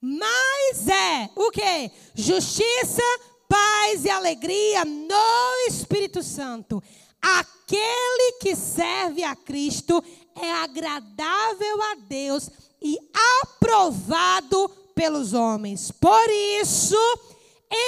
Mas 0.00 0.88
é 0.88 1.28
o 1.36 1.50
que? 1.50 1.90
Justiça, 2.14 3.02
paz 3.48 4.04
e 4.04 4.10
alegria 4.10 4.84
no 4.84 5.68
Espírito 5.68 6.22
Santo. 6.22 6.82
Aquele 7.20 8.38
que 8.40 8.54
serve 8.56 9.24
a 9.24 9.36
Cristo 9.36 10.02
é 10.40 10.50
agradável 10.52 11.82
a 11.82 11.96
Deus 12.08 12.48
e 12.80 12.96
aprovado 13.42 14.68
pelos 14.94 15.34
homens. 15.34 15.90
Por 15.90 16.30
isso, 16.30 16.96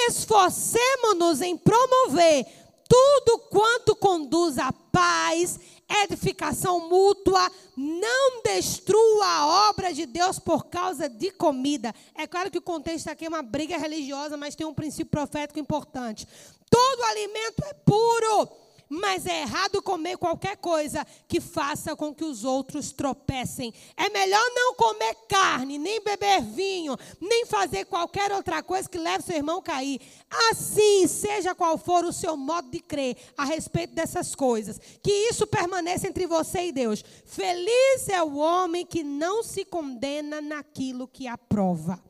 esforcemos-nos 0.07 1.41
em 1.41 1.57
promover 1.57 2.45
tudo 2.87 3.39
quanto 3.49 3.95
conduz 3.95 4.57
à 4.57 4.71
paz 4.91 5.59
edificação 6.03 6.89
mútua, 6.89 7.51
não 7.75 8.41
destrua 8.43 9.25
a 9.25 9.69
obra 9.69 9.93
de 9.93 10.05
Deus 10.05 10.39
por 10.39 10.65
causa 10.65 11.09
de 11.09 11.31
comida. 11.31 11.93
É 12.15 12.25
claro 12.25 12.49
que 12.49 12.57
o 12.57 12.61
contexto 12.61 13.09
aqui 13.09 13.25
é 13.25 13.29
uma 13.29 13.41
briga 13.41 13.77
religiosa, 13.77 14.37
mas 14.37 14.55
tem 14.55 14.65
um 14.65 14.73
princípio 14.73 15.11
profético 15.11 15.59
importante. 15.59 16.27
Todo 16.69 17.03
alimento 17.03 17.63
é 17.65 17.73
puro 17.73 18.49
mas 18.91 19.25
é 19.25 19.43
errado 19.43 19.81
comer 19.81 20.17
qualquer 20.17 20.57
coisa 20.57 21.07
que 21.25 21.39
faça 21.39 21.95
com 21.95 22.13
que 22.13 22.25
os 22.25 22.43
outros 22.43 22.91
tropecem. 22.91 23.73
É 23.95 24.09
melhor 24.09 24.43
não 24.53 24.75
comer 24.75 25.15
carne, 25.29 25.77
nem 25.77 26.03
beber 26.03 26.41
vinho, 26.41 26.97
nem 27.21 27.45
fazer 27.45 27.85
qualquer 27.85 28.33
outra 28.33 28.61
coisa 28.61 28.89
que 28.89 28.97
leve 28.97 29.23
seu 29.23 29.37
irmão 29.37 29.59
a 29.59 29.63
cair. 29.63 30.01
Assim, 30.49 31.07
seja 31.07 31.55
qual 31.55 31.77
for 31.77 32.03
o 32.03 32.11
seu 32.11 32.35
modo 32.35 32.69
de 32.69 32.81
crer 32.81 33.15
a 33.37 33.45
respeito 33.45 33.95
dessas 33.95 34.35
coisas, 34.35 34.77
que 35.01 35.11
isso 35.29 35.47
permaneça 35.47 36.09
entre 36.09 36.27
você 36.27 36.65
e 36.65 36.73
Deus. 36.73 37.01
Feliz 37.25 38.09
é 38.09 38.21
o 38.21 38.35
homem 38.35 38.85
que 38.85 39.03
não 39.03 39.41
se 39.41 39.63
condena 39.63 40.41
naquilo 40.41 41.07
que 41.07 41.29
aprova. 41.29 42.03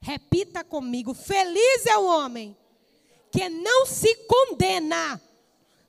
Repita 0.00 0.62
comigo: 0.62 1.12
feliz 1.12 1.86
é 1.86 1.98
o 1.98 2.06
homem 2.06 2.56
que 3.32 3.48
não 3.48 3.84
se 3.84 4.14
condena 4.26 5.20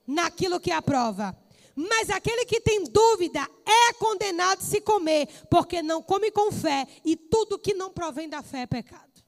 naquilo 0.05 0.59
que 0.59 0.71
aprova. 0.71 1.37
Mas 1.75 2.09
aquele 2.09 2.45
que 2.45 2.61
tem 2.61 2.83
dúvida 2.83 3.47
é 3.65 3.93
condenado 3.93 4.61
se 4.61 4.79
comer, 4.79 5.27
porque 5.49 5.81
não 5.81 6.03
come 6.03 6.29
com 6.29 6.51
fé, 6.51 6.87
e 7.03 7.15
tudo 7.15 7.57
que 7.57 7.73
não 7.73 7.91
provém 7.91 8.29
da 8.29 8.43
fé 8.43 8.61
é 8.61 8.67
pecado. 8.67 9.23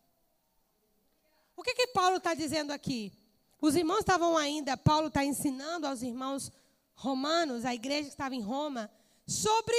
O 1.57 1.63
que, 1.63 1.73
que 1.73 1.87
Paulo 1.87 2.17
está 2.17 2.33
dizendo 2.33 2.71
aqui? 2.71 3.11
Os 3.59 3.75
irmãos 3.75 3.99
estavam 3.99 4.37
ainda, 4.37 4.77
Paulo 4.77 5.07
está 5.07 5.25
ensinando 5.25 5.87
aos 5.87 6.03
irmãos 6.03 6.51
romanos, 6.93 7.65
a 7.65 7.73
igreja 7.73 8.03
que 8.03 8.09
estava 8.09 8.35
em 8.35 8.41
Roma, 8.41 8.91
sobre 9.25 9.75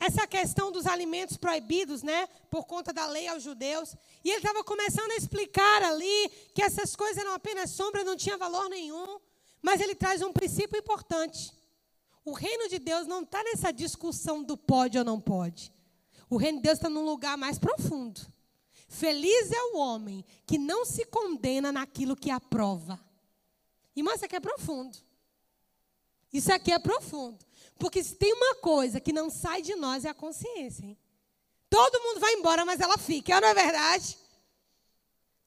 essa 0.00 0.26
questão 0.26 0.70
dos 0.70 0.86
alimentos 0.86 1.36
proibidos, 1.36 2.02
né, 2.02 2.26
por 2.50 2.64
conta 2.64 2.92
da 2.92 3.06
lei 3.06 3.28
aos 3.28 3.42
judeus. 3.42 3.94
E 4.24 4.30
ele 4.30 4.38
estava 4.38 4.62
começando 4.64 5.10
a 5.10 5.16
explicar 5.16 5.82
ali 5.82 6.30
que 6.54 6.62
essas 6.62 6.94
coisas 6.96 7.18
eram 7.18 7.32
apenas 7.32 7.70
sombra, 7.70 8.04
não 8.04 8.16
tinha 8.16 8.38
valor 8.38 8.68
nenhum. 8.68 9.18
Mas 9.62 9.80
ele 9.80 9.94
traz 9.94 10.22
um 10.22 10.32
princípio 10.32 10.78
importante. 10.78 11.52
O 12.24 12.32
reino 12.32 12.68
de 12.68 12.78
Deus 12.78 13.06
não 13.06 13.22
está 13.22 13.42
nessa 13.42 13.72
discussão 13.72 14.42
do 14.42 14.56
pode 14.56 14.98
ou 14.98 15.04
não 15.04 15.20
pode. 15.20 15.72
O 16.28 16.36
reino 16.36 16.58
de 16.58 16.64
Deus 16.64 16.78
está 16.78 16.90
num 16.90 17.04
lugar 17.04 17.36
mais 17.38 17.58
profundo. 17.58 18.20
Feliz 18.88 19.50
é 19.52 19.62
o 19.62 19.78
homem 19.78 20.24
que 20.46 20.58
não 20.58 20.84
se 20.84 21.04
condena 21.06 21.72
naquilo 21.72 22.16
que 22.16 22.30
aprova. 22.30 23.00
Irmã, 23.94 24.12
isso 24.14 24.24
aqui 24.24 24.36
é 24.36 24.40
profundo. 24.40 24.98
Isso 26.32 26.52
aqui 26.52 26.72
é 26.72 26.78
profundo. 26.78 27.44
Porque 27.78 28.02
se 28.02 28.14
tem 28.14 28.32
uma 28.32 28.56
coisa 28.56 29.00
que 29.00 29.12
não 29.12 29.30
sai 29.30 29.62
de 29.62 29.74
nós 29.74 30.04
é 30.04 30.08
a 30.08 30.14
consciência. 30.14 30.84
Hein? 30.84 30.98
Todo 31.68 32.02
mundo 32.02 32.20
vai 32.20 32.34
embora, 32.34 32.64
mas 32.64 32.80
ela 32.80 32.96
fica, 32.96 33.40
não 33.40 33.48
é 33.48 33.54
verdade? 33.54 34.18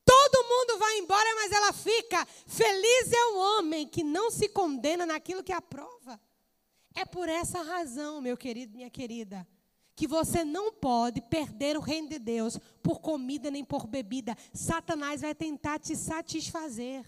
Todo 0.09 0.47
mundo 0.47 0.79
vai 0.79 0.97
embora, 0.97 1.35
mas 1.35 1.51
ela 1.51 1.71
fica. 1.71 2.25
Feliz 2.47 3.13
é 3.13 3.25
o 3.25 3.37
homem 3.37 3.87
que 3.87 4.01
não 4.01 4.31
se 4.31 4.49
condena 4.49 5.05
naquilo 5.05 5.43
que 5.43 5.53
aprova. 5.53 6.19
É 6.95 7.05
por 7.05 7.29
essa 7.29 7.61
razão, 7.61 8.19
meu 8.19 8.35
querido, 8.35 8.75
minha 8.75 8.89
querida, 8.89 9.47
que 9.95 10.07
você 10.07 10.43
não 10.43 10.73
pode 10.73 11.21
perder 11.21 11.77
o 11.77 11.79
reino 11.79 12.09
de 12.09 12.17
Deus 12.17 12.57
por 12.81 12.99
comida 12.99 13.51
nem 13.51 13.63
por 13.63 13.85
bebida. 13.85 14.35
Satanás 14.51 15.21
vai 15.21 15.35
tentar 15.35 15.77
te 15.77 15.95
satisfazer 15.95 17.05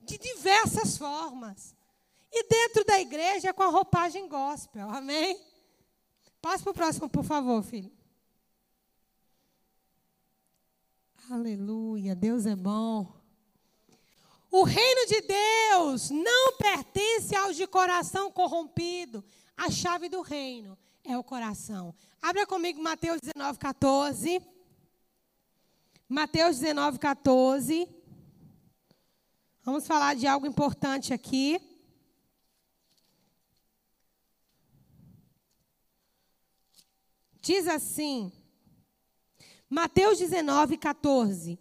de 0.00 0.16
diversas 0.16 0.96
formas. 0.96 1.76
E 2.32 2.48
dentro 2.48 2.86
da 2.86 2.98
igreja 2.98 3.52
com 3.52 3.64
a 3.64 3.68
roupagem 3.68 4.26
gospel. 4.26 4.88
Amém? 4.88 5.38
Passe 6.40 6.64
para 6.64 6.70
o 6.70 6.74
próximo, 6.74 7.06
por 7.06 7.22
favor, 7.22 7.62
filho. 7.62 7.97
Aleluia, 11.30 12.16
Deus 12.16 12.46
é 12.46 12.56
bom. 12.56 13.06
O 14.50 14.62
reino 14.62 15.06
de 15.06 15.20
Deus 15.20 16.08
não 16.08 16.56
pertence 16.56 17.36
aos 17.36 17.54
de 17.54 17.66
coração 17.66 18.32
corrompido. 18.32 19.22
A 19.54 19.70
chave 19.70 20.08
do 20.08 20.22
reino 20.22 20.78
é 21.04 21.18
o 21.18 21.22
coração. 21.22 21.94
Abra 22.22 22.46
comigo 22.46 22.82
Mateus 22.82 23.20
19, 23.20 23.58
14. 23.58 24.40
Mateus 26.08 26.60
19, 26.60 26.98
14. 26.98 27.86
Vamos 29.62 29.86
falar 29.86 30.16
de 30.16 30.26
algo 30.26 30.46
importante 30.46 31.12
aqui. 31.12 31.60
Diz 37.42 37.68
assim: 37.68 38.32
Mateus 39.68 40.18
19, 40.18 40.76
14. 40.76 41.58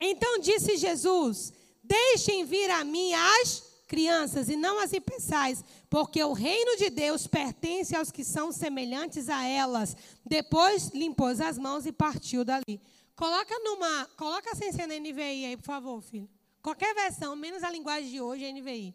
Então 0.00 0.38
disse 0.38 0.76
Jesus: 0.76 1.52
Deixem 1.82 2.44
vir 2.44 2.70
a 2.70 2.84
mim 2.84 3.12
as 3.14 3.68
crianças, 3.88 4.50
e 4.50 4.56
não 4.56 4.78
as 4.78 4.92
impeçais, 4.92 5.64
porque 5.88 6.22
o 6.22 6.34
reino 6.34 6.76
de 6.76 6.90
Deus 6.90 7.26
pertence 7.26 7.96
aos 7.96 8.12
que 8.12 8.22
são 8.22 8.52
semelhantes 8.52 9.28
a 9.30 9.44
elas. 9.44 9.96
Depois 10.24 10.88
limpou 10.88 11.28
as 11.28 11.56
mãos 11.56 11.86
e 11.86 11.92
partiu 11.92 12.44
dali. 12.44 12.80
Coloca 13.16 13.58
numa, 13.60 14.04
coloca 14.16 14.54
sem 14.54 14.70
ser 14.70 14.86
na 14.86 14.94
NVI 14.94 15.46
aí, 15.46 15.56
por 15.56 15.64
favor, 15.64 16.00
filho. 16.02 16.28
Qualquer 16.62 16.94
versão, 16.94 17.34
menos 17.34 17.64
a 17.64 17.70
linguagem 17.70 18.10
de 18.10 18.20
hoje, 18.20 18.44
é 18.44 18.52
NVI. 18.52 18.94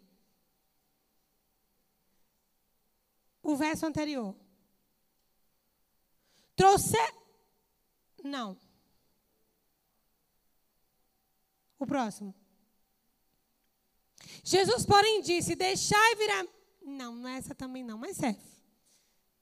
O 3.42 3.56
verso 3.56 3.86
anterior. 3.86 4.36
Trouxe. 6.56 6.98
Não. 8.24 8.58
O 11.78 11.86
próximo. 11.86 12.34
Jesus, 14.44 14.86
porém, 14.86 15.22
disse: 15.22 15.56
Deixai 15.56 16.16
vir 16.16 16.32
a. 16.32 16.48
Não, 16.82 17.16
não 17.16 17.30
é 17.30 17.38
essa 17.38 17.54
também 17.54 17.84
não, 17.84 17.98
mas 17.98 18.18
serve. 18.18 18.40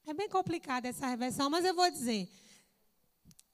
É 0.04 0.12
bem 0.12 0.28
complicada 0.28 0.88
essa 0.88 1.06
reversão, 1.06 1.48
mas 1.48 1.64
eu 1.64 1.74
vou 1.74 1.88
dizer. 1.90 2.28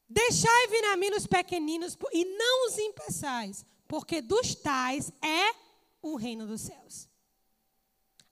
Deixai 0.08 0.68
vir 0.68 0.84
a 0.86 0.96
mim 0.96 1.10
os 1.10 1.26
pequeninos 1.26 1.96
e 2.12 2.24
não 2.24 2.66
os 2.66 2.78
impeçais, 2.78 3.66
porque 3.86 4.22
dos 4.22 4.54
tais 4.54 5.12
é 5.22 5.54
o 6.00 6.16
reino 6.16 6.46
dos 6.46 6.62
céus. 6.62 7.06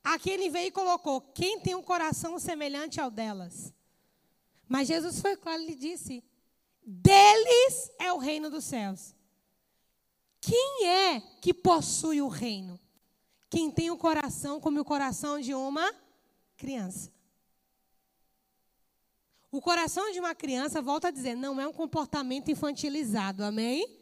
Aqui 0.03 0.31
ele 0.31 0.49
veio 0.49 0.69
e 0.69 0.73
colocou: 0.73 1.21
quem 1.21 1.61
tem 1.61 1.75
um 1.75 1.83
coração 1.83 2.39
semelhante 2.39 2.99
ao 3.01 3.11
delas. 3.11 3.75
Mas 4.67 4.89
Jesus 4.89 5.21
foi 5.21 5.37
claro, 5.37 5.61
ele 5.61 5.75
disse: 5.75 6.25
deles 6.87 7.91
é 7.99 8.13
o 8.13 8.19
reino 8.19 8.49
dos 8.49 8.65
céus. 8.65 9.15
Quem 10.41 10.87
é 10.87 11.21
que 11.43 11.53
possui 11.53 12.23
o 12.23 12.29
reino? 12.29 12.79
Quem 13.51 13.71
tem 13.71 13.91
o 13.91 13.97
coração 13.97 14.61
como 14.61 14.81
o 14.81 14.85
coração 14.85 15.41
de 15.41 15.53
uma 15.53 15.93
criança. 16.57 17.11
O 19.51 19.61
coração 19.61 20.13
de 20.13 20.21
uma 20.21 20.35
criança, 20.35 20.83
volta 20.83 21.09
a 21.09 21.11
dizer, 21.11 21.35
não 21.35 21.61
é 21.61 21.67
um 21.67 21.73
comportamento 21.73 22.51
infantilizado, 22.51 23.43
amém? 23.43 24.01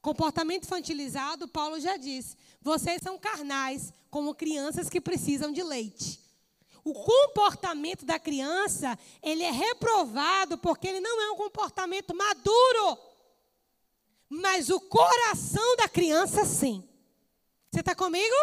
Comportamento 0.00 0.64
infantilizado, 0.64 1.48
Paulo 1.48 1.80
já 1.80 1.96
disse, 1.96 2.36
vocês 2.60 3.00
são 3.02 3.18
carnais, 3.18 3.92
como 4.10 4.34
crianças 4.34 4.88
que 4.88 5.00
precisam 5.00 5.52
de 5.52 5.62
leite. 5.62 6.20
O 6.88 6.94
comportamento 6.94 8.06
da 8.06 8.18
criança, 8.18 8.98
ele 9.22 9.42
é 9.42 9.50
reprovado 9.50 10.56
porque 10.56 10.88
ele 10.88 11.00
não 11.00 11.20
é 11.20 11.30
um 11.32 11.36
comportamento 11.36 12.14
maduro. 12.14 12.98
Mas 14.26 14.70
o 14.70 14.80
coração 14.80 15.76
da 15.76 15.86
criança, 15.86 16.46
sim. 16.46 16.82
Você 17.70 17.80
está 17.80 17.94
comigo? 17.94 18.34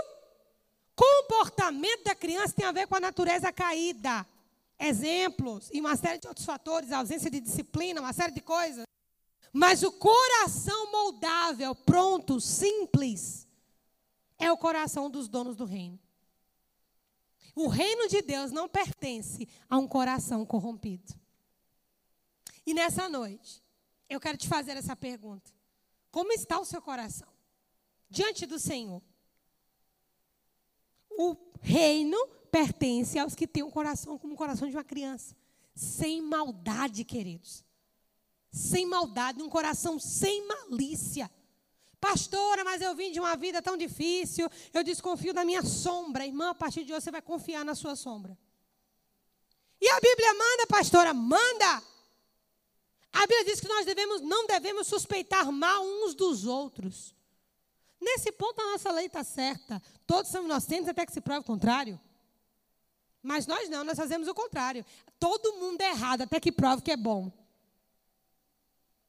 Comportamento 0.95 2.03
da 2.03 2.13
criança 2.13 2.53
tem 2.53 2.67
a 2.67 2.71
ver 2.71 2.85
com 2.85 2.93
a 2.93 2.99
natureza 2.99 3.51
caída. 3.51 4.23
Exemplos 4.77 5.71
e 5.73 5.81
uma 5.81 5.95
série 5.95 6.19
de 6.19 6.27
outros 6.27 6.45
fatores, 6.45 6.91
ausência 6.91 7.31
de 7.31 7.39
disciplina, 7.39 7.99
uma 7.99 8.13
série 8.13 8.31
de 8.31 8.41
coisas. 8.41 8.85
Mas 9.51 9.81
o 9.81 9.91
coração 9.91 10.91
moldável, 10.91 11.73
pronto, 11.73 12.39
simples, 12.39 13.47
é 14.37 14.51
o 14.51 14.57
coração 14.57 15.09
dos 15.09 15.27
donos 15.27 15.55
do 15.55 15.65
reino. 15.65 16.05
O 17.56 17.70
reino 17.70 18.10
de 18.10 18.22
Deus 18.22 18.51
não 18.51 18.68
pertence 18.68 19.47
a 19.70 19.78
um 19.78 19.88
coração 19.88 20.45
corrompido. 20.45 21.14
E 22.66 22.74
nessa 22.74 23.08
noite, 23.08 23.64
eu 24.10 24.20
quero 24.20 24.38
te 24.38 24.47
fazer 24.47 24.76
essa 24.76 24.95
pergunta: 24.95 25.51
Como 26.12 26.34
está 26.34 26.60
o 26.60 26.66
seu 26.66 26.82
coração 26.82 27.30
diante 28.10 28.45
do 28.45 28.60
Senhor? 28.60 29.01
O 31.10 31.38
reino 31.62 32.18
pertence 32.51 33.18
aos 33.18 33.36
que 33.36 33.47
têm 33.47 33.64
um 33.64 33.72
coração 33.72 34.18
como 34.20 34.34
o 34.34 34.38
coração 34.38 34.68
de 34.68 34.76
uma 34.76 34.84
criança. 34.84 35.36
Sem 35.74 36.22
maldade, 36.22 37.06
queridos. 37.06 37.64
Sem 38.51 38.86
maldade, 38.86 39.41
um 39.41 39.49
coração 39.49 39.97
sem 39.97 40.45
malícia. 40.45 41.32
Pastora, 42.06 42.64
mas 42.64 42.84
eu 42.84 42.93
vim 42.93 43.12
de 43.12 43.20
uma 43.20 43.36
vida 43.36 43.64
tão 43.64 43.76
difícil, 43.76 44.47
eu 44.72 44.84
desconfio 44.84 45.34
da 45.34 45.43
minha 45.43 45.64
sombra. 45.64 46.24
Irmã, 46.24 46.51
a 46.51 46.53
partir 46.53 46.84
de 46.84 46.93
hoje 46.93 47.03
você 47.03 47.10
vai 47.10 47.20
confiar 47.20 47.66
na 47.66 47.74
sua 47.74 47.95
sombra. 47.95 48.38
E 49.82 49.89
a 49.89 49.99
Bíblia 49.99 50.32
manda, 50.36 50.68
pastora, 50.68 51.16
manda. 51.16 51.84
A 53.12 53.22
Bíblia 53.22 53.45
diz 53.45 53.60
que 53.60 53.68
nós 53.68 53.88
devemos, 53.88 54.22
não 54.22 54.45
devemos 54.45 54.86
suspeitar 54.86 55.51
mal 55.51 55.84
uns 55.84 56.14
dos 56.14 56.45
outros. 56.45 57.16
Nesse 57.99 58.32
ponto 58.32 58.62
a 58.62 58.74
nossa 58.74 58.91
lei 58.91 59.08
está 59.08 59.24
certa. 59.24 59.82
Todos 60.06 60.30
são 60.30 60.45
inocentes 60.45 60.88
até 60.88 61.08
que 61.08 61.12
se 61.12 61.22
prove 61.22 61.39
o 61.39 61.43
contrário. 61.43 61.99
Mas 63.24 63.47
nós 63.47 63.68
não, 63.68 63.84
nós 63.84 63.97
fazemos 63.97 64.28
o 64.28 64.36
contrário. 64.36 64.86
Todo 65.18 65.56
mundo 65.56 65.82
é 65.82 65.89
errado 65.89 66.22
até 66.22 66.39
que 66.39 66.51
prove 66.51 66.84
que 66.84 66.91
é 66.91 66.97
bom. 66.97 67.32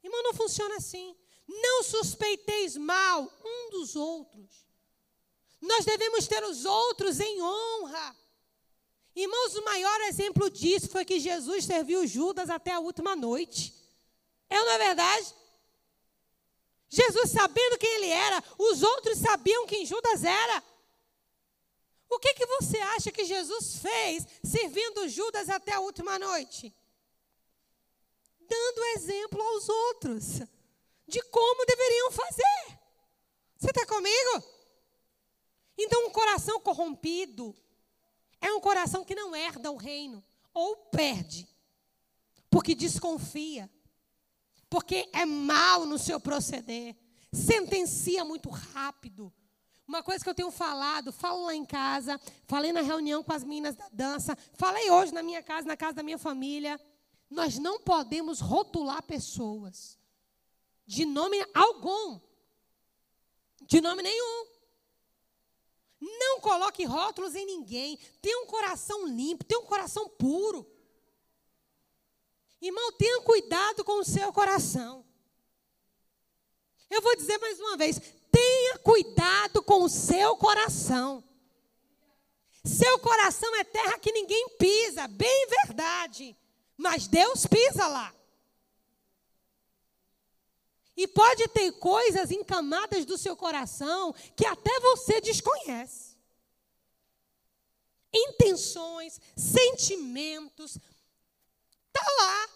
Irmão, 0.02 0.22
não 0.22 0.32
funciona 0.32 0.76
assim. 0.76 1.14
Não 1.46 1.82
suspeiteis 1.82 2.76
mal 2.76 3.30
um 3.44 3.70
dos 3.70 3.94
outros. 3.94 4.66
Nós 5.60 5.84
devemos 5.84 6.26
ter 6.26 6.42
os 6.44 6.64
outros 6.64 7.20
em 7.20 7.42
honra. 7.42 8.16
Irmãos, 9.14 9.56
o 9.56 9.64
maior 9.64 10.00
exemplo 10.02 10.50
disso 10.50 10.88
foi 10.88 11.04
que 11.04 11.18
Jesus 11.18 11.64
serviu 11.64 12.06
Judas 12.06 12.50
até 12.50 12.72
a 12.72 12.80
última 12.80 13.16
noite. 13.16 13.74
É 14.50 14.58
ou 14.58 14.66
não 14.66 14.72
é 14.72 14.78
verdade? 14.78 15.34
Jesus 16.88 17.30
sabendo 17.30 17.78
quem 17.78 17.94
ele 17.94 18.08
era, 18.08 18.42
os 18.58 18.82
outros 18.82 19.18
sabiam 19.18 19.66
quem 19.66 19.86
Judas 19.86 20.22
era. 20.22 20.62
O 22.08 22.18
que, 22.18 22.34
que 22.34 22.46
você 22.46 22.78
acha 22.78 23.10
que 23.10 23.24
Jesus 23.24 23.76
fez 23.76 24.26
servindo 24.44 25.08
Judas 25.08 25.48
até 25.48 25.72
a 25.72 25.80
última 25.80 26.18
noite? 26.18 26.74
Dando 28.40 28.84
exemplo 28.96 29.42
aos 29.42 29.68
outros 29.68 30.42
de 31.06 31.22
como 31.30 31.64
deveriam 31.66 32.10
fazer. 32.10 32.78
Você 33.56 33.68
está 33.68 33.86
comigo? 33.86 34.44
Então, 35.78 36.06
um 36.06 36.10
coração 36.10 36.60
corrompido 36.60 37.54
é 38.40 38.52
um 38.52 38.60
coração 38.60 39.04
que 39.04 39.14
não 39.14 39.34
herda 39.34 39.70
o 39.70 39.76
reino, 39.76 40.24
ou 40.52 40.76
perde, 40.76 41.48
porque 42.50 42.74
desconfia, 42.74 43.70
porque 44.68 45.08
é 45.12 45.24
mal 45.24 45.84
no 45.84 45.98
seu 45.98 46.18
proceder, 46.18 46.96
sentencia 47.32 48.24
muito 48.24 48.48
rápido. 48.48 49.32
Uma 49.86 50.02
coisa 50.02 50.24
que 50.24 50.28
eu 50.28 50.34
tenho 50.34 50.50
falado, 50.50 51.12
falo 51.12 51.44
lá 51.44 51.54
em 51.54 51.64
casa, 51.64 52.20
falei 52.46 52.72
na 52.72 52.80
reunião 52.80 53.22
com 53.22 53.32
as 53.32 53.44
meninas 53.44 53.76
da 53.76 53.88
dança, 53.92 54.36
falei 54.54 54.90
hoje 54.90 55.14
na 55.14 55.22
minha 55.22 55.42
casa, 55.42 55.66
na 55.66 55.76
casa 55.76 55.94
da 55.94 56.02
minha 56.02 56.18
família. 56.18 56.80
Nós 57.30 57.58
não 57.58 57.80
podemos 57.80 58.40
rotular 58.40 59.02
pessoas 59.02 59.98
de 60.86 61.04
nome 61.04 61.44
algum. 61.52 62.20
De 63.62 63.80
nome 63.80 64.02
nenhum. 64.02 64.46
Não 66.00 66.40
coloque 66.40 66.84
rótulos 66.84 67.34
em 67.34 67.44
ninguém. 67.44 67.98
Tenha 68.22 68.38
um 68.42 68.46
coração 68.46 69.06
limpo, 69.06 69.44
tenha 69.44 69.60
um 69.60 69.66
coração 69.66 70.08
puro. 70.08 70.66
Irmão, 72.60 72.92
tenha 72.92 73.20
cuidado 73.22 73.84
com 73.84 73.98
o 73.98 74.04
seu 74.04 74.32
coração. 74.32 75.04
Eu 76.88 77.02
vou 77.02 77.16
dizer 77.16 77.38
mais 77.38 77.58
uma 77.58 77.76
vez: 77.76 78.00
tenha 78.30 78.78
cuidado 78.78 79.62
com 79.62 79.82
o 79.82 79.88
seu 79.88 80.36
coração. 80.36 81.24
Seu 82.64 82.98
coração 82.98 83.54
é 83.56 83.64
terra 83.64 83.98
que 83.98 84.12
ninguém 84.12 84.48
pisa, 84.58 85.06
bem 85.06 85.46
verdade. 85.64 86.36
Mas 86.76 87.06
Deus 87.06 87.46
pisa 87.46 87.86
lá. 87.86 88.12
E 90.96 91.06
pode 91.06 91.46
ter 91.48 91.72
coisas 91.72 92.30
encamadas 92.30 93.04
do 93.04 93.18
seu 93.18 93.36
coração 93.36 94.14
que 94.34 94.46
até 94.46 94.80
você 94.80 95.20
desconhece. 95.20 96.16
Intenções, 98.14 99.20
sentimentos, 99.36 100.78
Está 101.96 102.12
lá. 102.22 102.48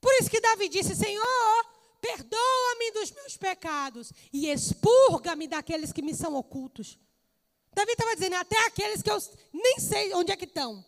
Por 0.00 0.12
isso 0.14 0.30
que 0.30 0.40
Davi 0.40 0.68
disse: 0.68 0.94
Senhor, 0.94 1.66
perdoa-me 2.00 2.92
dos 2.92 3.10
meus 3.10 3.36
pecados 3.36 4.12
e 4.32 4.48
expurga-me 4.48 5.48
daqueles 5.48 5.92
que 5.92 6.02
me 6.02 6.14
são 6.14 6.34
ocultos. 6.36 6.98
Davi 7.72 7.92
estava 7.92 8.14
dizendo, 8.14 8.36
até 8.36 8.58
aqueles 8.66 9.02
que 9.02 9.10
eu 9.10 9.18
nem 9.52 9.78
sei 9.78 10.14
onde 10.14 10.32
é 10.32 10.36
que 10.36 10.44
estão. 10.44 10.84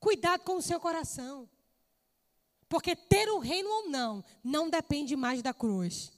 Cuidado 0.00 0.42
com 0.44 0.56
o 0.56 0.62
seu 0.62 0.80
coração. 0.80 1.48
Porque 2.68 2.94
ter 2.94 3.28
o 3.30 3.38
reino 3.38 3.68
ou 3.68 3.88
não, 3.88 4.24
não 4.44 4.68
depende 4.68 5.16
mais 5.16 5.40
da 5.42 5.54
cruz. 5.54 6.12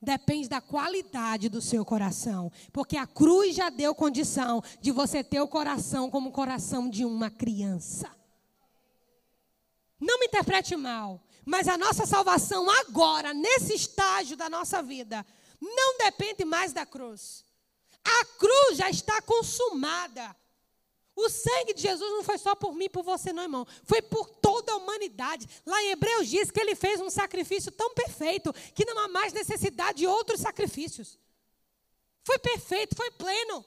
Depende 0.00 0.48
da 0.48 0.60
qualidade 0.60 1.48
do 1.48 1.62
seu 1.62 1.84
coração. 1.84 2.50
Porque 2.72 2.96
a 2.96 3.06
cruz 3.06 3.54
já 3.54 3.70
deu 3.70 3.94
condição 3.94 4.62
de 4.80 4.90
você 4.90 5.22
ter 5.22 5.40
o 5.40 5.48
coração 5.48 6.10
como 6.10 6.30
o 6.30 6.32
coração 6.32 6.90
de 6.90 7.04
uma 7.04 7.30
criança. 7.30 8.10
Não 9.98 10.18
me 10.18 10.26
interprete 10.26 10.76
mal, 10.76 11.22
mas 11.44 11.68
a 11.68 11.78
nossa 11.78 12.04
salvação 12.04 12.68
agora, 12.70 13.32
nesse 13.32 13.74
estágio 13.74 14.36
da 14.36 14.50
nossa 14.50 14.82
vida, 14.82 15.24
não 15.60 15.96
depende 15.98 16.44
mais 16.44 16.72
da 16.72 16.84
cruz. 16.84 17.44
A 18.04 18.24
cruz 18.38 18.76
já 18.76 18.90
está 18.90 19.22
consumada. 19.22 20.36
O 21.16 21.30
sangue 21.30 21.72
de 21.72 21.80
Jesus 21.80 22.10
não 22.12 22.22
foi 22.22 22.36
só 22.36 22.54
por 22.54 22.74
mim 22.74 22.90
por 22.90 23.02
você, 23.02 23.32
não, 23.32 23.44
irmão. 23.44 23.66
Foi 23.84 24.02
por 24.02 24.28
toda 24.28 24.72
a 24.72 24.76
humanidade. 24.76 25.48
Lá 25.64 25.82
em 25.82 25.92
Hebreus 25.92 26.28
diz 26.28 26.50
que 26.50 26.60
ele 26.60 26.74
fez 26.74 27.00
um 27.00 27.08
sacrifício 27.08 27.72
tão 27.72 27.94
perfeito 27.94 28.52
que 28.74 28.84
não 28.84 28.98
há 28.98 29.08
mais 29.08 29.32
necessidade 29.32 29.98
de 29.98 30.06
outros 30.06 30.40
sacrifícios. 30.40 31.18
Foi 32.22 32.38
perfeito, 32.38 32.94
foi 32.94 33.10
pleno. 33.12 33.64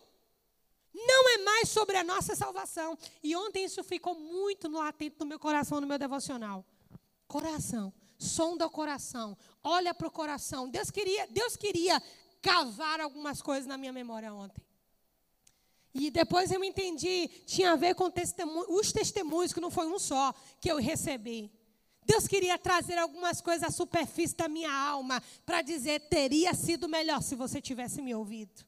Não 0.93 1.29
é 1.29 1.37
mais 1.39 1.69
sobre 1.69 1.97
a 1.97 2.03
nossa 2.03 2.35
salvação. 2.35 2.95
E 3.23 3.35
ontem 3.35 3.65
isso 3.65 3.83
ficou 3.83 4.13
muito 4.13 4.69
no 4.69 4.77
latente 4.77 5.15
no 5.19 5.25
meu 5.25 5.39
coração, 5.39 5.81
no 5.81 5.87
meu 5.87 5.97
devocional. 5.97 6.63
Coração, 7.27 7.91
sonda 8.19 8.67
o 8.67 8.69
coração, 8.69 9.35
olha 9.63 9.93
para 9.93 10.07
o 10.07 10.11
coração. 10.11 10.69
Deus 10.69 10.91
queria, 10.91 11.25
Deus 11.27 11.55
queria 11.55 11.99
cavar 12.41 12.99
algumas 12.99 13.41
coisas 13.41 13.65
na 13.65 13.77
minha 13.77 13.93
memória 13.93 14.31
ontem. 14.31 14.68
E 15.99 16.09
depois 16.09 16.49
eu 16.49 16.63
entendi, 16.63 17.27
tinha 17.45 17.73
a 17.73 17.75
ver 17.75 17.93
com 17.93 18.09
os 18.69 18.91
testemunhos, 18.93 19.51
que 19.51 19.59
não 19.59 19.69
foi 19.69 19.85
um 19.85 19.99
só 19.99 20.33
que 20.61 20.71
eu 20.71 20.77
recebi. 20.77 21.51
Deus 22.05 22.25
queria 22.25 22.57
trazer 22.57 22.97
algumas 22.97 23.41
coisas 23.41 23.67
à 23.67 23.69
superfície 23.69 24.35
da 24.35 24.47
minha 24.47 24.71
alma 24.71 25.21
para 25.45 25.61
dizer: 25.61 25.99
teria 26.07 26.53
sido 26.53 26.87
melhor 26.87 27.21
se 27.21 27.35
você 27.35 27.59
tivesse 27.61 28.01
me 28.01 28.15
ouvido. 28.15 28.65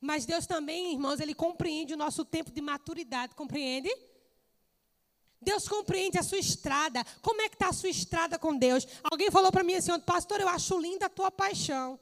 Mas 0.00 0.24
Deus 0.24 0.46
também, 0.46 0.92
irmãos, 0.92 1.18
Ele 1.18 1.34
compreende 1.34 1.92
o 1.92 1.96
nosso 1.96 2.24
tempo 2.24 2.52
de 2.52 2.60
maturidade, 2.60 3.34
compreende? 3.34 3.90
Deus 5.42 5.68
compreende 5.68 6.18
a 6.18 6.22
sua 6.22 6.38
estrada. 6.38 7.04
Como 7.20 7.42
é 7.42 7.48
que 7.48 7.56
está 7.56 7.68
a 7.68 7.72
sua 7.72 7.88
estrada 7.88 8.38
com 8.38 8.56
Deus? 8.56 8.86
Alguém 9.02 9.28
falou 9.28 9.50
para 9.50 9.64
mim 9.64 9.74
assim, 9.74 9.98
pastor, 10.00 10.40
eu 10.40 10.48
acho 10.48 10.78
linda 10.78 11.06
a 11.06 11.10
tua 11.10 11.32
paixão. 11.32 11.98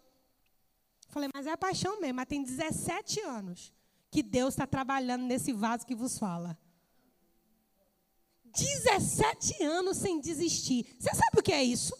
Falei, 1.17 1.31
mas 1.33 1.47
é 1.47 1.57
paixão 1.57 1.99
mesmo, 1.99 2.17
mas 2.17 2.29
tem 2.29 2.43
17 2.43 3.21
anos 3.21 3.73
que 4.11 4.23
Deus 4.23 4.53
está 4.53 4.67
trabalhando 4.67 5.23
nesse 5.23 5.51
vaso 5.51 5.87
que 5.87 5.95
vos 5.95 6.19
fala. 6.19 6.59
17 8.45 9.63
anos 9.63 9.97
sem 9.97 10.21
desistir. 10.21 10.95
Você 11.01 11.09
sabe 11.15 11.39
o 11.39 11.43
que 11.43 11.55
é 11.55 11.65
isso? 11.65 11.97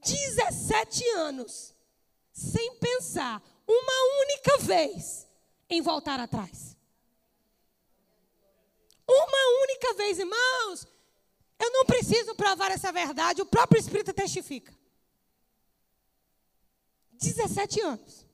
17 0.00 1.04
anos 1.16 1.74
sem 2.32 2.76
pensar 2.76 3.42
uma 3.66 4.22
única 4.22 4.58
vez 4.58 5.26
em 5.68 5.82
voltar 5.82 6.20
atrás. 6.20 6.76
Uma 9.08 9.62
única 9.64 9.94
vez, 9.94 10.20
irmãos. 10.20 10.86
Eu 11.58 11.72
não 11.72 11.84
preciso 11.84 12.36
provar 12.36 12.70
essa 12.70 12.92
verdade, 12.92 13.42
o 13.42 13.46
próprio 13.46 13.80
Espírito 13.80 14.12
testifica. 14.12 14.72
17 17.22 17.80
anos. 17.80 18.26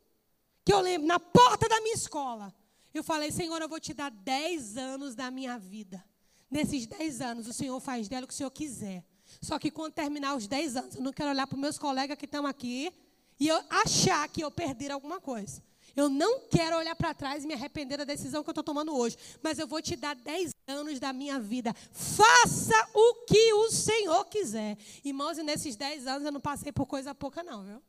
Que 0.64 0.72
eu 0.72 0.80
lembro, 0.80 1.06
na 1.06 1.20
porta 1.20 1.68
da 1.68 1.80
minha 1.80 1.94
escola, 1.94 2.54
eu 2.92 3.02
falei: 3.04 3.30
Senhor, 3.30 3.60
eu 3.60 3.68
vou 3.68 3.80
te 3.80 3.94
dar 3.94 4.10
10 4.10 4.76
anos 4.76 5.14
da 5.14 5.30
minha 5.30 5.58
vida. 5.58 6.04
Nesses 6.50 6.86
10 6.86 7.20
anos, 7.20 7.46
o 7.46 7.52
Senhor 7.52 7.78
faz 7.80 8.08
dela 8.08 8.24
o 8.24 8.28
que 8.28 8.34
o 8.34 8.36
Senhor 8.36 8.50
quiser. 8.50 9.04
Só 9.40 9.58
que 9.58 9.70
quando 9.70 9.92
terminar 9.92 10.34
os 10.34 10.46
10 10.46 10.76
anos, 10.76 10.94
eu 10.96 11.02
não 11.02 11.12
quero 11.12 11.30
olhar 11.30 11.46
para 11.46 11.54
os 11.54 11.60
meus 11.60 11.78
colegas 11.78 12.16
que 12.16 12.24
estão 12.24 12.46
aqui 12.46 12.92
e 13.38 13.46
eu 13.46 13.62
achar 13.68 14.26
que 14.28 14.42
eu 14.42 14.50
perder 14.50 14.90
alguma 14.90 15.20
coisa. 15.20 15.62
Eu 15.94 16.08
não 16.08 16.40
quero 16.48 16.76
olhar 16.76 16.94
para 16.94 17.12
trás 17.12 17.44
e 17.44 17.46
me 17.46 17.54
arrepender 17.54 17.98
da 17.98 18.04
decisão 18.04 18.42
que 18.42 18.48
eu 18.48 18.52
estou 18.52 18.64
tomando 18.64 18.94
hoje. 18.94 19.16
Mas 19.42 19.58
eu 19.58 19.66
vou 19.66 19.82
te 19.82 19.96
dar 19.96 20.14
10 20.14 20.52
anos 20.66 21.00
da 21.00 21.12
minha 21.12 21.40
vida. 21.40 21.74
Faça 21.92 22.88
o 22.94 23.26
que 23.26 23.52
o 23.54 23.70
Senhor 23.70 24.24
quiser. 24.26 24.78
Irmãos, 25.04 25.38
e 25.38 25.42
nesses 25.42 25.76
10 25.76 26.06
anos 26.06 26.24
eu 26.24 26.32
não 26.32 26.40
passei 26.40 26.72
por 26.72 26.86
coisa 26.86 27.14
pouca, 27.14 27.42
não, 27.42 27.64
viu? 27.64 27.82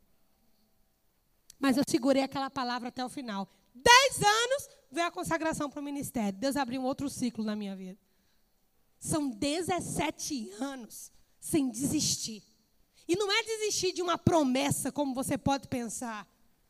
Mas 1.59 1.77
eu 1.77 1.83
segurei 1.87 2.23
aquela 2.23 2.49
palavra 2.49 2.87
até 2.87 3.03
o 3.03 3.09
final. 3.09 3.47
Dez 3.75 4.21
anos 4.23 4.69
veio 4.91 5.07
a 5.07 5.11
consagração 5.11 5.69
para 5.69 5.79
o 5.79 5.83
ministério. 5.83 6.39
Deus 6.39 6.55
abriu 6.55 6.81
um 6.81 6.85
outro 6.85 7.09
ciclo 7.09 7.43
na 7.43 7.55
minha 7.55 7.75
vida. 7.75 7.99
São 8.99 9.29
17 9.29 10.51
anos 10.59 11.11
sem 11.39 11.69
desistir. 11.69 12.43
E 13.07 13.15
não 13.15 13.31
é 13.31 13.43
desistir 13.43 13.91
de 13.91 14.01
uma 14.01 14.17
promessa, 14.17 14.91
como 14.91 15.13
você 15.13 15.37
pode 15.37 15.67
pensar. 15.67 16.27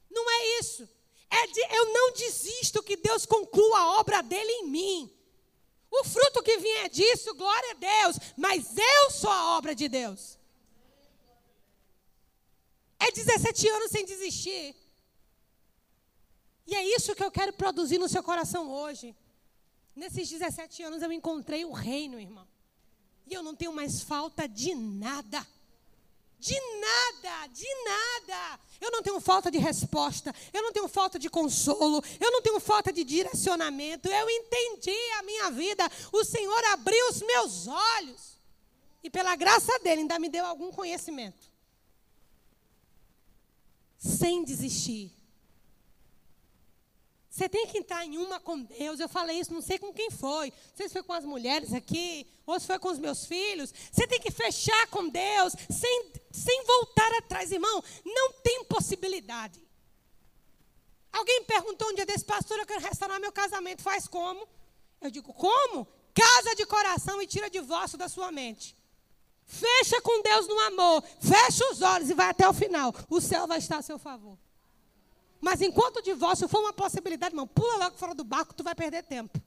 Não 0.10 0.30
é 0.30 0.60
isso. 0.60 0.88
É 1.30 1.48
de 1.48 1.60
eu 1.76 1.94
não 1.94 2.14
desisto 2.14 2.82
que 2.82 2.98
Deus 2.98 3.26
conclua 3.26 3.80
a 3.80 4.00
obra 4.00 4.24
dele 4.24 4.52
em 4.52 4.68
mim. 4.68 5.14
O 5.92 6.04
fruto 6.04 6.42
que 6.42 6.58
vier 6.58 6.90
disso, 6.90 7.36
glória 7.36 7.72
a 7.72 7.76
Deus. 7.76 8.18
Mas 8.38 8.76
eu 8.78 9.12
sou 9.12 9.30
a 9.30 9.58
obra 9.58 9.76
de 9.76 9.88
Deus. 9.88 10.39
É 13.00 13.12
17 13.12 13.68
anos 13.70 13.92
sem 13.92 14.06
desistir. 14.06 14.76
E 16.68 16.76
é 16.76 16.84
isso 16.96 17.16
que 17.16 17.24
eu 17.24 17.32
quero 17.32 17.54
produzir 17.54 17.98
no 17.98 18.10
seu 18.10 18.22
coração 18.22 18.70
hoje. 18.70 19.16
Nesses 19.96 20.30
17 20.30 20.84
anos 20.84 21.02
eu 21.02 21.12
encontrei 21.12 21.66
o 21.66 21.72
reino, 21.72 22.20
irmão. 22.20 22.48
E 23.26 23.34
eu 23.34 23.42
não 23.42 23.56
tenho 23.56 23.74
mais 23.74 24.02
falta 24.02 24.48
de 24.48 24.76
nada. 24.76 25.46
De 26.38 26.56
nada, 26.80 27.48
de 27.48 27.68
nada. 27.84 28.60
Eu 28.80 28.92
não 28.92 29.04
tenho 29.04 29.20
falta 29.20 29.52
de 29.52 29.58
resposta, 29.58 30.34
eu 30.54 30.64
não 30.64 30.72
tenho 30.72 30.88
falta 30.88 31.20
de 31.20 31.30
consolo, 31.30 32.02
eu 32.18 32.32
não 32.32 32.42
tenho 32.42 32.60
falta 32.62 32.94
de 32.94 33.04
direcionamento. 33.04 34.08
Eu 34.08 34.30
entendi 34.30 34.98
a 35.18 35.24
minha 35.24 35.52
vida. 35.52 35.90
O 36.14 36.24
Senhor 36.24 36.64
abriu 36.66 37.10
os 37.10 37.22
meus 37.22 37.68
olhos. 37.68 38.40
E 39.04 39.10
pela 39.10 39.36
graça 39.36 39.78
dele 39.80 40.02
ainda 40.02 40.20
me 40.20 40.30
deu 40.30 40.46
algum 40.46 40.72
conhecimento. 40.72 41.49
Sem 44.20 44.44
desistir. 44.44 45.14
Você 47.30 47.48
tem 47.48 47.68
que 47.68 47.78
entrar 47.78 48.06
em 48.06 48.18
uma 48.18 48.38
com 48.40 48.62
Deus. 48.64 49.00
Eu 49.00 49.08
falei 49.08 49.40
isso, 49.40 49.54
não 49.54 49.62
sei 49.62 49.80
com 49.80 49.94
quem 49.94 50.12
foi. 50.12 50.50
Não 50.50 50.76
sei 50.76 50.88
se 50.88 50.94
foi 50.94 51.04
com 51.04 51.14
as 51.14 51.24
mulheres 51.24 51.74
aqui, 51.74 52.28
ou 52.46 52.60
se 52.60 52.68
foi 52.68 52.78
com 52.80 52.90
os 52.90 53.00
meus 53.00 53.26
filhos. 53.26 53.74
Você 53.92 54.06
tem 54.08 54.20
que 54.20 54.32
fechar 54.32 54.88
com 54.88 55.08
Deus, 55.08 55.54
sem, 55.70 56.12
sem 56.32 56.66
voltar 56.66 57.12
atrás, 57.20 57.52
irmão. 57.52 57.82
Não 58.04 58.34
tem 58.34 58.66
possibilidade. 58.66 59.62
Alguém 61.14 61.44
perguntou 61.46 61.90
um 61.90 61.96
dia 61.96 62.06
desse, 62.06 62.26
pastor, 62.26 62.60
eu 62.60 62.66
quero 62.66 62.82
restaurar 62.82 63.22
meu 63.22 63.32
casamento. 63.32 63.82
Faz 63.82 64.06
como? 64.06 64.46
Eu 65.00 65.10
digo, 65.10 65.34
como? 65.34 65.88
Casa 66.14 66.56
de 66.56 66.66
coração 66.66 67.22
e 67.22 67.28
tira 67.28 67.50
divórcio 67.50 67.98
da 67.98 68.10
sua 68.10 68.32
mente. 68.34 68.76
Fecha 69.52 70.00
com 70.00 70.22
Deus 70.22 70.48
no 70.48 70.60
amor. 70.60 71.04
Fecha 71.20 71.68
os 71.72 71.82
olhos 71.82 72.08
e 72.08 72.14
vai 72.14 72.30
até 72.30 72.48
o 72.48 72.54
final. 72.54 72.94
O 73.10 73.20
céu 73.20 73.48
vai 73.48 73.58
estar 73.58 73.80
a 73.80 73.82
seu 73.82 73.98
favor. 73.98 74.38
Mas 75.42 75.60
enquanto 75.60 75.98
o 75.98 76.02
divórcio 76.04 76.48
for 76.48 76.60
uma 76.60 76.72
possibilidade, 76.72 77.34
irmão, 77.34 77.48
pula 77.48 77.78
logo 77.78 77.98
fora 77.98 78.14
do 78.14 78.24
barco, 78.24 78.54
tu 78.54 78.64
vai 78.64 78.76
perder 78.76 79.02
tempo. 79.04 79.42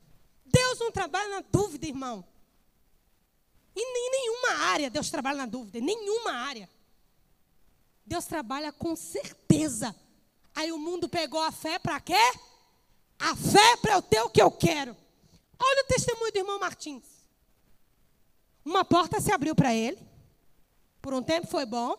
Deus 0.44 0.80
não 0.80 0.90
trabalha 0.90 1.28
na 1.36 1.40
dúvida, 1.40 1.86
irmão. 1.86 2.24
Em 3.76 4.10
nenhuma 4.10 4.66
área 4.66 4.90
Deus 4.90 5.08
trabalha 5.08 5.38
na 5.38 5.46
dúvida, 5.46 5.78
em 5.78 5.82
nenhuma 5.82 6.32
área. 6.32 6.68
Deus 8.04 8.26
trabalha 8.26 8.72
com 8.72 8.96
certeza. 8.96 9.94
Aí 10.52 10.72
o 10.72 10.78
mundo 10.78 11.08
pegou 11.08 11.40
a 11.40 11.52
fé 11.52 11.78
para 11.78 12.00
quê? 12.00 12.18
A 13.20 13.36
fé 13.36 13.76
para 13.76 13.94
eu 13.94 14.02
ter 14.02 14.20
o 14.20 14.28
que 14.28 14.42
eu 14.42 14.50
quero. 14.50 14.96
Olha 15.56 15.84
o 15.84 15.86
testemunho 15.86 16.32
do 16.32 16.38
irmão 16.38 16.58
Martins. 16.58 17.04
Uma 18.64 18.84
porta 18.84 19.20
se 19.20 19.32
abriu 19.32 19.54
para 19.54 19.74
ele. 19.74 19.98
Por 21.00 21.12
um 21.12 21.22
tempo 21.22 21.46
foi 21.46 21.66
bom, 21.66 21.96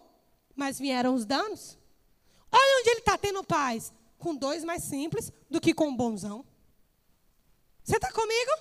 mas 0.55 0.79
vieram 0.79 1.13
os 1.13 1.25
danos. 1.25 1.77
Olha 2.51 2.79
onde 2.79 2.89
ele 2.89 2.99
está 2.99 3.17
tendo 3.17 3.43
paz. 3.43 3.91
Com 4.17 4.35
dois 4.35 4.63
mais 4.63 4.83
simples 4.83 5.31
do 5.49 5.59
que 5.59 5.73
com 5.73 5.89
um 5.89 5.95
bonzão. 5.95 6.45
Você 7.83 7.97
está 7.97 8.11
comigo? 8.11 8.51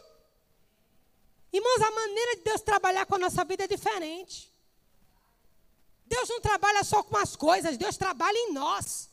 Irmãos, 1.53 1.83
a 1.83 1.91
maneira 1.91 2.37
de 2.37 2.43
Deus 2.43 2.61
trabalhar 2.63 3.07
com 3.07 3.15
a 3.15 3.19
nossa 3.19 3.45
vida 3.45 3.65
é 3.65 3.69
diferente. 3.69 4.53
Deus 6.07 6.29
não 6.29 6.41
trabalha 6.41 6.83
só 6.83 7.03
com 7.03 7.17
as 7.17 7.37
coisas, 7.37 7.77
Deus 7.77 7.97
trabalha 7.97 8.37
em 8.37 8.53
nós. 8.53 9.11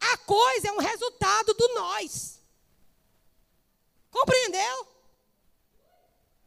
A 0.00 0.16
coisa 0.18 0.68
é 0.68 0.72
um 0.72 0.78
resultado 0.78 1.54
do 1.54 1.74
nós. 1.74 2.40
Compreendeu? 4.10 4.91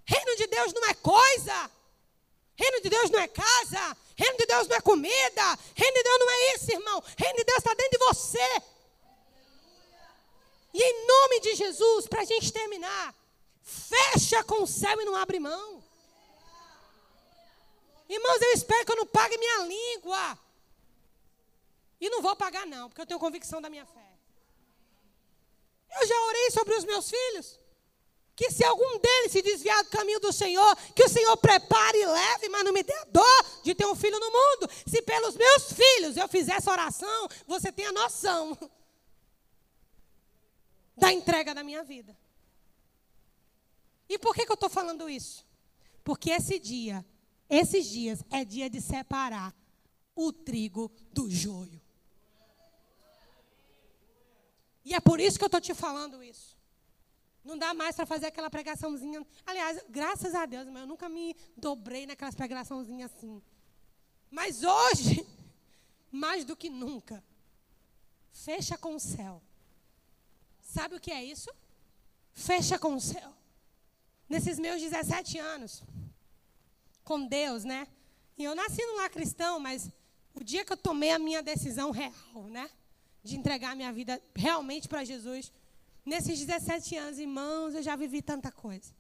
Reino 0.06 0.36
de 0.38 0.48
Deus 0.48 0.74
não 0.74 0.86
é 0.86 0.94
coisa. 0.94 1.72
Reino 2.56 2.82
de 2.82 2.90
Deus 2.90 3.10
não 3.10 3.20
é 3.20 3.28
casa. 3.28 3.98
Reino 4.16 4.38
de 4.38 4.46
Deus 4.46 4.68
não 4.68 4.78
é 4.78 4.82
comida. 4.82 5.60
Reino 5.76 5.94
de 5.94 6.04
Deus 6.04 6.20
não 6.20 6.30
é 6.30 6.56
isso, 6.56 6.72
irmão. 6.72 7.04
Reino 7.18 7.38
de 7.38 7.44
Deus 7.44 7.58
está 7.58 7.74
dentro 7.74 7.98
de 8.00 8.06
você. 8.06 8.62
E 10.74 10.84
em 10.84 11.08
nome 11.08 11.40
de 11.40 11.56
Jesus, 11.56 12.08
para 12.08 12.22
a 12.22 12.26
gente 12.26 12.52
terminar, 12.52 13.16
fecha 13.64 14.44
com 14.44 14.64
o 14.64 14.68
céu 14.68 15.02
e 15.02 15.06
não 15.06 15.16
abre 15.16 15.40
mão. 15.40 15.84
Irmãos, 18.08 18.42
eu 18.42 18.52
espero 18.52 18.86
que 18.86 18.92
eu 18.92 18.98
não 18.98 19.08
pague 19.08 19.38
minha 19.38 19.58
língua. 19.60 20.38
E 22.00 22.10
não 22.10 22.22
vou 22.22 22.36
pagar, 22.36 22.66
não, 22.68 22.90
porque 22.90 23.02
eu 23.02 23.06
tenho 23.06 23.20
convicção 23.20 23.62
da 23.62 23.70
minha 23.70 23.86
fé. 23.86 24.06
Eu 26.00 26.08
já 26.08 26.22
orei 26.22 26.52
sobre 26.52 26.76
os 26.76 26.84
meus 26.84 27.10
filhos. 27.10 27.60
Que 28.36 28.52
se 28.52 28.64
algum 28.66 29.00
deles 29.00 29.32
se 29.32 29.42
desviar 29.42 29.82
do 29.84 29.90
caminho 29.90 30.20
do 30.20 30.34
Senhor, 30.34 30.76
que 30.94 31.04
o 31.04 31.10
Senhor 31.10 31.38
prepare 31.38 31.98
e 31.98 32.06
leve, 32.06 32.50
mas 32.50 32.66
não 32.66 32.74
me 32.74 32.84
dê 32.84 32.94
a 32.94 33.06
dor 33.06 33.46
de 33.64 33.74
ter 33.74 33.86
um 33.86 33.96
filho 33.96 34.20
no 34.20 34.26
mundo. 34.26 34.70
Se 34.86 35.02
pelos 35.02 35.36
meus 35.36 35.72
filhos 35.72 36.18
eu 36.18 36.28
fizer 36.28 36.56
essa 36.56 36.70
oração, 36.70 37.30
você 37.48 37.72
tem 37.72 37.86
a 37.86 37.94
noção 37.94 38.58
da 40.98 41.14
entrega 41.14 41.56
da 41.56 41.64
minha 41.64 41.84
vida. 41.84 42.16
E 44.10 44.20
por 44.20 44.36
que, 44.36 44.46
que 44.46 44.52
eu 44.52 44.56
estou 44.56 44.70
falando 44.70 45.10
isso? 45.10 45.46
Porque 46.04 46.30
esse 46.30 46.60
dia, 46.60 47.06
esses 47.50 47.88
dias, 47.88 48.24
é 48.30 48.44
dia 48.44 48.70
de 48.70 48.82
separar 48.82 49.56
o 50.14 50.32
trigo 50.32 50.92
do 51.12 51.30
joio. 51.30 51.82
E 54.84 54.94
é 54.94 55.00
por 55.00 55.20
isso 55.20 55.38
que 55.38 55.44
eu 55.44 55.48
estou 55.48 55.62
te 55.62 55.74
falando 55.74 56.22
isso. 56.22 56.55
Não 57.46 57.56
dá 57.56 57.76
mais 57.76 57.96
para 57.96 58.08
fazer 58.08 58.26
aquela 58.26 58.50
pregaçãozinha. 58.50 59.26
Aliás, 59.46 59.86
graças 59.88 60.34
a 60.34 60.48
Deus, 60.48 60.68
mas 60.68 60.82
eu 60.82 60.88
nunca 60.88 61.08
me 61.08 61.36
dobrei 61.56 62.08
naquelas 62.08 62.34
pregaçãozinhas 62.34 63.14
assim. 63.14 63.40
Mas 64.32 64.64
hoje, 64.64 65.26
mais 66.12 66.44
do 66.44 66.56
que 66.56 66.72
nunca, 66.72 67.24
fecha 68.32 68.76
com 68.80 68.96
o 68.96 69.00
céu. 69.00 69.44
Sabe 70.60 70.96
o 70.96 71.00
que 71.00 71.12
é 71.12 71.24
isso? 71.24 71.52
Fecha 72.34 72.80
com 72.80 72.96
o 72.96 73.00
céu. 73.00 73.32
Nesses 74.28 74.58
meus 74.58 74.82
17 74.82 75.38
anos, 75.38 75.84
com 77.04 77.28
Deus, 77.28 77.64
né? 77.64 77.88
E 78.36 78.44
eu 78.44 78.56
nasci 78.56 78.84
num 78.84 78.98
lar 78.98 79.10
cristão, 79.12 79.60
mas 79.60 79.92
o 80.34 80.44
dia 80.44 80.66
que 80.66 80.74
eu 80.74 80.78
tomei 80.78 81.12
a 81.12 81.20
minha 81.20 81.44
decisão 81.44 81.92
real, 81.92 82.48
né? 82.50 82.72
De 83.24 83.38
entregar 83.38 83.74
a 83.74 83.76
minha 83.76 83.94
vida 83.94 84.20
realmente 84.36 84.90
para 84.90 85.06
Jesus, 85.06 85.54
Nesses 86.06 86.40
17 86.40 86.96
anos, 86.98 87.18
irmãos, 87.18 87.74
eu 87.74 87.82
já 87.82 87.96
vivi 87.96 88.22
tanta 88.22 88.52
coisa. 88.52 88.94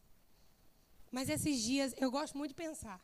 Mas 1.11 1.29
esses 1.29 1.61
dias 1.61 1.93
eu 1.97 2.09
gosto 2.09 2.37
muito 2.37 2.49
de 2.49 2.55
pensar. 2.55 2.99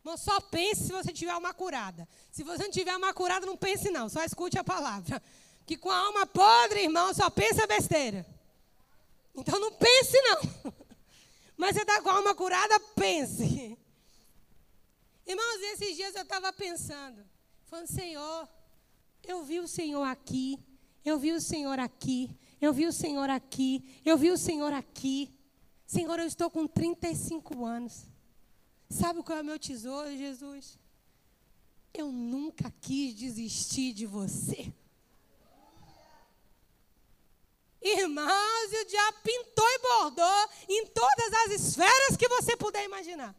Irmão, 0.00 0.16
só 0.16 0.40
pense 0.40 0.84
se 0.84 0.92
você 0.92 1.12
tiver 1.12 1.34
uma 1.34 1.52
curada. 1.52 2.06
Se 2.30 2.44
você 2.44 2.62
não 2.62 2.70
tiver 2.70 2.96
uma 2.96 3.12
curada, 3.12 3.44
não 3.44 3.56
pense 3.56 3.90
não, 3.90 4.08
só 4.08 4.22
escute 4.22 4.58
a 4.58 4.62
palavra. 4.62 5.20
Que 5.66 5.76
com 5.76 5.90
a 5.90 5.96
alma 5.96 6.26
podre, 6.26 6.82
irmão, 6.84 7.12
só 7.12 7.28
pensa 7.28 7.66
besteira. 7.66 8.24
Então 9.34 9.58
não 9.58 9.72
pense 9.72 10.20
não. 10.22 10.72
Mas 11.56 11.74
você 11.74 11.82
está 11.82 12.00
com 12.02 12.10
a 12.10 12.16
alma 12.16 12.34
curada, 12.34 12.78
pense. 12.94 13.76
Irmãos, 15.26 15.60
esses 15.72 15.96
dias 15.96 16.14
eu 16.14 16.22
estava 16.22 16.52
pensando, 16.52 17.24
falando, 17.64 17.86
Senhor, 17.86 18.48
eu 19.26 19.42
vi 19.42 19.58
o 19.58 19.66
Senhor 19.66 20.04
aqui, 20.04 20.58
eu 21.02 21.18
vi 21.18 21.32
o 21.32 21.40
Senhor 21.40 21.78
aqui, 21.78 22.30
eu 22.64 22.72
vi 22.72 22.86
o 22.86 22.92
Senhor 22.92 23.28
aqui, 23.30 23.84
eu 24.04 24.16
vi 24.16 24.30
o 24.30 24.38
Senhor 24.38 24.72
aqui. 24.72 25.32
Senhor, 25.86 26.18
eu 26.18 26.26
estou 26.26 26.50
com 26.50 26.66
35 26.66 27.64
anos. 27.64 28.06
Sabe 28.88 29.22
qual 29.22 29.38
é 29.38 29.42
o 29.42 29.44
meu 29.44 29.58
tesouro, 29.58 30.16
Jesus? 30.16 30.78
Eu 31.92 32.10
nunca 32.10 32.72
quis 32.80 33.14
desistir 33.14 33.92
de 33.92 34.06
você. 34.06 34.72
Irmãos, 37.82 38.72
o 38.72 38.84
diabo 38.86 39.18
pintou 39.22 39.68
e 39.68 39.78
bordou 39.80 40.48
em 40.68 40.86
todas 40.86 41.32
as 41.44 41.52
esferas 41.60 42.16
que 42.16 42.28
você 42.28 42.56
puder 42.56 42.84
imaginar. 42.84 43.36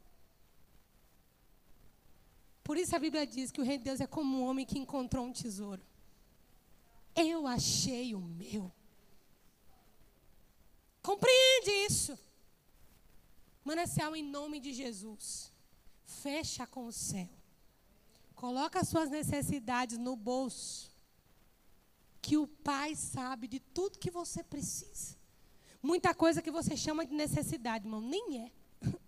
Por 2.63 2.77
isso 2.77 2.95
a 2.95 2.99
Bíblia 2.99 3.25
diz 3.25 3.51
que 3.51 3.59
o 3.59 3.63
rei 3.63 3.77
de 3.77 3.85
Deus 3.85 4.01
é 4.01 4.07
como 4.07 4.37
um 4.37 4.45
homem 4.45 4.65
que 4.65 4.77
encontrou 4.77 5.25
um 5.25 5.33
tesouro. 5.33 5.81
Eu 7.15 7.47
achei 7.47 8.13
o 8.13 8.19
meu. 8.19 8.71
Compreende 11.05 11.69
isso. 11.87 12.17
Manancial, 13.63 14.15
em 14.15 14.23
nome 14.23 14.59
de 14.59 14.73
Jesus, 14.73 15.51
fecha 16.03 16.65
com 16.65 16.87
o 16.87 16.91
céu. 16.91 17.29
Coloca 18.33 18.79
as 18.79 18.87
suas 18.87 19.11
necessidades 19.11 19.99
no 19.99 20.15
bolso. 20.15 20.91
Que 22.23 22.37
o 22.37 22.47
Pai 22.47 22.95
sabe 22.95 23.47
de 23.47 23.59
tudo 23.59 23.99
que 23.99 24.09
você 24.09 24.43
precisa. 24.43 25.15
Muita 25.79 26.15
coisa 26.15 26.41
que 26.41 26.49
você 26.49 26.75
chama 26.75 27.05
de 27.05 27.13
necessidade, 27.13 27.85
irmão, 27.85 28.01
nem 28.01 28.41
é. 28.41 28.51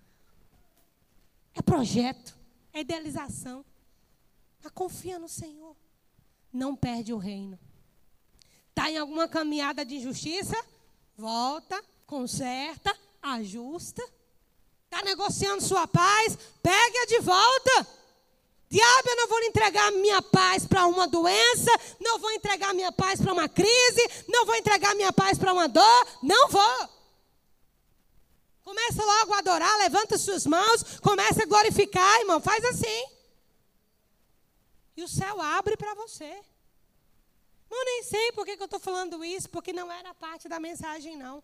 É 1.55 1.61
projeto, 1.63 2.37
é 2.71 2.81
idealização. 2.81 3.65
Mas 4.61 4.71
confia 4.71 5.17
no 5.17 5.27
Senhor. 5.27 5.75
Não 6.53 6.75
perde 6.75 7.11
o 7.11 7.17
reino. 7.17 7.57
Está 8.69 8.91
em 8.91 8.97
alguma 8.97 9.27
caminhada 9.27 9.83
de 9.83 9.95
injustiça? 9.95 10.55
Volta, 11.18 11.84
conserta, 12.05 12.95
ajusta. 13.22 14.07
Está 14.86 15.03
negociando 15.03 15.63
sua 15.63 15.88
paz? 15.88 16.38
Pegue-a 16.61 17.05
de 17.07 17.20
volta. 17.20 17.88
Diabo, 18.70 19.09
eu 19.09 19.15
não 19.15 19.28
vou 19.28 19.39
entregar 19.43 19.91
minha 19.93 20.22
paz 20.22 20.65
para 20.65 20.86
uma 20.86 21.07
doença, 21.07 21.72
não 21.99 22.20
vou 22.20 22.32
entregar 22.32 22.74
minha 22.74 22.91
paz 22.91 23.20
para 23.20 23.34
uma 23.34 23.49
crise, 23.49 24.26
não 24.28 24.45
vou 24.45 24.55
entregar 24.55 24.93
minha 24.93 25.11
paz 25.11 25.38
para 25.39 25.53
uma 25.53 25.68
dor, 25.68 26.07
não 26.22 26.49
vou. 26.49 26.89
Começa 28.63 29.03
logo 29.03 29.34
a 29.34 29.39
adorar, 29.39 29.78
levanta 29.80 30.18
suas 30.18 30.45
mãos, 30.45 30.99
começa 31.01 31.43
a 31.43 31.45
glorificar, 31.45 32.20
irmão, 32.20 32.41
faz 32.41 32.63
assim. 32.65 33.05
E 34.97 35.03
o 35.03 35.07
céu 35.07 35.41
abre 35.41 35.78
para 35.78 35.93
você. 35.95 36.38
Sei 38.10 38.32
por 38.32 38.45
que, 38.45 38.51
eu 38.51 38.64
estou 38.64 38.80
falando 38.80 39.24
isso, 39.26 39.49
porque 39.49 39.74
não 39.74 39.91
era 39.91 40.14
parte 40.14 40.47
da 40.47 40.62
mensagem, 40.62 41.18
não. 41.18 41.43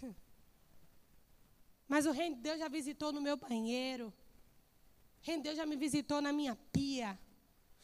Mas 1.86 2.06
o 2.06 2.10
reino 2.10 2.36
de 2.36 2.42
Deus 2.42 2.58
já 2.58 2.68
visitou 2.68 3.12
no 3.12 3.20
meu 3.20 3.36
banheiro. 3.36 4.06
O 4.06 5.26
reino 5.26 5.42
de 5.42 5.48
Deus 5.48 5.58
já 5.58 5.66
me 5.66 5.76
visitou 5.76 6.22
na 6.22 6.32
minha 6.32 6.56
pia. 6.72 7.18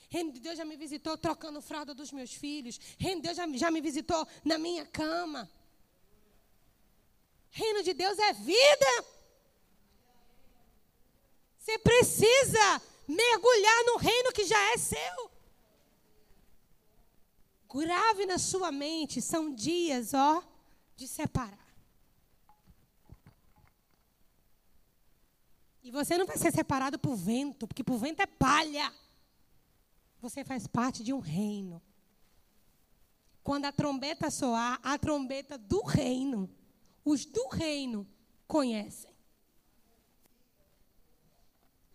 O 0.00 0.14
reino 0.14 0.32
de 0.32 0.40
Deus 0.40 0.56
já 0.56 0.64
me 0.64 0.76
visitou 0.76 1.18
trocando 1.18 1.60
fralda 1.60 1.92
dos 1.92 2.10
meus 2.10 2.32
filhos. 2.32 2.78
O 2.78 3.02
reino 3.02 3.20
de 3.20 3.26
Deus 3.26 3.36
já, 3.36 3.46
já 3.64 3.70
me 3.70 3.82
visitou 3.82 4.26
na 4.42 4.56
minha 4.56 4.86
cama. 4.86 5.50
O 7.52 7.58
reino 7.58 7.82
de 7.82 7.92
Deus 7.92 8.18
é 8.18 8.32
vida. 8.32 8.92
Você 11.58 11.78
precisa 11.80 12.82
mergulhar 13.06 13.84
no 13.84 13.96
reino 13.98 14.32
que 14.32 14.46
já 14.46 14.72
é 14.72 14.78
seu. 14.78 15.35
Grave 17.78 18.24
na 18.24 18.38
sua 18.38 18.72
mente, 18.72 19.20
são 19.20 19.54
dias, 19.54 20.14
ó, 20.14 20.42
de 20.96 21.06
separar. 21.06 21.66
E 25.82 25.90
você 25.90 26.16
não 26.16 26.26
vai 26.26 26.36
ser 26.38 26.50
separado 26.52 26.98
por 26.98 27.14
vento, 27.14 27.66
porque 27.66 27.84
por 27.84 27.98
vento 27.98 28.20
é 28.20 28.26
palha. 28.26 28.92
Você 30.20 30.42
faz 30.42 30.66
parte 30.66 31.04
de 31.04 31.12
um 31.12 31.20
reino. 31.20 31.80
Quando 33.44 33.66
a 33.66 33.72
trombeta 33.72 34.30
soar, 34.30 34.80
a 34.82 34.98
trombeta 34.98 35.56
do 35.56 35.82
reino, 35.84 36.50
os 37.04 37.24
do 37.24 37.46
reino 37.48 38.04
conhecem. 38.48 39.14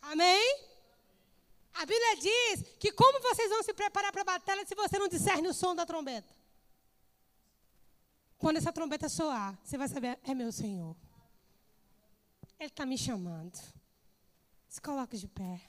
Amém? 0.02 0.71
A 1.74 1.86
Bíblia 1.86 2.16
diz 2.18 2.78
que 2.80 2.92
como 2.92 3.22
vocês 3.22 3.50
vão 3.50 3.64
se 3.64 3.74
preparar 3.74 4.12
para 4.12 4.22
a 4.22 4.26
batalha 4.26 4.66
se 4.66 4.76
você 4.76 5.00
não 5.00 5.08
discerne 5.08 5.48
o 5.48 5.54
som 5.54 5.76
da 5.76 5.86
trombeta? 5.86 6.34
Quando 8.38 8.58
essa 8.58 8.74
trombeta 8.74 9.08
soar, 9.08 9.58
você 9.64 9.78
vai 9.78 9.88
saber, 9.88 10.20
é 10.24 10.34
meu 10.34 10.52
Senhor. 10.52 10.96
Ele 12.60 12.70
está 12.70 12.86
me 12.86 12.98
chamando. 12.98 13.58
Se 14.68 14.82
coloque 14.82 15.18
de 15.18 15.28
pé. 15.28 15.62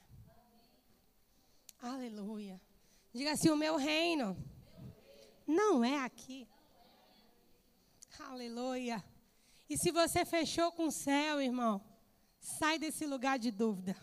Aleluia. 1.80 2.60
Diga 3.12 3.32
assim: 3.32 3.50
o 3.50 3.56
meu 3.56 3.76
reino 3.76 4.36
não 5.46 5.84
é 5.84 5.98
aqui. 5.98 6.48
Aleluia. 8.18 9.02
E 9.68 9.76
se 9.76 9.90
você 9.90 10.24
fechou 10.24 10.70
com 10.72 10.86
o 10.86 10.92
céu, 10.92 11.40
irmão, 11.40 11.82
sai 12.38 12.78
desse 12.78 13.06
lugar 13.06 13.38
de 13.38 13.50
dúvida. 13.50 13.96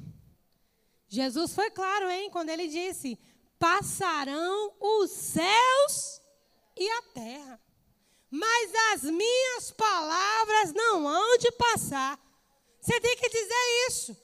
Jesus 1.10 1.54
foi 1.54 1.72
claro, 1.72 2.10
hein, 2.10 2.30
quando 2.30 2.50
ele 2.50 2.68
disse: 2.68 3.18
passarão 3.58 4.74
os 4.80 5.10
céus 5.10 6.22
e 6.78 6.88
a 6.90 7.02
terra, 7.14 7.60
mas 8.30 8.72
as 8.94 9.04
minhas 9.04 9.72
palavras 9.72 10.72
não 10.74 11.08
hão 11.08 11.38
de 11.38 11.52
passar. 11.54 12.20
Você 12.80 13.00
tem 13.02 13.18
que 13.18 13.30
dizer 13.30 13.88
isso. 13.88 14.18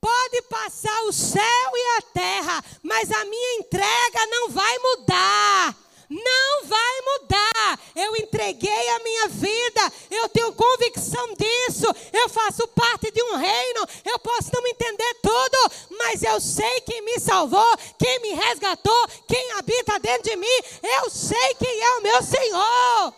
Pode 0.00 0.42
passar 0.42 1.04
o 1.04 1.12
céu 1.12 1.70
e 1.74 1.98
a 1.98 2.02
terra, 2.12 2.64
mas 2.82 3.12
a 3.12 3.24
minha 3.24 3.58
entrega 3.58 4.26
não 4.26 4.48
vai 4.48 4.78
mudar 4.78 5.76
não 6.12 6.66
vai 6.66 7.00
mudar. 7.00 7.80
Eu 7.96 8.16
entreguei 8.16 8.88
a 8.90 8.98
minha 8.98 9.28
vida, 9.28 9.92
eu 10.10 10.28
tenho 10.28 10.52
convicção 10.52 11.34
disso, 11.34 11.86
eu 12.12 12.28
faço 12.28 12.66
parte 12.68 13.10
de 13.10 13.22
um 13.22 13.36
reino, 13.36 13.86
eu 14.04 14.18
posso 14.18 14.50
não 14.52 14.66
entender 14.66 15.14
tudo, 15.22 15.72
mas 15.98 16.22
eu 16.22 16.40
sei 16.40 16.80
quem 16.82 17.02
me 17.02 17.18
salvou, 17.18 17.76
quem 17.98 18.20
me 18.20 18.34
resgatou, 18.34 19.08
quem 19.26 19.52
habita 19.52 19.98
dentro 19.98 20.30
de 20.30 20.36
mim, 20.36 20.60
eu 20.82 21.10
sei 21.10 21.54
quem 21.54 21.80
é 21.80 21.98
o 21.98 22.02
meu 22.02 22.22
Senhor. 22.22 23.14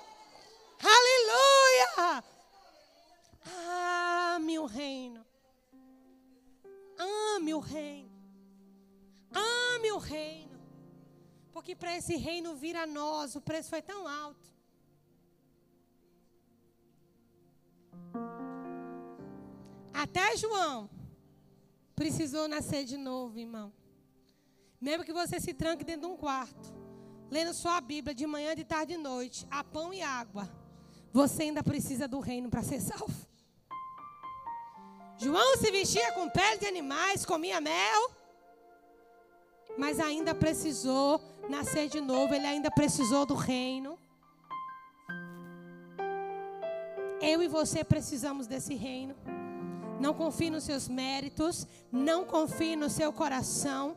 Aleluia! 0.83 2.25
Ame 4.37 4.59
o 4.59 4.67
reino. 4.67 5.25
Ame 6.99 7.55
o 7.55 7.61
reino. 7.61 8.11
Ame 9.33 9.93
o 9.93 9.99
reino. 9.99 10.54
Porque 11.55 11.77
para 11.77 11.97
esse 11.97 12.17
reino 12.17 12.57
vir 12.57 12.75
a 12.75 12.85
nós, 12.85 13.37
o 13.37 13.41
preço 13.41 13.71
foi 13.71 13.81
tão 13.81 14.09
alto. 14.09 14.53
Até 19.93 20.37
João 20.37 20.91
precisou 21.95 22.49
nascer 22.49 22.85
de 22.85 22.97
novo, 22.97 23.39
irmão. 23.39 23.73
Mesmo 24.81 25.05
que 25.05 25.13
você 25.13 25.39
se 25.39 25.55
tranque 25.55 25.85
dentro 25.85 26.09
de 26.09 26.13
um 26.15 26.17
quarto, 26.17 26.75
lendo 27.31 27.55
sua 27.55 27.81
Bíblia 27.81 28.13
de 28.13 28.27
manhã, 28.27 28.57
de 28.57 28.65
tarde 28.65 28.95
e 28.95 28.97
de 28.97 29.03
noite, 29.03 29.47
a 29.49 29.63
pão 29.63 29.95
e 29.95 30.03
água, 30.03 30.51
você 31.13 31.45
ainda 31.45 31.63
precisa 31.63 32.09
do 32.09 32.19
reino 32.19 32.51
para 32.51 32.65
ser 32.65 32.81
salvo. 32.81 33.29
João 35.19 35.57
se 35.57 35.71
vestia 35.71 36.11
com 36.15 36.29
pele 36.29 36.59
de 36.59 36.67
animais, 36.67 37.25
comia 37.25 37.61
mel, 37.61 38.11
mas 39.77 39.99
ainda 40.01 40.35
precisou 40.35 41.21
nascer 41.49 41.89
de 41.89 42.01
novo, 42.01 42.35
ele 42.35 42.47
ainda 42.47 42.71
precisou 42.71 43.27
do 43.27 43.35
reino. 43.35 43.99
Eu 47.21 47.43
e 47.43 47.49
você 47.49 47.83
precisamos 47.83 48.47
desse 48.47 48.75
reino. 48.75 49.15
Não 50.01 50.13
confie 50.13 50.51
nos 50.51 50.65
seus 50.65 50.89
méritos, 50.89 51.67
não 51.91 52.25
confie 52.25 52.77
no 52.77 52.91
seu 52.91 53.13
coração. 53.13 53.97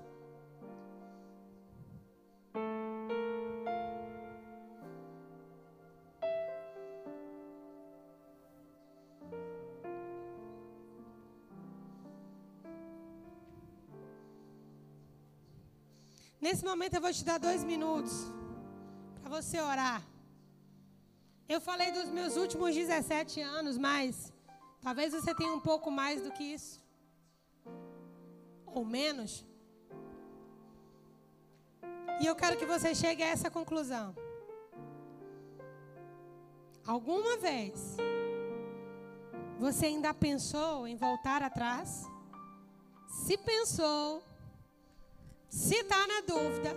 Nesse 16.48 16.64
momento 16.64 16.94
eu 16.94 17.02
vou 17.02 17.12
te 17.12 17.26
dar 17.26 17.38
dois 17.38 17.62
minutos 17.62 18.14
para 19.20 19.30
você 19.30 19.60
orar. 19.60 20.02
Eu 21.54 21.60
falei 21.60 21.92
dos 21.92 22.10
meus 22.10 22.38
últimos 22.38 22.74
17 22.74 23.42
anos, 23.42 23.78
mas 23.78 24.32
talvez 24.80 25.12
você 25.12 25.36
tenha 25.36 25.52
um 25.52 25.60
pouco 25.60 25.92
mais 25.92 26.22
do 26.22 26.32
que 26.32 26.46
isso. 26.58 26.82
Ou 28.66 28.86
menos. 28.86 29.46
E 32.22 32.26
eu 32.26 32.34
quero 32.34 32.58
que 32.58 32.66
você 32.66 32.96
chegue 32.96 33.24
a 33.24 33.28
essa 33.28 33.52
conclusão. 33.52 34.16
Alguma 36.86 37.36
vez 37.40 37.98
você 39.60 39.88
ainda 39.88 40.14
pensou 40.14 40.88
em 40.88 40.96
voltar 40.96 41.44
atrás? 41.44 42.06
Se 43.26 43.38
pensou, 43.38 44.24
se 45.50 45.76
está 45.76 46.06
na 46.08 46.22
dúvida, 46.22 46.76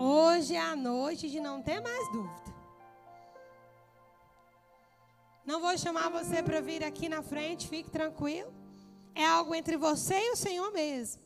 Hoje 0.00 0.54
é 0.54 0.60
a 0.60 0.76
noite 0.76 1.28
de 1.28 1.40
não 1.40 1.60
ter 1.60 1.80
mais 1.80 2.12
dúvida. 2.12 2.54
Não 5.44 5.60
vou 5.60 5.76
chamar 5.76 6.08
você 6.08 6.40
para 6.40 6.60
vir 6.60 6.84
aqui 6.84 7.08
na 7.08 7.20
frente, 7.20 7.66
fique 7.66 7.90
tranquilo. 7.90 8.54
É 9.12 9.26
algo 9.26 9.52
entre 9.56 9.76
você 9.76 10.14
e 10.14 10.30
o 10.30 10.36
Senhor 10.36 10.70
mesmo. 10.72 11.20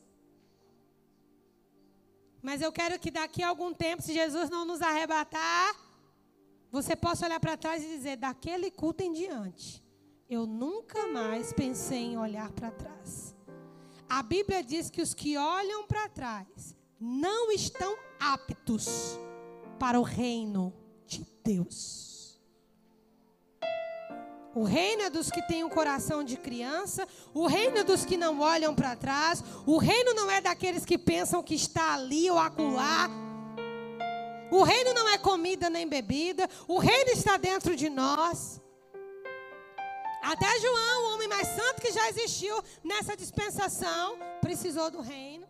Mas 2.41 2.63
eu 2.63 2.71
quero 2.71 2.97
que 2.97 3.11
daqui 3.11 3.43
a 3.43 3.49
algum 3.49 3.71
tempo, 3.71 4.01
se 4.01 4.11
Jesus 4.11 4.49
não 4.49 4.65
nos 4.65 4.81
arrebatar, 4.81 5.75
você 6.71 6.95
possa 6.95 7.27
olhar 7.27 7.39
para 7.39 7.55
trás 7.55 7.83
e 7.83 7.87
dizer: 7.87 8.17
daquele 8.17 8.71
culto 8.71 9.03
em 9.03 9.13
diante, 9.13 9.83
eu 10.27 10.47
nunca 10.47 11.07
mais 11.09 11.53
pensei 11.53 11.99
em 11.99 12.17
olhar 12.17 12.51
para 12.53 12.71
trás. 12.71 13.32
A 14.09 14.21
Bíblia 14.21 14.63
diz 14.63 14.89
que 14.89 15.01
os 15.01 15.13
que 15.13 15.37
olham 15.37 15.85
para 15.87 16.09
trás 16.09 16.75
não 16.99 17.51
estão 17.51 17.97
aptos 18.19 19.19
para 19.79 19.99
o 19.99 20.03
reino 20.03 20.73
de 21.05 21.25
Deus. 21.43 22.39
O 24.55 24.63
reino 24.63 25.01
é 25.01 25.09
dos 25.09 25.31
que 25.31 25.41
têm 25.41 25.63
um 25.63 25.69
coração 25.69 26.23
de 26.23 26.37
criança, 26.37 27.07
o 27.33 27.47
reino 27.47 27.79
é 27.79 27.83
dos 27.83 28.05
que 28.05 28.15
não 28.15 28.39
olham 28.39 28.75
para 28.75 28.95
trás, 28.95 29.43
o 29.65 29.77
reino 29.77 30.13
não 30.13 30.29
é 30.29 30.39
daqueles 30.39 30.85
que 30.85 30.97
pensam 30.97 31.41
que 31.41 31.55
está 31.55 31.95
ali 31.95 32.29
ou 32.29 32.37
acolá. 32.37 33.09
O 34.51 34.61
reino 34.61 34.93
não 34.93 35.09
é 35.09 35.17
comida 35.17 35.71
nem 35.71 35.87
bebida, 35.87 36.47
o 36.67 36.77
reino 36.77 37.09
está 37.09 37.35
dentro 37.35 37.75
de 37.75 37.89
nós. 37.89 38.61
Até 40.23 40.57
João, 40.61 41.03
o 41.03 41.13
homem 41.13 41.27
mais 41.27 41.45
santo 41.49 41.81
que 41.81 41.91
já 41.91 42.07
existiu 42.09 42.55
nessa 42.81 43.15
dispensação, 43.15 44.17
precisou 44.39 44.89
do 44.89 45.01
reino. 45.01 45.45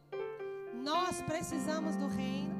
Nós 0.74 1.22
precisamos 1.22 1.96
do 1.96 2.08
reino. 2.08 2.52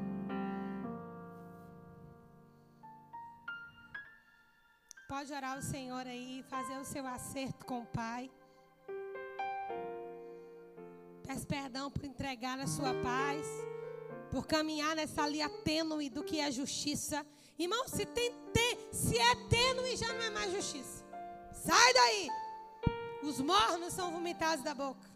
Pode 5.08 5.32
orar 5.32 5.58
o 5.58 5.62
Senhor 5.62 6.06
aí, 6.06 6.44
fazer 6.48 6.78
o 6.78 6.84
seu 6.84 7.04
acerto 7.04 7.66
com 7.66 7.80
o 7.80 7.86
Pai. 7.86 8.30
Peço 11.26 11.46
perdão 11.48 11.90
por 11.90 12.04
entregar 12.04 12.60
a 12.60 12.66
sua 12.68 12.94
paz, 13.02 13.44
por 14.30 14.46
caminhar 14.46 14.94
nessa 14.94 15.26
linha 15.26 15.48
tênue 15.48 16.08
do 16.10 16.22
que 16.22 16.38
é 16.38 16.48
justiça. 16.52 17.26
Irmão, 17.58 17.88
se, 17.88 18.06
tem, 18.06 18.32
tem, 18.52 18.78
se 18.92 19.18
é 19.18 19.34
tênue, 19.48 19.96
já 19.96 20.12
não 20.12 20.22
é 20.22 20.30
mais 20.30 20.52
justiça. 20.52 20.93
Sai 21.64 21.94
daí! 21.94 22.28
Os 23.22 23.40
mornos 23.40 23.94
são 23.94 24.12
vomitados 24.12 24.62
da 24.62 24.74
boca. 24.74 25.14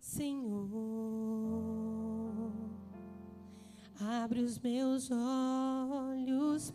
Senhor, 0.00 0.72
abre 4.00 4.40
os 4.40 4.58
meus 4.58 5.10
olhos, 5.10 5.53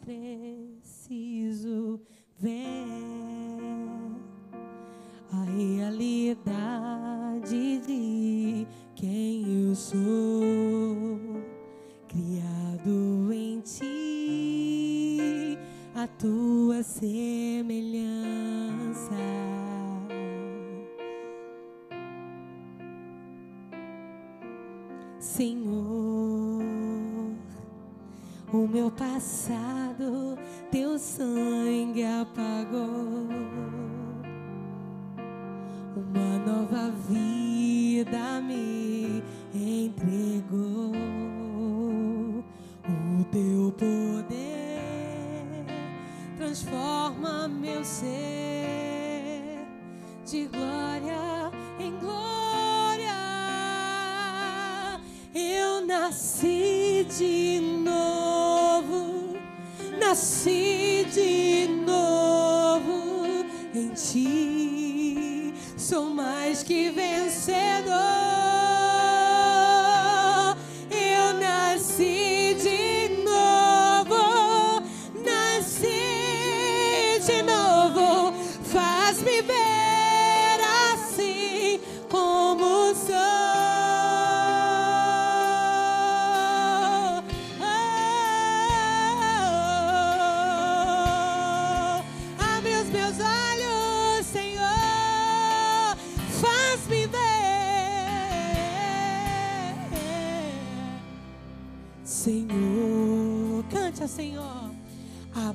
preciso 0.09 0.58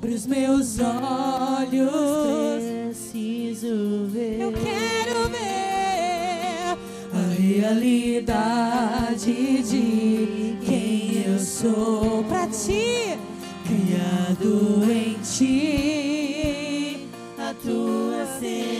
Abre 0.04 0.16
os 0.16 0.26
meus 0.26 0.78
olhos. 0.80 1.90
Preciso 2.88 4.06
ver. 4.12 4.38
Eu 4.38 4.52
quero 4.52 5.30
ver 5.30 6.76
a 7.10 7.22
realidade 7.40 8.82
de 9.62 10.58
quem 10.62 11.24
eu 11.26 11.38
sou 11.38 12.22
para 12.24 12.46
ti, 12.48 13.18
criado 13.66 14.82
em 14.92 15.14
ti, 15.22 17.08
a 17.38 17.54
tua 17.54 18.26
semelhança. 18.38 18.73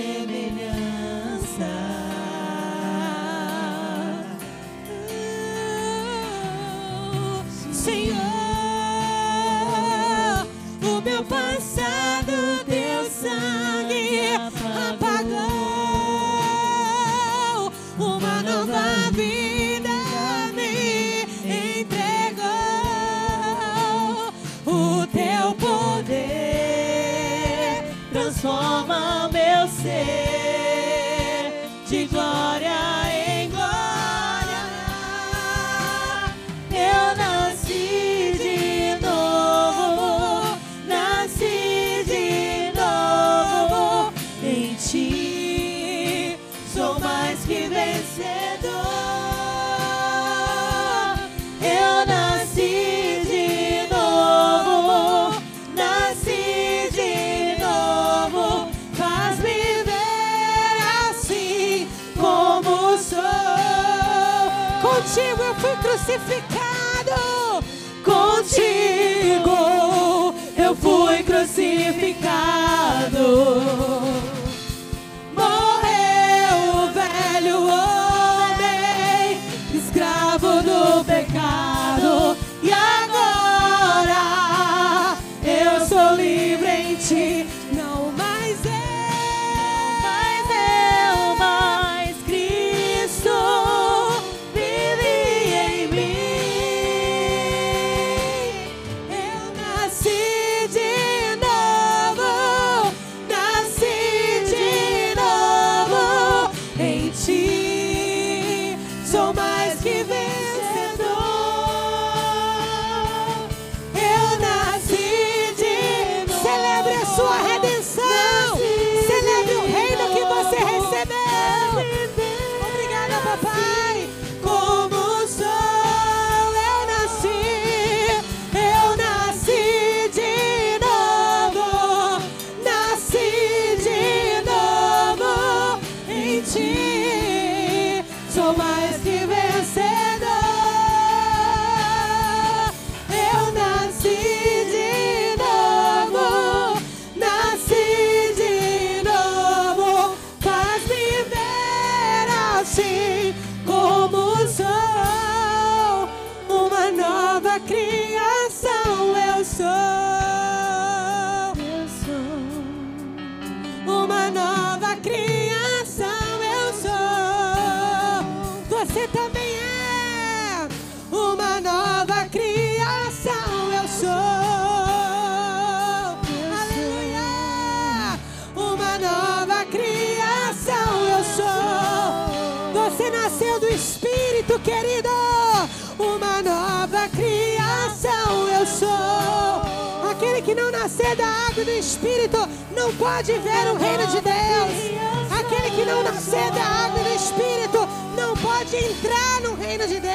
Nascer 190.94 191.16
da 191.16 191.26
água 191.26 191.62
e 191.62 191.64
do 191.64 191.70
Espírito 191.72 192.48
não 192.76 192.94
pode 192.94 193.32
ver 193.32 193.72
o 193.72 193.76
reino 193.76 194.06
de 194.06 194.20
Deus. 194.20 195.38
Aquele 195.40 195.70
que 195.70 195.84
não 195.84 196.04
nascer 196.04 196.52
da 196.52 196.62
água 196.62 197.00
e 197.00 197.04
do 197.04 197.14
Espírito 197.16 197.88
não 198.16 198.36
pode 198.36 198.76
entrar 198.76 199.40
no 199.42 199.56
reino 199.56 199.88
de 199.88 199.98
Deus. 199.98 200.14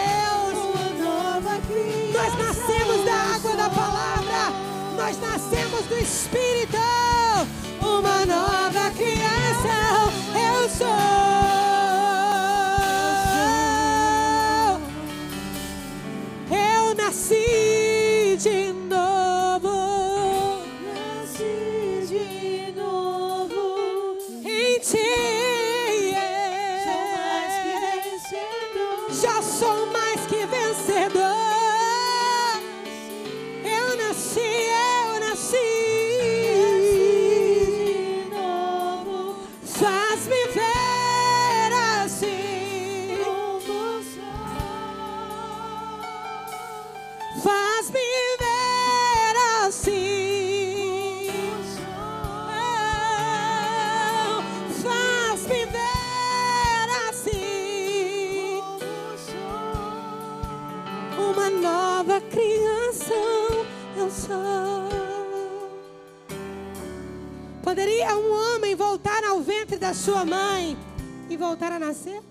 Nós 2.14 2.38
nascemos 2.38 3.06
da 3.06 3.14
água 3.36 3.56
da 3.58 3.70
palavra, 3.70 4.54
nós 4.96 5.20
nascemos 5.20 5.86
do 5.86 5.98
Espírito. 5.98 6.78
Uma 7.82 8.26
nova 8.26 8.92
criação 8.92 9.19
da 69.90 69.94
sua 69.96 70.24
mãe 70.24 70.78
e 71.32 71.36
voltar 71.36 71.72
a 71.72 71.80
nascer? 71.80 72.22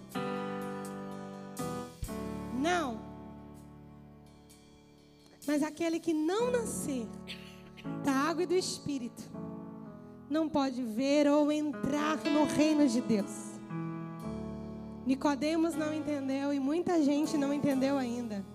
Não. 2.56 3.00
Mas 5.44 5.64
aquele 5.64 5.98
que 5.98 6.14
não 6.14 6.52
nascer 6.52 7.08
da 8.04 8.12
água 8.12 8.44
e 8.44 8.46
do 8.46 8.54
Espírito 8.54 9.24
não 10.30 10.48
pode 10.48 10.80
ver 10.84 11.26
ou 11.26 11.50
entrar 11.50 12.18
no 12.18 12.44
reino 12.44 12.86
de 12.86 13.00
Deus. 13.00 13.58
Nicodemos 15.04 15.74
não 15.74 15.92
entendeu 15.92 16.52
e 16.52 16.60
muita 16.60 17.02
gente 17.02 17.36
não 17.36 17.52
entendeu 17.52 17.98
ainda. 17.98 18.46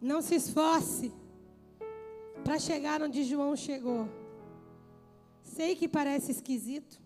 Não 0.00 0.20
se 0.20 0.34
esforce 0.34 1.12
para 2.42 2.58
chegar 2.58 3.00
onde 3.02 3.22
João 3.22 3.54
chegou. 3.54 4.23
Sei 5.44 5.76
que 5.76 5.86
parece 5.86 6.32
esquisito, 6.32 7.00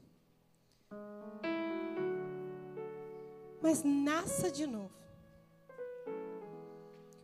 mas 3.60 3.82
nasça 3.82 4.50
de 4.50 4.66
novo. 4.66 4.96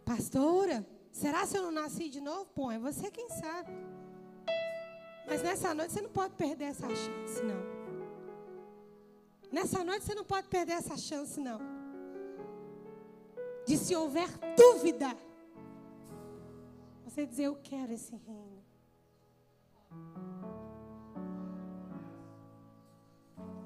Pastora, 0.05 0.87
será 1.11 1.47
se 1.47 1.57
eu 1.57 1.63
não 1.63 1.71
nasci 1.71 2.11
de 2.11 2.21
novo? 2.21 2.45
Pô, 2.47 2.71
é 2.71 2.79
você 2.79 3.11
quem 3.11 3.31
sabe. 3.31 3.73
Mas 5.27 5.43
nessa 5.43 5.73
noite 5.73 5.95
você 5.95 6.03
não 6.03 6.11
pode 6.11 6.35
perder 6.35 6.65
essa 6.65 6.89
chance, 6.89 7.43
não. 7.43 7.75
Nessa 9.51 9.83
noite 9.83 10.05
você 10.05 10.15
não 10.15 10.25
pode 10.25 10.49
perder 10.49 10.73
essa 10.73 10.97
chance, 10.97 11.41
não. 11.41 11.59
De 13.67 13.79
se 13.79 13.97
houver 13.97 14.29
dúvida, 14.57 15.17
você 17.05 17.25
dizer: 17.25 17.45
Eu 17.45 17.57
quero 17.63 17.93
esse 17.93 18.15
reino. 18.17 18.63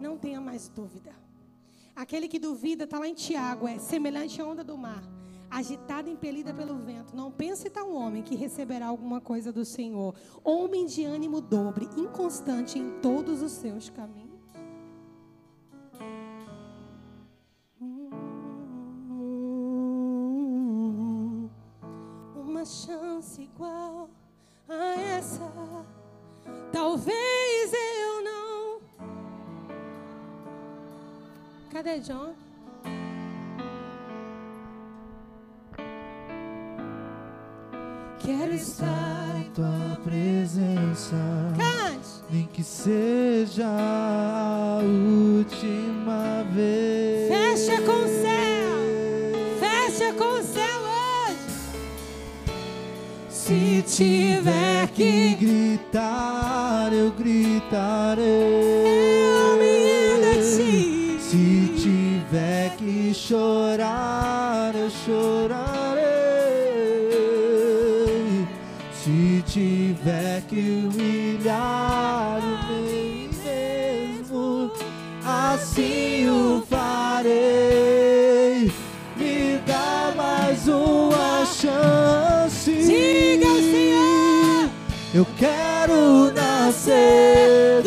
Não 0.01 0.17
tenha 0.17 0.41
mais 0.41 0.69
dúvida. 0.69 1.13
Aquele 1.95 2.29
que 2.29 2.39
duvida 2.39 2.85
está 2.85 2.99
lá 2.99 3.09
em 3.09 3.15
Tiago, 3.15 3.67
é 3.67 3.79
semelhante 3.79 4.41
à 4.41 4.47
onda 4.47 4.63
do 4.63 4.77
mar 4.79 5.03
agitada 5.51 6.09
e 6.09 6.13
impelida 6.13 6.53
pelo 6.53 6.77
vento. 6.79 7.17
Não 7.17 7.31
pense 7.31 7.69
tal 7.71 7.93
homem 7.93 8.23
que 8.23 8.35
receberá 8.35 8.87
alguma 8.87 9.21
coisa 9.21 9.53
do 9.53 9.65
Senhor. 9.65 10.15
Homem 10.45 10.87
de 10.87 11.05
ânimo 11.05 11.41
dobre, 11.41 11.89
inconstante 11.97 12.79
em 12.79 13.01
todos 13.01 13.43
os 13.43 13.53
seus 13.53 13.91
caminhos. 13.91 14.29
Uma 22.37 22.65
chance 22.65 23.41
igual 23.41 24.11
a 24.69 25.01
essa, 25.01 25.87
talvez 26.73 27.73
eu 27.73 27.98
Cadê 31.79 32.01
John? 32.01 32.35
Quero 38.19 38.53
estar 38.53 39.37
em 39.37 39.45
tua 39.53 39.97
presença. 40.03 41.15
Cante. 41.57 42.25
Nem 42.31 42.47
que 42.47 42.65
seja 42.65 43.65
a 43.65 44.81
última 44.83 46.43
vez. 46.53 47.29
Fecha 47.29 47.81
com 47.83 47.93
o 47.93 48.09
céu. 48.09 48.75
Fecha 49.61 50.13
com 50.15 50.33
o 50.33 50.43
céu 50.43 50.81
hoje. 51.29 51.39
Se 53.31 53.85
tiver 53.87 54.89
que 54.89 55.37
gritar, 55.37 56.93
eu 56.93 57.13
gritarei. 57.13 58.78
Chorar, 63.29 64.75
eu 64.75 64.89
chorarei. 64.89 66.09
Se 68.91 69.45
tiver 69.47 70.41
que 70.49 70.57
humilhar 70.57 72.41
o 72.43 72.73
mim 72.73 73.29
mesmo, 73.45 74.73
assim 75.23 76.27
o 76.31 76.65
farei. 76.71 78.73
Me 79.19 79.61
dá 79.67 80.15
mais 80.17 80.67
uma 80.67 81.45
chance. 81.45 82.73
Diga 82.73 83.55
Senhor. 83.61 84.71
Eu 85.13 85.27
quero 85.37 86.33
nascer 86.33 87.83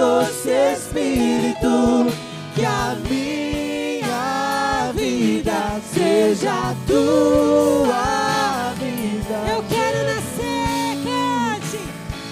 doce 0.00 0.48
espírito, 0.48 2.06
que 2.54 2.64
a 2.64 2.96
minha 3.06 4.90
vida 4.94 5.78
seja 5.92 6.50
a 6.50 6.74
tua 6.86 8.72
vida. 8.78 9.36
Eu 9.52 9.62
quero 9.68 9.98
nascer, 10.06 10.96
cante. 11.04 11.80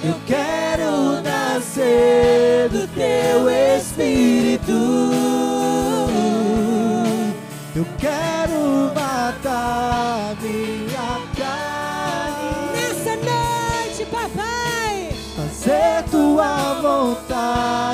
Eu 0.02 0.14
quero 0.26 1.20
nascer 1.20 2.70
do 2.70 2.88
teu 2.88 3.50
espírito. 3.50 4.72
Eu 7.76 7.86
quero 7.98 8.37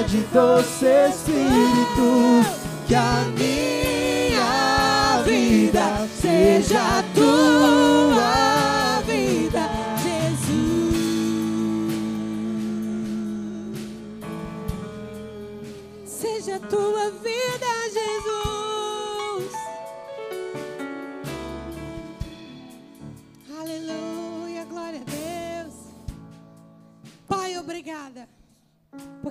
vontade, 0.04 0.24
doce 0.32 1.08
espírito, 1.08 2.44
que 2.86 2.94
a 2.94 3.24
minha 3.36 5.22
vida 5.24 6.06
seja 6.20 7.02
tua 7.14 7.93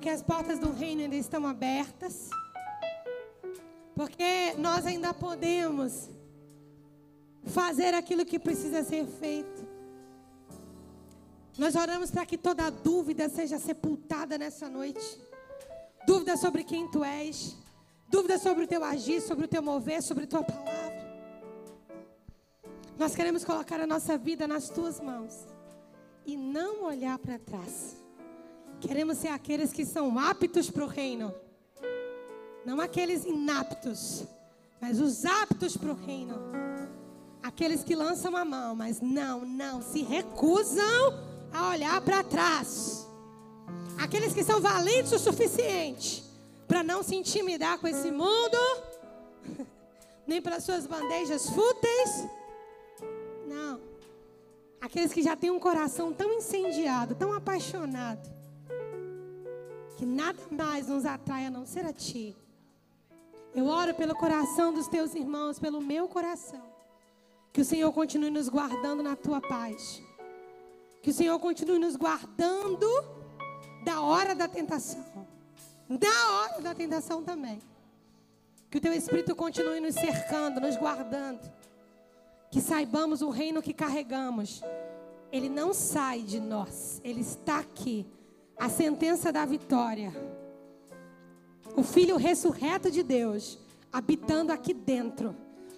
Porque 0.04 0.16
as 0.16 0.22
portas 0.22 0.60
do 0.60 0.70
reino 0.70 1.02
ainda 1.02 1.16
estão 1.16 1.48
abertas. 1.48 2.30
Porque 3.96 4.52
nós 4.58 4.86
ainda 4.86 5.14
podemos 5.14 6.10
fazer 7.46 7.94
aquilo 7.94 8.26
que 8.26 8.38
precisa 8.38 8.84
ser 8.84 9.06
feito. 9.06 9.66
Nós 11.58 11.74
oramos 11.78 12.12
para 12.12 12.26
que 12.26 12.38
toda 12.38 12.70
dúvida 12.70 13.30
seja 13.30 13.58
sepultada 13.58 14.38
nessa 14.38 14.68
noite. 14.68 15.18
Dúvida 16.06 16.36
sobre 16.36 16.66
quem 16.66 16.86
tu 16.92 17.02
és. 17.02 17.56
Dúvida 18.10 18.38
sobre 18.38 18.66
o 18.66 18.68
teu 18.68 18.84
agir, 18.84 19.22
sobre 19.22 19.46
o 19.46 19.48
teu 19.48 19.64
mover, 19.64 20.04
sobre 20.04 20.26
a 20.26 20.28
tua 20.28 20.44
palavra. 20.44 21.02
Nós 23.00 23.16
queremos 23.16 23.46
colocar 23.46 23.80
a 23.80 23.88
nossa 23.88 24.18
vida 24.18 24.50
nas 24.50 24.68
tuas 24.68 25.00
mãos 25.00 25.48
e 26.26 26.36
não 26.36 26.84
olhar 26.84 27.18
para 27.20 27.40
trás. 27.40 28.03
Queremos 28.84 29.18
ser 29.18 29.30
aqueles 29.30 29.72
que 29.72 29.86
são 29.86 30.20
aptos 30.20 30.70
para 30.70 30.84
o 30.84 30.88
reino, 30.88 31.34
não 32.66 32.82
aqueles 32.82 33.24
inaptos, 33.24 34.26
mas 34.82 35.00
os 35.00 35.24
aptos 35.24 35.78
para 35.78 35.92
o 35.92 35.96
reino. 35.96 36.36
Aqueles 37.42 37.82
que 37.82 37.96
lançam 37.96 38.36
a 38.36 38.44
mão, 38.44 38.76
mas 38.76 39.00
não, 39.00 39.46
não, 39.46 39.82
se 39.82 40.04
recusam 40.04 41.18
a 41.54 41.70
olhar 41.70 42.02
para 42.02 42.26
trás. 42.26 43.08
Aqueles 43.98 44.34
que 44.34 44.44
são 44.44 44.60
valentes 44.60 45.14
o 45.14 45.20
suficiente 45.20 46.22
para 46.68 46.84
não 46.84 47.02
se 47.02 47.16
intimidar 47.16 47.80
com 47.80 47.88
esse 47.88 48.12
mundo, 48.12 48.58
nem 50.28 50.42
pelas 50.42 50.66
suas 50.66 50.86
bandejas 50.86 51.50
fúteis. 51.50 52.28
Não. 53.48 53.80
Aqueles 54.82 55.14
que 55.14 55.24
já 55.24 55.38
têm 55.38 55.52
um 55.52 55.60
coração 55.60 56.12
tão 56.12 56.34
incendiado, 56.34 57.16
tão 57.16 57.32
apaixonado, 57.32 58.43
que 60.04 60.06
nada 60.06 60.44
mais 60.52 60.90
nos 60.90 61.06
atrai 61.06 61.46
a 61.46 61.50
não 61.50 61.66
ser 61.66 61.86
a 61.86 61.94
Ti. 61.94 62.36
Eu 63.56 63.68
oro 63.68 63.94
pelo 63.94 64.14
coração 64.14 64.74
dos 64.74 64.86
teus 64.86 65.16
irmãos, 65.16 65.60
pelo 65.60 65.80
meu 65.80 66.10
coração. 66.10 66.62
Que 67.54 67.62
o 67.62 67.66
Senhor 67.66 67.90
continue 67.94 68.30
nos 68.30 68.50
guardando 68.50 69.02
na 69.02 69.16
tua 69.16 69.40
paz. 69.40 70.02
Que 71.02 71.10
o 71.10 71.14
Senhor 71.14 71.40
continue 71.40 71.80
nos 71.80 71.96
guardando 71.96 72.86
da 73.86 74.02
hora 74.02 74.36
da 74.36 74.46
tentação. 74.46 75.26
Da 75.88 76.32
hora 76.32 76.62
da 76.62 76.76
tentação 76.76 77.24
também. 77.24 77.62
Que 78.70 78.80
o 78.80 78.82
teu 78.82 78.92
Espírito 78.92 79.34
continue 79.34 79.80
nos 79.80 79.96
cercando, 79.96 80.60
nos 80.60 80.76
guardando. 80.76 81.50
que 82.52 82.60
saibamos 82.60 83.22
o 83.22 83.30
reino 83.30 83.62
que 83.62 83.74
carregamos. 83.74 84.62
Ele 85.32 85.48
não 85.48 85.74
sai 85.74 86.24
de 86.24 86.42
nós, 86.42 87.00
ele 87.06 87.22
está 87.22 87.60
aqui. 87.60 88.06
A 88.58 88.70
sentença 88.70 89.32
da 89.32 89.46
vitória. 89.46 90.14
O 91.76 91.84
Filho 91.84 92.18
ressurreto 92.18 92.92
de 92.92 93.04
Deus 93.04 93.60
habitando 93.92 94.52
aqui 94.52 94.74
dentro. 94.74 95.36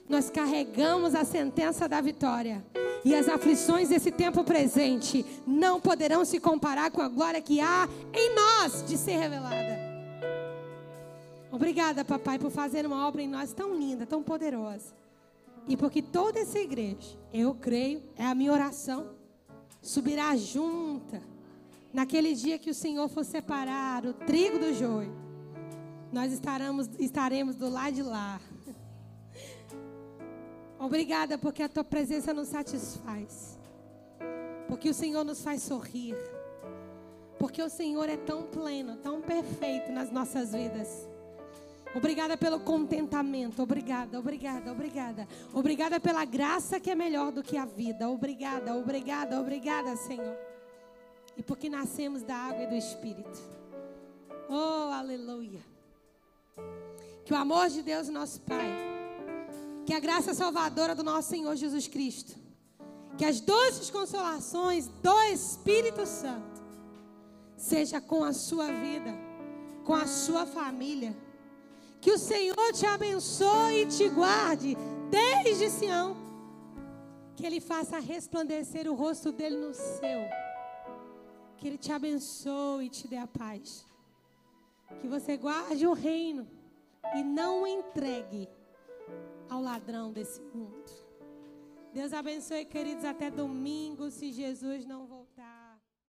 Nós 0.08 0.30
carregamos 0.30 1.16
a 1.16 1.26
sentença 1.26 1.88
da 1.88 2.00
vitória. 2.00 2.66
E 3.04 3.14
as 3.14 3.28
aflições 3.28 3.90
desse 3.90 4.12
tempo 4.12 4.44
presente 4.44 5.26
não 5.46 5.80
poderão 5.80 6.26
se 6.26 6.40
comparar 6.40 6.90
com 6.92 7.02
a 7.02 7.08
glória 7.08 7.42
que 7.42 7.60
há 7.60 7.88
em 8.14 8.34
nós 8.34 8.84
de 8.88 8.98
ser 8.98 9.18
revelada. 9.18 9.76
Obrigada, 11.52 12.04
papai, 12.04 12.40
por 12.40 12.52
fazer 12.52 12.86
uma 12.86 13.08
obra 13.08 13.22
em 13.22 13.28
nós 13.28 13.54
tão 13.54 13.76
linda, 13.76 14.06
tão 14.06 14.24
poderosa. 14.24 14.94
E 15.68 15.78
porque 15.78 16.02
toda 16.02 16.40
essa 16.40 16.60
igreja, 16.60 17.18
eu 17.34 17.56
creio, 17.56 18.04
é 18.18 18.26
a 18.26 18.36
minha 18.36 18.52
oração, 18.52 19.12
subirá 19.82 20.36
junta 20.36 21.22
naquele 21.96 22.36
dia 22.36 22.60
que 22.60 22.70
o 22.70 22.74
Senhor 22.74 23.08
for 23.08 23.24
separar 23.24 24.06
o 24.06 24.14
trigo 24.14 24.60
do 24.60 24.74
joio. 24.74 25.16
Nós 26.12 26.34
estaremos, 26.34 26.90
estaremos 27.00 27.56
do 27.56 27.70
lado 27.70 27.94
de 27.94 28.04
lá. 28.04 28.42
Obrigada 30.78 31.38
porque 31.38 31.64
a 31.64 31.70
tua 31.70 31.86
presença 31.86 32.34
nos 32.34 32.50
satisfaz. 32.50 33.58
Porque 34.68 34.90
o 34.90 34.94
Senhor 34.94 35.24
nos 35.24 35.42
faz 35.42 35.62
sorrir. 35.62 36.18
Porque 37.40 37.64
o 37.64 37.70
Senhor 37.70 38.10
é 38.10 38.18
tão 38.18 38.44
pleno, 38.44 38.98
tão 38.98 39.22
perfeito 39.22 39.90
nas 39.94 40.12
nossas 40.12 40.52
vidas. 40.52 41.08
Obrigada 41.96 42.36
pelo 42.36 42.60
contentamento. 42.60 43.64
Obrigada, 43.64 44.20
obrigada, 44.20 44.70
obrigada. 44.70 45.28
Obrigada 45.54 45.98
pela 45.98 46.26
graça 46.26 46.78
que 46.78 46.92
é 46.92 46.96
melhor 46.96 47.32
do 47.32 47.42
que 47.42 47.56
a 47.56 47.66
vida. 47.66 48.10
Obrigada, 48.10 48.76
obrigada, 48.76 49.40
obrigada, 49.40 49.96
Senhor. 49.96 50.36
E 51.38 51.44
porque 51.44 51.70
nascemos 51.70 52.24
da 52.24 52.36
água 52.36 52.64
e 52.64 52.68
do 52.68 52.76
Espírito. 52.76 53.40
Oh, 54.50 54.92
aleluia. 54.94 55.62
Que 57.26 57.34
o 57.34 57.38
amor 57.38 57.70
de 57.70 57.82
Deus, 57.82 58.08
nosso 58.10 58.42
Pai, 58.42 58.68
que 59.86 59.94
a 59.94 60.00
graça 60.00 60.34
salvadora 60.34 60.96
do 60.96 61.04
nosso 61.04 61.30
Senhor 61.30 61.56
Jesus 61.56 61.88
Cristo, 61.88 62.36
que 63.18 63.26
as 63.26 63.40
doces 63.42 63.90
consolações 63.90 64.88
do 64.88 65.22
Espírito 65.24 66.06
Santo, 66.06 66.64
seja 67.58 68.00
com 68.00 68.24
a 68.24 68.34
sua 68.34 68.68
vida, 68.68 69.14
com 69.84 69.94
a 69.94 70.06
sua 70.06 70.46
família 70.46 71.16
que 72.06 72.12
o 72.12 72.20
Senhor 72.20 72.72
te 72.72 72.86
abençoe 72.86 73.82
e 73.82 73.86
te 73.88 74.08
guarde 74.10 74.78
desde 75.10 75.72
Sião. 75.72 76.16
Que 77.36 77.44
Ele 77.44 77.60
faça 77.60 77.98
resplandecer 77.98 78.88
o 78.88 78.94
rosto 78.94 79.32
dele 79.32 79.58
no 79.58 79.74
seu. 79.74 80.45
Que 81.58 81.68
Ele 81.68 81.78
te 81.78 81.92
abençoe 81.92 82.86
e 82.86 82.90
te 82.90 83.08
dê 83.08 83.18
a 83.18 83.28
paz. 83.28 83.86
Que 85.00 85.08
você 85.08 85.38
guarde 85.38 85.86
o 85.88 85.94
reino 85.94 86.48
e 87.16 87.24
não 87.24 87.66
entregue 87.66 88.48
ao 89.50 89.62
ladrão 89.62 90.12
desse 90.12 90.42
mundo. 90.42 91.06
Deus 91.94 92.12
abençoe, 92.12 92.66
queridos, 92.66 93.06
até 93.06 93.32
domingo, 93.32 94.12
se 94.12 94.32
Jesus 94.32 94.86
não 94.86 95.06
voltar. 95.06 95.15